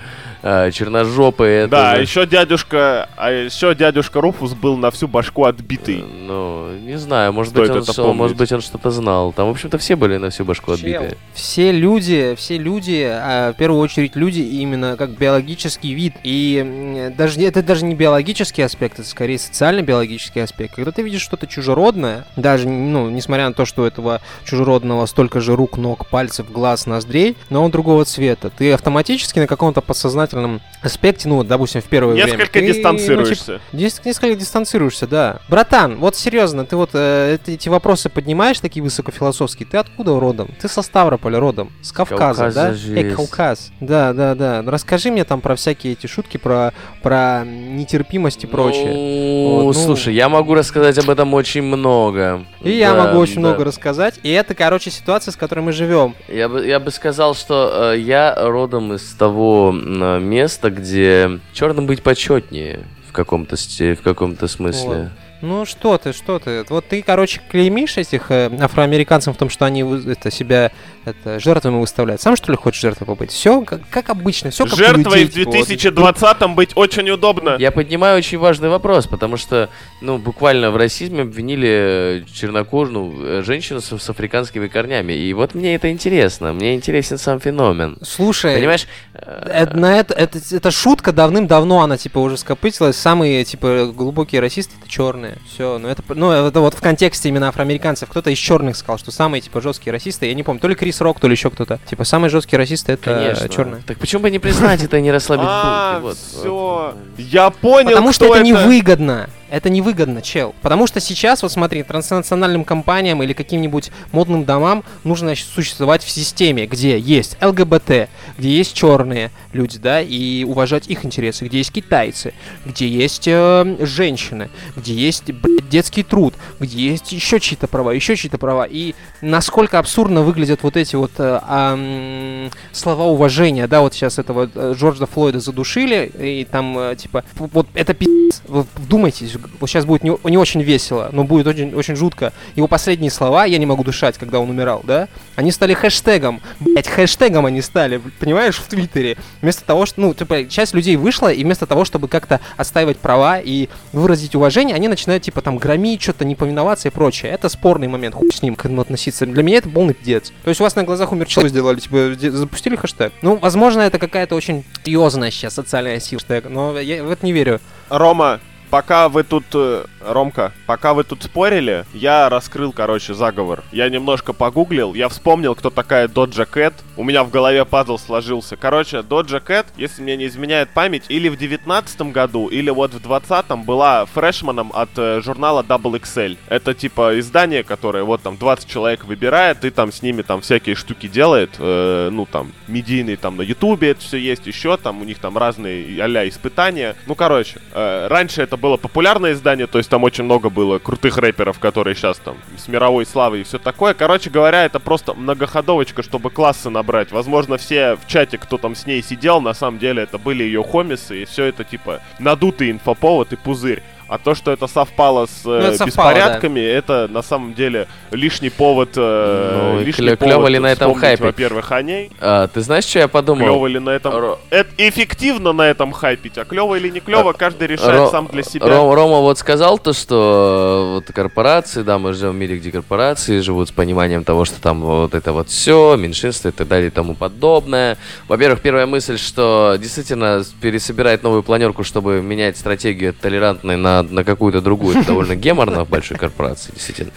А, 0.42 0.70
черножопые, 0.70 1.62
это... 1.62 1.70
Да, 1.70 1.96
же- 1.96 2.02
еще 2.02 2.26
дядюшка, 2.26 3.08
а 3.16 3.30
еще 3.30 3.74
дядюшка 3.74 4.20
Руфус 4.20 4.54
был 4.54 4.76
на 4.76 4.90
всю 4.90 5.08
башку 5.08 5.44
отбитый. 5.44 6.04
Ну, 6.26 6.72
не 6.78 6.96
знаю, 6.96 7.32
может 7.32 7.52
Стоит 7.52 7.68
быть, 7.68 7.76
он, 7.76 7.82
это 7.82 7.92
с- 7.92 8.14
может 8.14 8.36
быть, 8.36 8.52
он 8.52 8.60
что-то 8.60 8.90
знал. 8.90 9.32
Там, 9.32 9.48
в 9.48 9.50
общем-то, 9.50 9.78
все 9.78 9.96
были 9.96 10.16
на 10.16 10.30
всю 10.30 10.44
башку 10.44 10.66
Чел, 10.66 10.74
отбитые. 10.74 11.16
Все 11.34 11.72
люди, 11.72 12.34
все 12.36 12.56
люди, 12.56 13.04
а, 13.10 13.52
в 13.52 13.56
первую 13.56 13.80
очередь 13.80 14.14
люди 14.14 14.40
именно 14.40 14.96
как 14.96 15.10
биологический 15.10 15.92
вид. 15.94 16.14
И 16.22 17.12
даже 17.16 17.40
это 17.40 17.62
даже 17.62 17.84
не 17.84 17.94
биологический 17.94 18.62
аспект, 18.62 19.00
это 19.00 19.08
скорее 19.08 19.38
социально-биологический 19.38 20.40
аспект. 20.40 20.74
Когда 20.76 20.92
ты 20.92 21.02
видишь 21.02 21.22
что-то 21.22 21.46
чужеродное, 21.46 22.26
даже, 22.36 22.68
ну, 22.68 23.10
несмотря 23.10 23.48
на 23.48 23.54
то, 23.54 23.64
что 23.64 23.82
у 23.82 23.84
этого 23.84 24.20
чужеродного 24.44 25.06
столько 25.06 25.40
же 25.40 25.56
рук, 25.56 25.76
ног, 25.76 26.06
пальцев, 26.06 26.50
глаз, 26.50 26.86
ноздрей, 26.86 27.36
но 27.50 27.64
он 27.64 27.70
другого 27.70 28.04
цвета, 28.04 28.50
ты 28.50 28.72
автоматически 28.72 29.40
на 29.40 29.46
каком-то 29.46 29.80
подсознательном 29.80 30.27
сознательном 30.28 30.60
аспекте, 30.82 31.28
ну, 31.28 31.36
вот, 31.36 31.46
допустим, 31.48 31.80
в 31.80 31.84
первое 31.84 32.14
время. 32.14 32.26
Несколько 32.28 32.52
ты, 32.52 32.60
ну, 32.60 32.66
типа, 32.66 32.76
дистанцируешься. 32.76 33.60
Дис- 33.72 34.00
несколько 34.04 34.34
дистанцируешься, 34.36 35.06
да. 35.06 35.40
Братан, 35.48 35.96
вот 35.96 36.16
серьезно, 36.16 36.64
ты 36.64 36.76
вот 36.76 36.90
э, 36.94 37.38
эти, 37.46 37.68
вопросы 37.68 38.08
поднимаешь 38.08 38.60
такие 38.60 38.82
высокофилософские. 38.82 39.66
Ты 39.68 39.78
откуда 39.78 40.18
родом? 40.20 40.50
Ты 40.60 40.68
со 40.68 40.82
Ставрополя 40.82 41.38
родом, 41.40 41.72
с 41.82 41.92
Кавказа, 41.92 42.18
Кавказа 42.44 42.54
да? 42.54 42.74
же 42.74 42.96
Эй, 42.96 43.04
есть. 43.04 43.16
Кавказ. 43.16 43.70
Да, 43.80 44.12
да, 44.12 44.34
да. 44.34 44.62
Ну, 44.62 44.70
Расскажи 44.70 45.10
мне 45.10 45.24
там 45.24 45.40
про 45.40 45.56
всякие 45.56 45.94
эти 45.94 46.06
шутки, 46.06 46.36
про, 46.36 46.72
про 47.02 47.44
нетерпимость 47.44 48.44
и 48.44 48.46
прочее. 48.46 48.94
Ну, 48.94 49.64
Вот, 49.64 49.74
ну. 49.76 49.82
слушай, 49.82 50.14
я 50.14 50.28
могу 50.28 50.54
рассказать 50.54 50.98
об 50.98 51.10
этом 51.10 51.34
очень 51.34 51.62
много. 51.62 52.44
И 52.62 52.70
я 52.70 52.94
Да, 52.94 53.04
могу 53.06 53.18
очень 53.18 53.36
да. 53.36 53.40
много 53.40 53.64
рассказать. 53.64 54.18
И 54.22 54.30
это, 54.30 54.54
короче, 54.54 54.90
ситуация, 54.90 55.32
с 55.32 55.36
которой 55.36 55.60
мы 55.60 55.72
живем. 55.72 56.14
Я 56.28 56.48
бы, 56.48 56.66
я 56.66 56.80
бы 56.80 56.90
сказал, 56.90 57.34
что 57.34 57.92
э, 57.94 57.98
я 57.98 58.34
родом 58.36 58.94
из 58.94 59.02
того 59.14 59.70
м, 59.70 60.17
места, 60.24 60.70
где 60.70 61.40
черным 61.52 61.86
быть 61.86 62.02
почетнее 62.02 62.80
в 63.08 63.12
каком-то 63.12 63.56
в 63.56 64.02
каком-то 64.02 64.46
смысле. 64.48 65.10
Ну 65.40 65.64
что 65.64 65.98
ты, 65.98 66.12
что 66.12 66.40
ты? 66.40 66.64
Вот 66.68 66.86
ты, 66.88 67.00
короче, 67.02 67.40
клеймишь 67.48 67.96
этих 67.96 68.30
э, 68.30 68.50
афроамериканцев 68.60 69.34
в 69.34 69.38
том, 69.38 69.48
что 69.50 69.66
они 69.66 69.82
это, 69.82 70.32
себя 70.32 70.72
это, 71.04 71.38
жертвами 71.38 71.78
выставляют. 71.78 72.20
Сам 72.20 72.34
что 72.34 72.50
ли 72.50 72.58
хочешь 72.58 72.80
жертвой 72.80 73.06
побыть? 73.06 73.30
Все 73.30 73.60
как, 73.62 73.80
как 73.88 74.10
обычно, 74.10 74.50
все 74.50 74.64
как 74.64 74.74
Жертвой 74.74 75.22
людей, 75.22 75.44
в 75.62 75.68
типа, 75.78 76.00
вот. 76.00 76.16
2020-м 76.16 76.54
быть 76.56 76.70
очень 76.74 77.08
удобно. 77.10 77.56
Я 77.58 77.70
поднимаю 77.70 78.18
очень 78.18 78.38
важный 78.38 78.68
вопрос, 78.68 79.06
потому 79.06 79.36
что, 79.36 79.70
ну, 80.00 80.18
буквально 80.18 80.72
в 80.72 80.76
расизме 80.76 81.22
обвинили 81.22 81.68
э, 81.68 82.22
чернокожую 82.32 83.38
э, 83.38 83.42
женщину 83.44 83.80
с, 83.80 83.96
с 83.96 84.10
африканскими 84.10 84.66
корнями. 84.66 85.12
И 85.12 85.32
вот 85.34 85.54
мне 85.54 85.76
это 85.76 85.90
интересно, 85.90 86.52
мне 86.52 86.74
интересен 86.74 87.16
сам 87.16 87.38
феномен. 87.38 87.98
Слушай, 88.02 88.56
Понимаешь? 88.56 88.88
это, 89.12 89.76
на 89.76 89.98
это, 89.98 90.14
это, 90.14 90.40
это 90.50 90.70
шутка 90.72 91.12
давным-давно, 91.12 91.82
она 91.82 91.96
типа 91.96 92.18
уже 92.18 92.36
скопытилась. 92.36 92.96
Самые 92.96 93.44
типа 93.44 93.92
глубокие 93.94 94.40
расисты 94.40 94.74
это 94.80 94.90
черные. 94.90 95.27
Все, 95.52 95.78
ну 95.78 95.88
это, 95.88 96.02
ну 96.08 96.30
это 96.30 96.60
вот 96.60 96.74
в 96.74 96.80
контексте 96.80 97.28
именно 97.28 97.48
афроамериканцев. 97.48 98.08
Кто-то 98.08 98.30
из 98.30 98.38
черных 98.38 98.76
сказал, 98.76 98.98
что 98.98 99.10
самые 99.10 99.40
типа 99.40 99.60
жесткие 99.60 99.92
расисты, 99.92 100.26
я 100.26 100.34
не 100.34 100.42
помню, 100.42 100.60
то 100.60 100.68
ли 100.68 100.74
Крис 100.74 101.00
Рок, 101.00 101.20
то 101.20 101.28
ли 101.28 101.34
еще 101.34 101.50
кто-то. 101.50 101.78
Типа 101.88 102.04
самые 102.04 102.30
жесткие 102.30 102.58
расисты 102.58 102.92
это 102.92 103.14
Конечно. 103.14 103.48
черные. 103.48 103.82
Так 103.86 103.98
почему 103.98 104.22
бы 104.22 104.30
не 104.30 104.38
признать 104.38 104.82
это 104.82 104.98
и 104.98 105.02
не 105.02 105.12
расслабить 105.12 105.44
А, 105.48 106.14
все. 106.14 106.94
Я 107.16 107.50
понял, 107.50 107.90
Потому 107.90 108.12
что 108.12 108.34
это 108.34 108.44
невыгодно. 108.44 109.28
Это 109.50 109.70
невыгодно, 109.70 110.22
чел. 110.22 110.54
Потому 110.62 110.86
что 110.86 111.00
сейчас, 111.00 111.42
вот 111.42 111.52
смотри, 111.52 111.82
транснациональным 111.82 112.64
компаниям 112.64 113.22
или 113.22 113.32
каким-нибудь 113.32 113.90
модным 114.12 114.44
домам 114.44 114.84
нужно 115.04 115.34
существовать 115.34 116.02
в 116.02 116.10
системе, 116.10 116.66
где 116.66 116.98
есть 116.98 117.36
ЛГБТ, 117.42 118.08
где 118.36 118.50
есть 118.50 118.74
черные 118.74 119.30
люди, 119.52 119.78
да, 119.78 120.00
и 120.00 120.44
уважать 120.44 120.88
их 120.88 121.04
интересы, 121.04 121.46
где 121.46 121.58
есть 121.58 121.72
китайцы, 121.72 122.34
где 122.66 122.86
есть 122.86 123.26
э, 123.26 123.76
женщины, 123.80 124.50
где 124.76 124.92
есть 124.92 125.32
блядь, 125.32 125.68
детский 125.68 126.02
труд, 126.02 126.34
где 126.60 126.90
есть 126.90 127.12
еще 127.12 127.40
чьи-то 127.40 127.66
права, 127.68 127.90
еще 127.90 128.16
чьи-то 128.16 128.38
права. 128.38 128.66
И 128.68 128.94
насколько 129.20 129.78
абсурдно 129.78 130.22
выглядят 130.22 130.62
вот 130.62 130.76
эти 130.76 130.96
вот 130.96 131.12
э, 131.18 131.40
ам, 131.46 132.50
слова 132.72 133.04
уважения, 133.04 133.66
да, 133.66 133.80
вот 133.80 133.94
сейчас 133.94 134.18
этого 134.18 134.50
э, 134.54 134.74
Джорджа 134.76 135.06
Флойда 135.06 135.40
задушили, 135.40 136.10
и 136.18 136.44
там, 136.44 136.78
э, 136.78 136.96
типа, 136.96 137.24
вот 137.36 137.66
это 137.74 137.94
пиздец, 137.94 138.17
вдумайтесь, 138.46 139.36
вот 139.60 139.68
сейчас 139.68 139.84
будет 139.84 140.02
не, 140.02 140.16
не 140.24 140.38
очень 140.38 140.62
весело, 140.62 141.08
но 141.12 141.24
будет 141.24 141.46
очень, 141.46 141.74
очень 141.74 141.96
жутко. 141.96 142.32
Его 142.56 142.68
последние 142.68 143.10
слова 143.10 143.44
«я 143.44 143.58
не 143.58 143.66
могу 143.66 143.84
дышать», 143.84 144.18
когда 144.18 144.40
он 144.40 144.50
умирал, 144.50 144.82
да, 144.84 145.08
они 145.36 145.50
стали 145.50 145.74
хэштегом, 145.74 146.40
блять, 146.60 146.88
хэштегом 146.88 147.46
они 147.46 147.62
стали, 147.62 148.00
понимаешь, 148.18 148.56
в 148.56 148.66
Твиттере. 148.66 149.16
Вместо 149.42 149.64
того, 149.64 149.86
что, 149.86 150.00
ну, 150.00 150.14
типа, 150.14 150.44
часть 150.48 150.74
людей 150.74 150.96
вышла, 150.96 151.32
и 151.32 151.42
вместо 151.44 151.66
того, 151.66 151.84
чтобы 151.84 152.08
как-то 152.08 152.40
отстаивать 152.56 152.98
права 152.98 153.38
и 153.38 153.68
выразить 153.92 154.34
уважение, 154.34 154.74
они 154.76 154.88
начинают, 154.88 155.22
типа, 155.22 155.40
там, 155.40 155.58
громить, 155.58 156.02
что-то 156.02 156.24
не 156.24 156.34
повиноваться 156.34 156.88
и 156.88 156.90
прочее. 156.90 157.32
Это 157.32 157.48
спорный 157.48 157.88
момент, 157.88 158.14
хуй 158.14 158.30
с 158.32 158.42
ним, 158.42 158.56
к 158.56 158.64
этому 158.64 158.82
относиться. 158.82 159.26
Для 159.26 159.42
меня 159.42 159.58
это 159.58 159.68
полный 159.68 159.94
пиздец. 159.94 160.32
То 160.44 160.50
есть 160.50 160.60
у 160.60 160.64
вас 160.64 160.76
на 160.76 160.84
глазах 160.84 161.12
умер 161.12 161.26
человек, 161.26 161.50
сделали, 161.50 161.78
типа, 161.78 162.14
запустили 162.36 162.76
хэштег. 162.76 163.12
Ну, 163.22 163.36
возможно, 163.36 163.80
это 163.80 163.98
какая-то 163.98 164.34
очень 164.34 164.64
серьезная 164.84 165.30
сейчас 165.30 165.54
социальная 165.54 166.00
сила, 166.00 166.18
хэштег, 166.18 166.48
но 166.48 166.78
я 166.78 167.04
в 167.04 167.10
это 167.10 167.24
не 167.24 167.32
верю. 167.32 167.60
Рома, 167.90 168.40
пока 168.70 169.08
вы 169.08 169.22
тут... 169.22 169.44
э, 169.54 169.84
Ромка, 170.00 170.52
пока 170.66 170.94
вы 170.94 171.04
тут 171.04 171.22
спорили, 171.22 171.84
я 171.92 172.28
раскрыл, 172.28 172.72
короче, 172.72 173.14
заговор. 173.14 173.64
Я 173.72 173.88
немножко 173.88 174.32
погуглил, 174.32 174.94
я 174.94 175.08
вспомнил, 175.08 175.54
кто 175.54 175.70
такая 175.70 176.08
Доджа 176.08 176.44
Кэт. 176.44 176.74
У 176.96 177.04
меня 177.04 177.24
в 177.24 177.30
голове 177.30 177.64
пазл 177.64 177.98
сложился. 177.98 178.56
Короче, 178.56 179.02
Доджа 179.02 179.40
Кэт, 179.40 179.66
если 179.76 180.02
мне 180.02 180.16
не 180.16 180.26
изменяет 180.26 180.70
память, 180.70 181.04
или 181.08 181.28
в 181.28 181.36
19 181.36 182.00
году, 182.12 182.48
или 182.48 182.70
вот 182.70 182.94
в 182.94 183.00
20 183.00 183.46
была 183.64 184.06
фрешманом 184.06 184.70
от 184.74 184.90
э, 184.96 185.20
журнала 185.22 185.62
Double 185.62 186.00
XL. 186.00 186.36
Это 186.48 186.74
типа 186.74 187.18
издание, 187.18 187.62
которое 187.62 188.04
вот 188.04 188.22
там 188.22 188.36
20 188.36 188.68
человек 188.68 189.04
выбирает, 189.04 189.64
и 189.64 189.70
там 189.70 189.92
с 189.92 190.02
ними 190.02 190.22
там 190.22 190.40
всякие 190.40 190.74
штуки 190.74 191.08
делает. 191.08 191.50
э, 191.58 192.10
ну 192.10 192.26
там, 192.26 192.52
медийные 192.66 193.16
там 193.16 193.36
на 193.36 193.42
Ютубе 193.42 193.90
это 193.90 194.00
все 194.00 194.16
есть, 194.18 194.46
еще 194.46 194.76
там 194.76 195.00
у 195.00 195.04
них 195.04 195.18
там 195.18 195.36
разные 195.36 196.02
а 196.02 196.28
испытания. 196.28 196.96
Ну, 197.06 197.14
короче, 197.14 197.60
э, 197.72 198.06
раньше 198.08 198.42
это 198.42 198.56
было 198.58 198.76
популярное 198.76 199.32
издание, 199.32 199.66
то 199.66 199.78
есть 199.78 199.88
там 199.90 200.04
очень 200.04 200.24
много 200.24 200.50
было 200.50 200.78
крутых 200.78 201.16
рэперов, 201.16 201.58
которые 201.58 201.94
сейчас 201.94 202.18
там 202.18 202.36
с 202.56 202.68
мировой 202.68 203.06
славой 203.06 203.40
и 203.40 203.44
все 203.44 203.58
такое. 203.58 203.94
Короче 203.94 204.30
говоря, 204.30 204.64
это 204.64 204.80
просто 204.80 205.14
многоходовочка, 205.14 206.02
чтобы 206.02 206.30
классы 206.30 206.70
набрать. 206.70 207.12
Возможно, 207.12 207.56
все 207.56 207.96
в 207.96 208.06
чате, 208.06 208.38
кто 208.38 208.58
там 208.58 208.74
с 208.74 208.86
ней 208.86 209.02
сидел, 209.02 209.40
на 209.40 209.54
самом 209.54 209.78
деле 209.78 210.02
это 210.02 210.18
были 210.18 210.42
ее 210.42 210.62
хомисы, 210.62 211.22
и 211.22 211.24
все 211.24 211.44
это 211.44 211.64
типа 211.64 212.00
надутый 212.18 212.70
инфоповод 212.70 213.32
и 213.32 213.36
пузырь. 213.36 213.82
А 214.08 214.16
то, 214.18 214.34
что 214.34 214.50
это 214.52 214.66
совпало 214.66 215.26
с 215.26 215.42
э, 215.44 215.58
это 215.58 215.76
совпало, 215.76 215.86
беспорядками, 216.14 216.60
это 216.60 217.08
на 217.10 217.22
самом 217.22 217.52
деле 217.54 217.86
лишний 218.10 218.48
повод. 218.50 218.90
э, 218.96 219.72
Ну, 219.74 219.80
лишний 219.84 220.06
клё- 220.06 220.16
повод 220.16 220.32
клёво 220.34 220.46
ли 220.48 220.58
на 220.58 220.68
этом 220.72 220.94
хайпе? 220.94 221.24
Во-первых, 221.24 221.72
о 221.72 221.82
ней. 221.82 222.10
А, 222.20 222.46
ты 222.48 222.60
знаешь, 222.62 222.84
что 222.84 223.00
я 223.00 223.08
подумал? 223.08 223.44
Клево 223.46 223.66
ли 223.66 223.78
на 223.78 223.90
этом. 223.90 224.14
Ро- 224.14 224.38
Это 224.50 224.70
эффективно 224.78 225.52
на 225.52 225.62
этом 225.68 225.92
хайпить, 225.92 226.38
а 226.38 226.44
клево 226.44 226.76
или 226.76 226.88
не 226.88 227.00
клево, 227.00 227.32
каждый 227.34 227.68
решает 227.68 228.00
Ро- 228.00 228.10
сам 228.10 228.28
для 228.28 228.42
себя. 228.42 228.66
Ром- 228.66 228.94
Рома 228.94 229.20
вот 229.20 229.38
сказал 229.38 229.78
то, 229.78 229.92
что 229.92 230.92
вот 230.94 231.12
корпорации, 231.14 231.82
да, 231.82 231.98
мы 231.98 232.12
живем 232.14 232.32
в 232.32 232.36
мире, 232.36 232.56
где 232.56 232.70
корпорации 232.70 233.40
живут 233.40 233.68
с 233.68 233.72
пониманием 233.72 234.24
того, 234.24 234.44
что 234.46 234.60
там 234.60 234.80
вот 234.80 235.14
это 235.14 235.32
вот 235.32 235.48
все, 235.50 235.96
меньшинство 235.96 236.48
и 236.48 236.52
так 236.52 236.66
далее 236.66 236.88
и 236.88 236.90
тому 236.90 237.14
подобное. 237.14 237.98
Во-первых, 238.26 238.60
первая 238.62 238.86
мысль, 238.86 239.18
что 239.18 239.76
действительно 239.78 240.42
пересобирать 240.60 241.22
новую 241.22 241.42
планерку, 241.42 241.84
чтобы 241.84 242.22
менять 242.22 242.56
стратегию 242.56 243.12
толерантной 243.12 243.76
на, 243.76 243.97
на 244.02 244.24
какую-то 244.24 244.60
другую, 244.60 244.96
это 244.96 245.06
довольно 245.08 245.34
геморно 245.36 245.84
в 245.84 245.88
большой 245.88 246.16
корпорации, 246.16 246.72
действительно. 246.72 247.12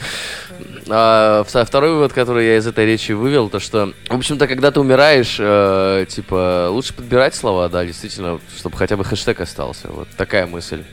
А, 0.89 1.43
вто- 1.43 1.63
второй 1.65 1.91
вывод, 1.91 2.13
который 2.13 2.45
я 2.47 2.57
из 2.57 2.67
этой 2.67 2.85
речи 2.85 3.11
вывел, 3.13 3.49
то 3.49 3.59
что, 3.59 3.93
в 4.09 4.15
общем-то, 4.15 4.47
когда 4.47 4.71
ты 4.71 4.79
умираешь, 4.79 5.37
э, 5.39 6.05
типа, 6.09 6.67
лучше 6.69 6.93
подбирать 6.93 7.35
слова, 7.35 7.69
да, 7.69 7.85
действительно, 7.85 8.39
чтобы 8.57 8.77
хотя 8.77 8.97
бы 8.97 9.03
хэштег 9.03 9.39
остался. 9.41 9.87
Вот 9.89 10.07
такая 10.17 10.47
мысль. 10.47 10.83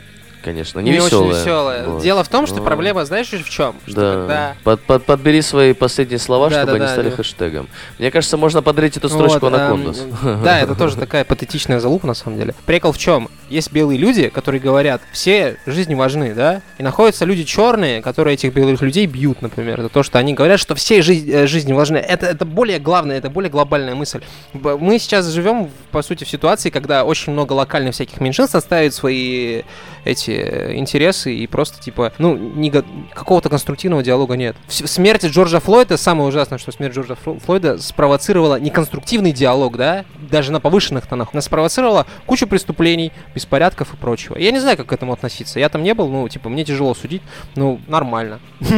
Конечно, 0.49 0.81
не, 0.81 0.93
Не 0.93 0.97
веселая. 0.97 1.29
очень 1.31 1.41
веселая. 1.41 1.87
Вот. 1.87 2.03
Дело 2.03 2.25
в 2.25 2.29
том, 2.29 2.47
что 2.47 2.57
Ну, 2.57 2.65
проблема, 2.65 3.05
знаешь, 3.05 3.29
в 3.29 3.51
чем? 3.51 3.77
Что 3.87 3.95
Да. 4.01 4.13
когда 4.15 4.55
Под- 4.65 4.81
под- 4.81 5.05
подбери 5.05 5.43
свои 5.43 5.75
последние 5.75 6.19
слова, 6.19 6.49
Да, 6.49 6.57
чтобы 6.63 6.67
да, 6.69 6.73
они 6.77 6.85
да, 6.87 6.89
стали 6.93 7.11
да. 7.11 7.17
хэштегом. 7.17 7.69
Мне 7.99 8.11
кажется, 8.11 8.39
можно 8.39 8.63
подрыть 8.63 8.97
эту 8.97 9.11
строчку 9.11 9.41
Вот, 9.41 9.53
эм, 9.53 9.55
Анакондас. 9.61 10.01
Да, 10.43 10.59
это 10.61 10.75
тоже 10.75 10.97
такая 10.97 11.25
патетичная 11.27 11.81
залупа, 11.81 12.07
на 12.07 12.15
самом 12.15 12.39
деле. 12.39 12.55
Прикол 12.65 12.93
в 12.93 12.99
чем? 12.99 13.29
Есть 13.51 13.71
белые 13.73 13.99
люди, 13.99 14.29
которые 14.31 14.59
говорят, 14.63 15.03
все 15.13 15.59
жизни 15.67 15.95
важны, 15.95 16.33
да? 16.33 16.63
И 16.79 16.83
находятся 16.83 17.27
люди 17.27 17.45
черные, 17.45 18.01
которые 18.01 18.33
этих 18.35 18.55
белых 18.55 18.81
людей 18.81 19.05
бьют, 19.05 19.43
например. 19.43 19.81
Это 19.81 19.91
то, 19.91 20.03
что 20.03 20.19
они 20.19 20.33
говорят, 20.33 20.61
что 20.61 20.75
все 20.77 21.01
жиз- 21.03 21.29
э, 21.31 21.47
жизни 21.47 21.75
важны. 21.75 21.99
Это, 21.99 22.25
это 22.25 22.47
более 22.47 22.79
главное, 22.79 23.19
это 23.19 23.29
более 23.29 23.51
глобальная 23.51 23.95
мысль. 23.95 24.23
Мы 24.55 24.99
сейчас 24.99 25.27
живем, 25.27 25.69
по 25.91 26.01
сути, 26.01 26.25
в 26.25 26.29
ситуации, 26.31 26.71
когда 26.71 27.05
очень 27.05 27.35
много 27.35 27.53
локальных 27.53 27.93
всяких 27.93 28.19
меньшинств 28.21 28.55
отставят 28.55 28.95
свои 28.95 29.63
эти 30.05 30.38
э, 30.41 30.75
интересы 30.77 31.35
и 31.35 31.47
просто, 31.47 31.81
типа, 31.81 32.13
ну, 32.19 32.37
не 32.37 32.71
го- 32.71 32.85
какого-то 33.15 33.49
конструктивного 33.49 34.03
диалога 34.03 34.37
нет. 34.37 34.57
Смерть 34.69 35.25
Джорджа 35.27 35.61
Флойда, 35.61 35.97
самое 35.97 36.29
ужасное, 36.29 36.59
что 36.59 36.73
смерть 36.73 36.95
Джорджа 36.95 37.15
Фло- 37.25 37.39
Флойда 37.41 37.79
спровоцировала 37.79 38.59
не 38.61 38.71
конструктивный 38.71 39.33
диалог, 39.33 39.77
да, 39.77 40.05
даже 40.31 40.53
на 40.53 40.61
повышенных 40.61 41.07
тонах, 41.07 41.29
она 41.33 41.41
спровоцировала 41.43 42.07
кучу 42.27 42.47
преступлений, 42.47 43.13
беспорядков 43.35 43.95
и 43.95 43.97
прочего. 43.97 44.37
Я 44.39 44.51
не 44.51 44.61
знаю, 44.61 44.77
как 44.77 44.87
к 44.87 44.93
этому 44.93 45.13
относиться. 45.13 45.59
Я 45.61 45.69
там 45.69 45.83
не 45.83 45.95
был, 45.95 46.09
ну, 46.09 46.29
типа, 46.29 46.49
мне 46.49 46.65
тяжело 46.65 46.95
судить, 46.95 47.23
ну, 47.57 47.81
нормально. 47.89 48.41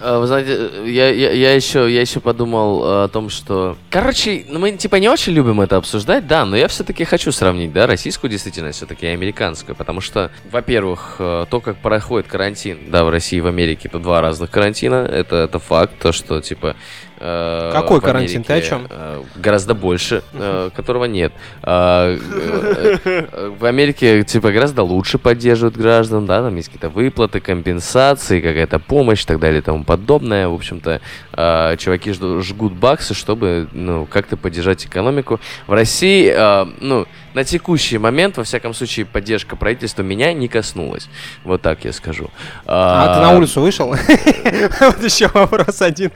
А, 0.00 0.18
Вы 0.18 0.26
знаете, 0.26 0.70
я, 0.86 1.10
я, 1.10 1.30
я 1.32 1.54
еще, 1.54 1.92
я 1.92 2.00
еще 2.00 2.20
подумал 2.20 2.82
э, 2.84 3.04
о 3.04 3.08
том, 3.08 3.28
что... 3.28 3.76
Короче, 3.90 4.46
ну, 4.48 4.58
мы 4.58 4.72
типа 4.72 4.96
не 4.96 5.08
очень 5.08 5.34
любим 5.34 5.60
это 5.60 5.76
обсуждать, 5.76 6.26
да, 6.26 6.46
но 6.46 6.56
я 6.56 6.68
все-таки 6.68 7.04
хочу 7.04 7.32
сравнить, 7.32 7.72
да, 7.72 7.86
российскую 7.86 8.30
действительность 8.30 8.78
все-таки 8.78 9.06
и 9.06 9.10
американскую, 9.10 9.76
потому 9.76 10.00
что, 10.00 10.30
во-первых, 10.50 11.16
э, 11.18 11.46
то, 11.50 11.60
как 11.60 11.76
проходит 11.76 12.28
карантин, 12.28 12.78
да, 12.88 13.04
в 13.04 13.10
России 13.10 13.36
и 13.36 13.40
в 13.40 13.46
Америке, 13.46 13.88
это 13.88 13.98
два 13.98 14.22
разных 14.22 14.50
карантина, 14.50 15.06
это, 15.10 15.36
это 15.36 15.58
факт, 15.58 15.92
то, 16.00 16.12
что, 16.12 16.40
типа, 16.40 16.68
э, 16.68 17.09
Какой 17.20 18.00
в 18.00 18.02
карантин? 18.02 18.42
Ты 18.44 18.54
о 18.54 18.60
чем? 18.62 18.86
э, 18.88 19.22
Гораздо 19.36 19.74
больше, 19.74 20.22
э, 20.32 20.70
которого 20.74 21.04
нет. 21.04 21.32
А, 21.62 22.16
э, 22.16 22.96
э, 23.04 23.52
В 23.58 23.64
Америке, 23.66 24.22
типа, 24.24 24.50
гораздо 24.52 24.82
лучше 24.82 25.18
поддерживают 25.18 25.76
граждан, 25.76 26.24
да, 26.26 26.42
там 26.42 26.56
есть 26.56 26.68
какие-то 26.68 26.88
выплаты, 26.88 27.40
компенсации, 27.40 28.40
какая-то 28.40 28.78
помощь 28.78 29.22
и 29.24 29.26
так 29.26 29.38
далее 29.38 29.58
и 29.58 29.62
тому 29.62 29.84
подобное. 29.84 30.48
В 30.48 30.54
общем-то, 30.54 31.00
э, 31.40 31.76
чуваки 31.78 32.12
жгут 32.12 32.72
баксы, 32.72 33.14
чтобы, 33.14 33.68
ну, 33.72 34.06
как-то 34.06 34.36
поддержать 34.36 34.86
экономику. 34.86 35.40
В 35.66 35.72
России, 35.72 36.32
э, 36.34 36.66
ну, 36.80 37.06
на 37.34 37.44
текущий 37.44 37.98
момент, 37.98 38.36
во 38.36 38.44
всяком 38.44 38.74
случае, 38.74 39.06
поддержка 39.06 39.56
правительства 39.56 40.02
меня 40.02 40.32
не 40.32 40.48
коснулась. 40.48 41.08
Вот 41.44 41.62
так 41.62 41.84
я 41.84 41.92
скажу. 41.92 42.30
А 42.66 43.14
ты 43.14 43.20
на 43.20 43.36
улицу 43.36 43.60
вышел? 43.60 43.94
Вот 44.80 45.02
еще 45.04 45.28
вопрос 45.28 45.82
один. 45.82 46.10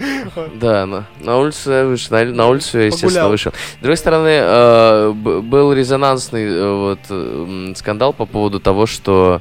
Да, 0.54 0.86
на, 1.20 1.38
улицу 1.38 1.72
я 1.72 1.84
вышел, 1.84 2.16
на, 2.16 2.48
улицу 2.48 2.78
я, 2.78 2.86
естественно, 2.86 3.28
вышел. 3.28 3.52
С 3.52 3.80
другой 3.80 3.96
стороны, 3.96 5.12
б- 5.14 5.40
был 5.40 5.72
резонансный 5.72 6.44
э, 6.44 6.72
вот 6.74 7.76
скандал 7.76 8.12
по 8.12 8.26
поводу 8.26 8.60
того, 8.60 8.86
что, 8.86 9.40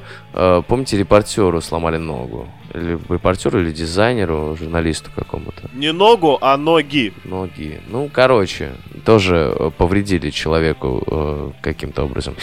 помните, 0.66 0.98
репортеру 0.98 1.60
сломали 1.60 1.96
ногу. 1.96 2.48
Или 2.74 2.98
репортеру, 3.08 3.60
или 3.60 3.70
дизайнеру, 3.70 4.56
журналисту 4.58 5.10
какому-то. 5.14 5.70
Не 5.74 5.92
ногу, 5.92 6.38
а 6.40 6.56
ноги. 6.56 7.12
Ноги. 7.24 7.80
Ну, 7.86 8.10
короче, 8.12 8.72
тоже 9.04 9.54
э, 9.56 9.70
повредили 9.78 10.30
человеку 10.30 11.02
э, 11.06 11.50
каким-то 11.60 12.02
образом. 12.02 12.34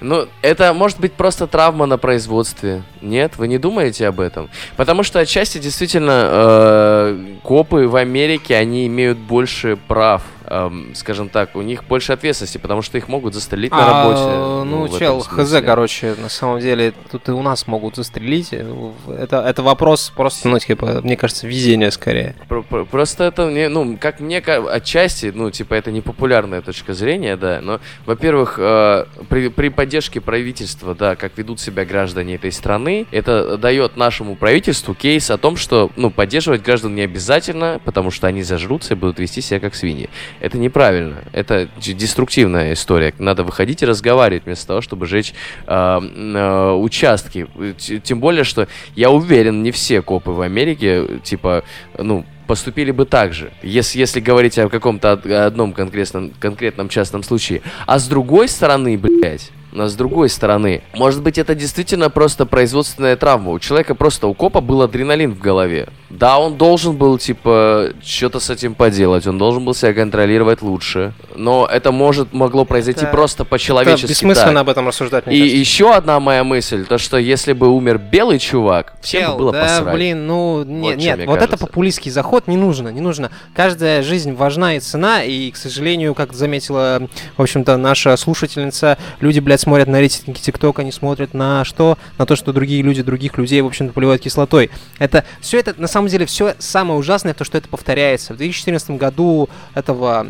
Ну, 0.00 0.26
это 0.42 0.74
может 0.74 0.98
быть 0.98 1.12
просто 1.12 1.46
травма 1.46 1.86
на 1.86 1.98
производстве. 1.98 2.82
Нет, 3.00 3.36
вы 3.36 3.46
не 3.46 3.58
думаете 3.58 4.08
об 4.08 4.18
этом? 4.18 4.48
Потому 4.76 5.04
что 5.04 5.20
отчасти 5.20 5.58
действительно 5.58 6.28
э, 6.28 7.36
копы 7.44 7.86
в 7.86 7.94
Америке, 7.94 8.56
они 8.56 8.88
имеют 8.88 9.18
больше 9.18 9.78
прав. 9.86 10.22
Эм, 10.48 10.94
скажем 10.94 11.28
так, 11.28 11.56
у 11.56 11.62
них 11.62 11.84
больше 11.84 12.12
ответственности, 12.12 12.58
потому 12.58 12.82
что 12.82 12.98
их 12.98 13.08
могут 13.08 13.34
застрелить 13.34 13.72
на 13.72 13.78
А, 13.86 14.04
работе. 14.04 14.70
Ну, 14.70 14.86
этом 14.86 14.98
чел, 14.98 15.20
хз, 15.20 15.54
короче, 15.64 16.14
на 16.20 16.28
самом 16.28 16.60
деле, 16.60 16.92
тут 17.10 17.28
и 17.28 17.32
у 17.32 17.42
нас 17.42 17.66
могут 17.66 17.96
застрелить. 17.96 18.52
Это, 18.52 19.42
это 19.46 19.62
вопрос 19.62 20.12
просто, 20.14 20.48
ну, 20.48 20.58
типа, 20.58 21.00
мне 21.02 21.16
кажется, 21.16 21.46
везения 21.46 21.90
скорее. 21.90 22.34
Про- 22.48 22.62
про- 22.62 22.84
Просто 22.84 23.24
это, 23.24 23.50
не, 23.50 23.68
ну, 23.68 23.96
как 24.00 24.20
мне 24.20 24.38
отчасти, 24.38 25.32
ну, 25.34 25.50
типа, 25.50 25.74
это 25.74 25.90
не 25.90 26.00
популярная 26.00 26.62
точка 26.62 26.94
зрения, 26.94 27.36
да, 27.36 27.60
но, 27.60 27.80
во-первых, 28.06 28.56
э, 28.58 29.06
при, 29.28 29.48
при 29.48 29.68
поддержке 29.68 30.20
правительства, 30.20 30.94
да, 30.94 31.16
как 31.16 31.36
ведут 31.36 31.60
себя 31.60 31.84
граждане 31.84 32.36
этой 32.36 32.52
страны, 32.52 33.06
это 33.10 33.56
дает 33.58 33.96
нашему 33.96 34.36
правительству 34.36 34.94
кейс 34.94 35.30
о 35.30 35.38
том, 35.38 35.56
что, 35.56 35.90
ну, 35.96 36.10
поддерживать 36.10 36.62
граждан 36.62 36.94
не 36.94 37.02
обязательно, 37.02 37.80
потому 37.84 38.10
что 38.10 38.26
они 38.26 38.42
зажрутся 38.42 38.94
и 38.94 38.96
будут 38.96 39.18
вести 39.18 39.40
себя 39.40 39.60
как 39.60 39.74
свиньи. 39.74 40.08
Это 40.40 40.58
неправильно, 40.58 41.24
это 41.32 41.68
деструктивная 41.76 42.72
история. 42.72 43.14
Надо 43.18 43.42
выходить 43.42 43.82
и 43.82 43.86
разговаривать 43.86 44.44
вместо 44.44 44.66
того, 44.68 44.80
чтобы 44.80 45.06
жечь 45.06 45.34
э, 45.66 46.00
э, 46.00 46.70
участки. 46.72 47.46
Тем 48.02 48.20
более, 48.20 48.44
что 48.44 48.68
я 48.94 49.10
уверен, 49.10 49.62
не 49.62 49.70
все 49.70 50.02
копы 50.02 50.30
в 50.30 50.40
Америке, 50.40 51.20
типа, 51.22 51.64
ну, 51.98 52.24
поступили 52.46 52.90
бы 52.90 53.06
так 53.06 53.32
же, 53.32 53.50
если, 53.62 53.98
если 53.98 54.20
говорить 54.20 54.58
о 54.58 54.68
каком-то 54.68 55.14
од- 55.14 55.26
одном 55.26 55.72
конкретном, 55.72 56.30
конкретном 56.38 56.88
частном 56.88 57.22
случае. 57.22 57.62
А 57.86 57.98
с 57.98 58.06
другой 58.06 58.48
стороны, 58.48 58.96
блядь, 58.96 59.50
но 59.76 59.88
с 59.88 59.94
другой 59.94 60.28
стороны, 60.28 60.82
может 60.94 61.22
быть, 61.22 61.36
это 61.38 61.54
действительно 61.54 62.08
просто 62.10 62.46
производственная 62.46 63.16
травма. 63.16 63.52
У 63.52 63.58
человека 63.58 63.94
просто, 63.94 64.26
у 64.26 64.34
копа 64.34 64.60
был 64.60 64.80
адреналин 64.82 65.32
в 65.34 65.38
голове. 65.38 65.88
Да, 66.08 66.38
он 66.38 66.56
должен 66.56 66.96
был, 66.96 67.18
типа, 67.18 67.90
что-то 68.02 68.40
с 68.40 68.48
этим 68.48 68.74
поделать, 68.74 69.26
он 69.26 69.38
должен 69.38 69.64
был 69.64 69.74
себя 69.74 69.92
контролировать 69.92 70.62
лучше. 70.62 71.12
Но 71.34 71.68
это 71.70 71.92
может, 71.92 72.32
могло 72.32 72.64
произойти 72.64 73.02
Это- 73.02 73.10
просто 73.10 73.42
Это 73.42 73.50
по-человечески 73.50 74.06
бессмысленно 74.08 74.52
так. 74.52 74.60
об 74.62 74.68
этом 74.70 74.88
рассуждать, 74.88 75.26
мне 75.26 75.36
И 75.36 75.40
кажется. 75.40 75.58
еще 75.58 75.94
одна 75.94 76.20
моя 76.20 76.42
мысль, 76.44 76.86
то 76.86 76.96
что 76.96 77.18
если 77.18 77.52
бы 77.52 77.68
умер 77.68 77.98
белый 77.98 78.38
чувак, 78.38 78.94
всем 79.02 79.20
Чел, 79.22 79.32
бы 79.32 79.38
было 79.38 79.52
да, 79.52 79.62
посрать. 79.62 79.94
блин, 79.94 80.26
ну, 80.26 80.64
не- 80.64 80.92
что 80.92 80.96
нет, 81.00 81.16
мне 81.18 81.26
вот 81.26 81.36
это 81.38 81.46
кажется. 81.48 81.66
популистский 81.66 82.10
заход 82.10 82.46
не 82.48 82.56
нужно, 82.56 82.88
не 82.88 83.00
нужно. 83.02 83.30
Каждая 83.54 84.02
жизнь 84.02 84.32
важна 84.32 84.76
и 84.76 84.80
цена, 84.80 85.22
и, 85.24 85.50
к 85.50 85.56
сожалению, 85.56 86.14
как 86.14 86.32
заметила, 86.32 87.02
в 87.36 87.42
общем-то, 87.42 87.76
наша 87.76 88.16
слушательница, 88.16 88.96
люди, 89.20 89.40
блядь, 89.40 89.65
смотрят 89.66 89.88
на 89.88 89.98
рейтинги 89.98 90.38
ТикТока, 90.38 90.82
они 90.82 90.92
смотрят 90.92 91.34
на 91.34 91.64
что? 91.64 91.98
На 92.18 92.24
то, 92.24 92.36
что 92.36 92.52
другие 92.52 92.82
люди 92.82 93.02
других 93.02 93.36
людей, 93.36 93.60
в 93.62 93.66
общем-то, 93.66 93.92
поливают 93.92 94.22
кислотой. 94.22 94.70
Это, 95.00 95.24
все 95.40 95.58
это, 95.58 95.74
на 95.76 95.88
самом 95.88 96.06
деле, 96.06 96.24
все 96.24 96.54
самое 96.60 97.00
ужасное, 97.00 97.34
то, 97.34 97.42
что 97.42 97.58
это 97.58 97.68
повторяется. 97.68 98.32
В 98.32 98.36
2014 98.36 98.90
году 98.92 99.48
этого 99.74 100.24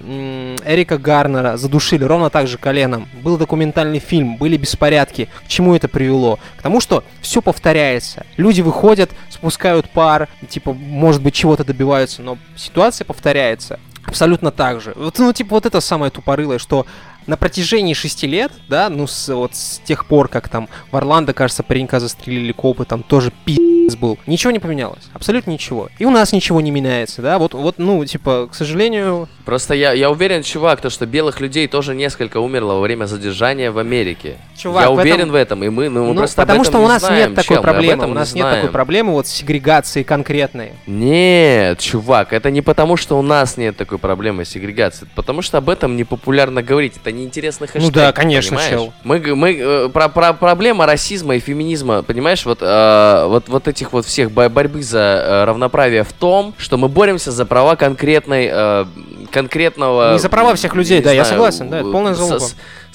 Эрика 0.64 0.96
Гарнера 0.96 1.58
задушили 1.58 2.02
ровно 2.02 2.30
так 2.30 2.46
же 2.46 2.56
коленом. 2.56 3.10
Был 3.22 3.36
документальный 3.36 3.98
фильм, 3.98 4.38
были 4.38 4.56
беспорядки. 4.56 5.28
К 5.44 5.48
чему 5.48 5.74
это 5.74 5.86
привело? 5.86 6.38
К 6.56 6.62
тому, 6.62 6.80
что 6.80 7.04
все 7.20 7.42
повторяется. 7.42 8.24
Люди 8.38 8.62
выходят, 8.62 9.10
спускают 9.28 9.90
пар, 9.90 10.30
типа, 10.48 10.72
может 10.72 11.22
быть, 11.22 11.34
чего-то 11.34 11.62
добиваются, 11.62 12.22
но 12.22 12.38
ситуация 12.56 13.04
повторяется. 13.04 13.78
Абсолютно 14.06 14.50
так 14.50 14.80
же. 14.80 14.92
Вот, 14.96 15.18
ну, 15.18 15.32
типа, 15.32 15.56
вот 15.56 15.66
это 15.66 15.80
самое 15.80 16.10
тупорылое, 16.10 16.58
что 16.58 16.86
на 17.26 17.36
протяжении 17.36 17.94
шести 17.94 18.26
лет, 18.26 18.52
да, 18.68 18.88
ну, 18.88 19.06
с, 19.06 19.32
вот 19.34 19.54
с 19.54 19.80
тех 19.84 20.06
пор, 20.06 20.28
как 20.28 20.48
там 20.48 20.68
в 20.90 20.96
Орландо, 20.96 21.32
кажется, 21.32 21.62
паренька 21.62 22.00
застрелили 22.00 22.52
копы, 22.52 22.84
там 22.84 23.02
тоже 23.02 23.32
пи***ц 23.44 23.96
был. 23.96 24.18
Ничего 24.26 24.50
не 24.50 24.58
поменялось. 24.58 25.04
Абсолютно 25.12 25.50
ничего. 25.50 25.88
И 25.98 26.04
у 26.04 26.10
нас 26.10 26.32
ничего 26.32 26.60
не 26.60 26.70
меняется, 26.70 27.22
да, 27.22 27.38
вот, 27.38 27.54
вот 27.54 27.78
ну, 27.78 28.04
типа, 28.04 28.48
к 28.50 28.54
сожалению, 28.54 29.28
Просто 29.46 29.74
я, 29.74 29.92
я 29.92 30.10
уверен, 30.10 30.42
чувак, 30.42 30.80
то, 30.80 30.90
что 30.90 31.06
белых 31.06 31.40
людей 31.40 31.68
тоже 31.68 31.94
несколько 31.94 32.38
умерло 32.38 32.74
во 32.74 32.80
время 32.80 33.04
задержания 33.04 33.70
в 33.70 33.78
Америке. 33.78 34.38
Чувак, 34.58 34.82
я 34.82 34.90
в 34.90 34.98
этом- 34.98 35.08
уверен 35.08 35.30
в 35.30 35.34
этом, 35.36 35.62
и 35.62 35.68
мы, 35.68 35.88
ну, 35.88 36.02
мы 36.04 36.14
ну, 36.14 36.18
просто 36.18 36.42
об 36.42 36.48
потому 36.48 36.62
этом 36.62 36.72
что 36.72 36.78
у 36.80 36.82
не 36.82 36.88
нас 36.88 37.02
знаем, 37.02 37.28
нет 37.30 37.34
такой 37.36 37.56
об 37.58 37.62
проблемы, 37.62 37.92
этом 37.94 38.10
у 38.10 38.12
не 38.14 38.18
нас 38.18 38.34
нет 38.34 38.42
такой 38.44 38.58
знаем. 38.58 38.72
проблемы 38.72 39.12
вот 39.12 39.28
сегрегации 39.28 40.02
конкретной. 40.02 40.72
Нет, 40.88 41.78
чувак, 41.78 42.32
это 42.32 42.50
не 42.50 42.60
потому, 42.60 42.96
что 42.96 43.16
у 43.16 43.22
нас 43.22 43.56
нет 43.56 43.76
такой 43.76 43.98
проблемы 43.98 44.44
сегрегации, 44.44 45.04
это 45.04 45.12
потому 45.14 45.42
что 45.42 45.58
об 45.58 45.70
этом 45.70 45.94
не 45.96 46.02
популярно 46.02 46.60
говорить, 46.64 46.94
это 46.96 47.12
неинтересно 47.12 47.68
хэштег. 47.68 47.82
Ну 47.82 47.90
да, 47.92 48.10
конечно, 48.12 48.56
понимаешь? 48.56 48.70
чел. 48.72 48.92
Мы, 49.04 49.20
мы 49.36 49.56
э, 49.56 49.88
про, 49.90 50.08
про 50.08 50.32
проблема 50.32 50.86
расизма 50.86 51.36
и 51.36 51.38
феминизма, 51.38 52.02
понимаешь, 52.02 52.44
вот, 52.44 52.58
э, 52.62 53.26
вот, 53.28 53.48
вот 53.48 53.68
этих 53.68 53.92
вот 53.92 54.06
всех 54.06 54.32
бо- 54.32 54.48
борьбы 54.48 54.82
за 54.82 54.98
э, 54.98 55.44
равноправие 55.44 56.02
в 56.02 56.12
том, 56.12 56.52
что 56.58 56.76
мы 56.78 56.88
боремся 56.88 57.30
за 57.30 57.46
права 57.46 57.76
конкретной, 57.76 58.48
э, 58.52 58.84
конкретного... 59.36 60.12
Не 60.12 60.18
за 60.18 60.30
права 60.30 60.54
всех 60.54 60.74
людей, 60.74 61.02
да, 61.02 61.12
я 61.12 61.24
знаю, 61.24 61.36
согласен, 61.36 61.68
да, 61.68 61.80
это 61.80 61.92
полная 61.92 62.14
залупа. 62.14 62.46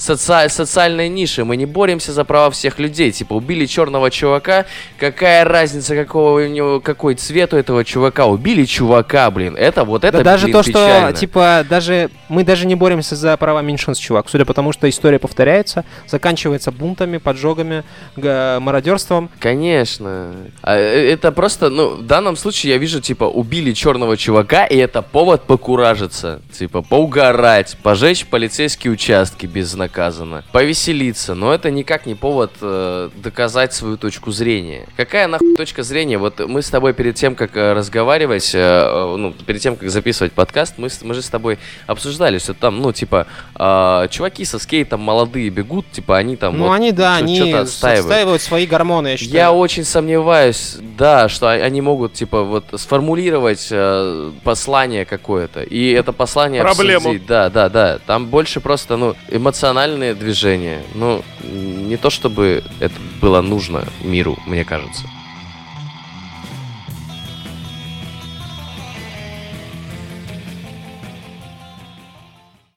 Соци- 0.02 0.50
социальной 0.50 1.10
ниши. 1.10 1.46
Мы 1.46 1.56
не 1.58 1.66
боремся 1.66 2.12
за 2.12 2.24
права 2.26 2.50
всех 2.50 2.80
людей. 2.80 3.12
Типа, 3.12 3.34
убили 3.34 3.66
черного 3.66 4.10
чувака, 4.10 4.66
какая 4.98 5.44
разница, 5.46 5.96
какого 5.96 6.42
у 6.42 6.48
него, 6.48 6.80
какой 6.80 7.16
цвет 7.16 7.54
у 7.54 7.58
этого 7.58 7.86
чувака. 7.86 8.26
Убили 8.26 8.66
чувака, 8.66 9.30
блин. 9.32 9.56
Это 9.56 9.84
вот 9.84 10.04
это, 10.04 10.18
да 10.20 10.24
даже 10.24 10.46
блин, 10.48 10.54
то, 10.58 10.64
что, 10.64 10.72
печально. 10.72 11.14
типа, 11.14 11.66
даже 11.70 12.10
мы 12.30 12.44
даже 12.44 12.66
не 12.66 12.76
боремся 12.76 13.16
за 13.16 13.38
права 13.38 13.62
меньшинств, 13.62 14.04
чувак. 14.04 14.28
Судя 14.30 14.46
по 14.46 14.54
тому, 14.54 14.74
что 14.74 14.90
история 14.90 15.20
повторяется, 15.20 15.86
заканчивается 16.08 16.72
бунтами, 16.72 17.18
поджогами, 17.18 17.84
га- 18.16 18.60
мародерством. 18.60 19.30
Конечно. 19.40 20.34
А, 20.64 20.76
э, 20.78 21.12
Это 21.12 21.32
просто, 21.32 21.70
ну, 21.70 21.98
в 21.98 22.06
данном 22.06 22.36
случае 22.38 22.74
я 22.74 22.78
вижу, 22.80 23.02
типа, 23.02 23.26
убили 23.26 23.74
черного 23.74 24.18
чувака, 24.18 24.66
и 24.66 24.78
это 24.78 25.02
повод 25.02 25.44
покуражиться. 25.44 26.42
Типа, 26.52 26.82
поугарать, 26.82 27.78
пожечь 27.84 28.26
полицейские 28.26 28.94
участки 28.94 29.46
безнаказанно, 29.92 30.44
повеселиться. 30.52 31.36
Но 31.36 31.54
это 31.54 31.70
никак 31.72 32.06
не 32.06 32.16
повод 32.16 32.52
э, 32.62 33.10
доказать 33.16 33.74
свою 33.74 33.98
точку 33.98 34.32
зрения. 34.32 34.88
Какая 34.98 35.28
нахуй 35.28 35.56
точка 35.56 35.84
зрения? 35.84 36.18
Вот 36.18 36.40
мы 36.40 36.62
с 36.62 36.70
тобой 36.70 36.94
перед 36.94 37.16
тем, 37.16 37.36
как 37.36 37.56
э, 37.56 37.74
разговаривать, 37.74 38.52
э, 38.54 38.60
э, 38.60 39.16
ну, 39.18 39.34
перед 39.34 39.62
тем, 39.62 39.76
как 39.76 39.90
записывать 39.90 40.34
подкаст, 40.34 40.76
мы, 40.78 40.90
мы 41.04 41.14
же 41.14 41.22
с 41.22 41.30
тобой 41.30 41.60
обсуждали, 41.88 42.38
что 42.38 42.54
там, 42.54 42.82
ну, 42.82 42.92
типа, 42.92 43.28
э, 43.56 44.08
чуваки 44.10 44.46
со 44.46 44.60
скейтом 44.60 45.02
молодые 45.02 45.50
бегут, 45.50 45.86
типа, 45.92 46.18
они 46.18 46.36
там 46.36 46.58
ну, 46.58 46.68
вот 46.68 46.74
они, 46.74 46.92
да, 46.92 47.18
чё- 47.18 47.24
они 47.24 47.38
чё-то 47.38 47.62
отстаивают. 47.62 48.06
отстаивают. 48.06 48.42
свои 48.42 48.66
гормоны, 48.66 49.10
я 49.10 49.18
считаю. 49.18 49.36
Я 49.36 49.52
очень 49.52 49.84
сомневаюсь, 49.84 50.78
да, 50.98 51.30
что 51.30 51.50
они 51.50 51.82
могут, 51.82 52.14
типа, 52.14 52.44
вот 52.44 52.66
сформулировать 52.76 53.68
э, 53.72 54.32
послание 54.44 55.06
какое-то. 55.06 55.62
И 55.64 55.92
это 55.92 56.12
послание 56.14 56.62
Проблему. 56.62 57.10
обсудить. 57.10 57.26
Да, 57.26 57.50
да, 57.50 57.70
да. 57.70 58.00
Там 58.06 58.28
больше 58.28 58.60
просто, 58.60 58.98
ну, 58.98 59.16
эмоциональные 59.82 60.14
движения. 60.14 60.84
Ну, 60.94 61.24
не 61.44 61.98
то 61.98 62.10
чтобы 62.10 62.64
это 62.80 62.94
было 63.20 63.42
нужно 63.42 63.86
миру, 64.04 64.38
мне 64.46 64.64
кажется. 64.64 65.04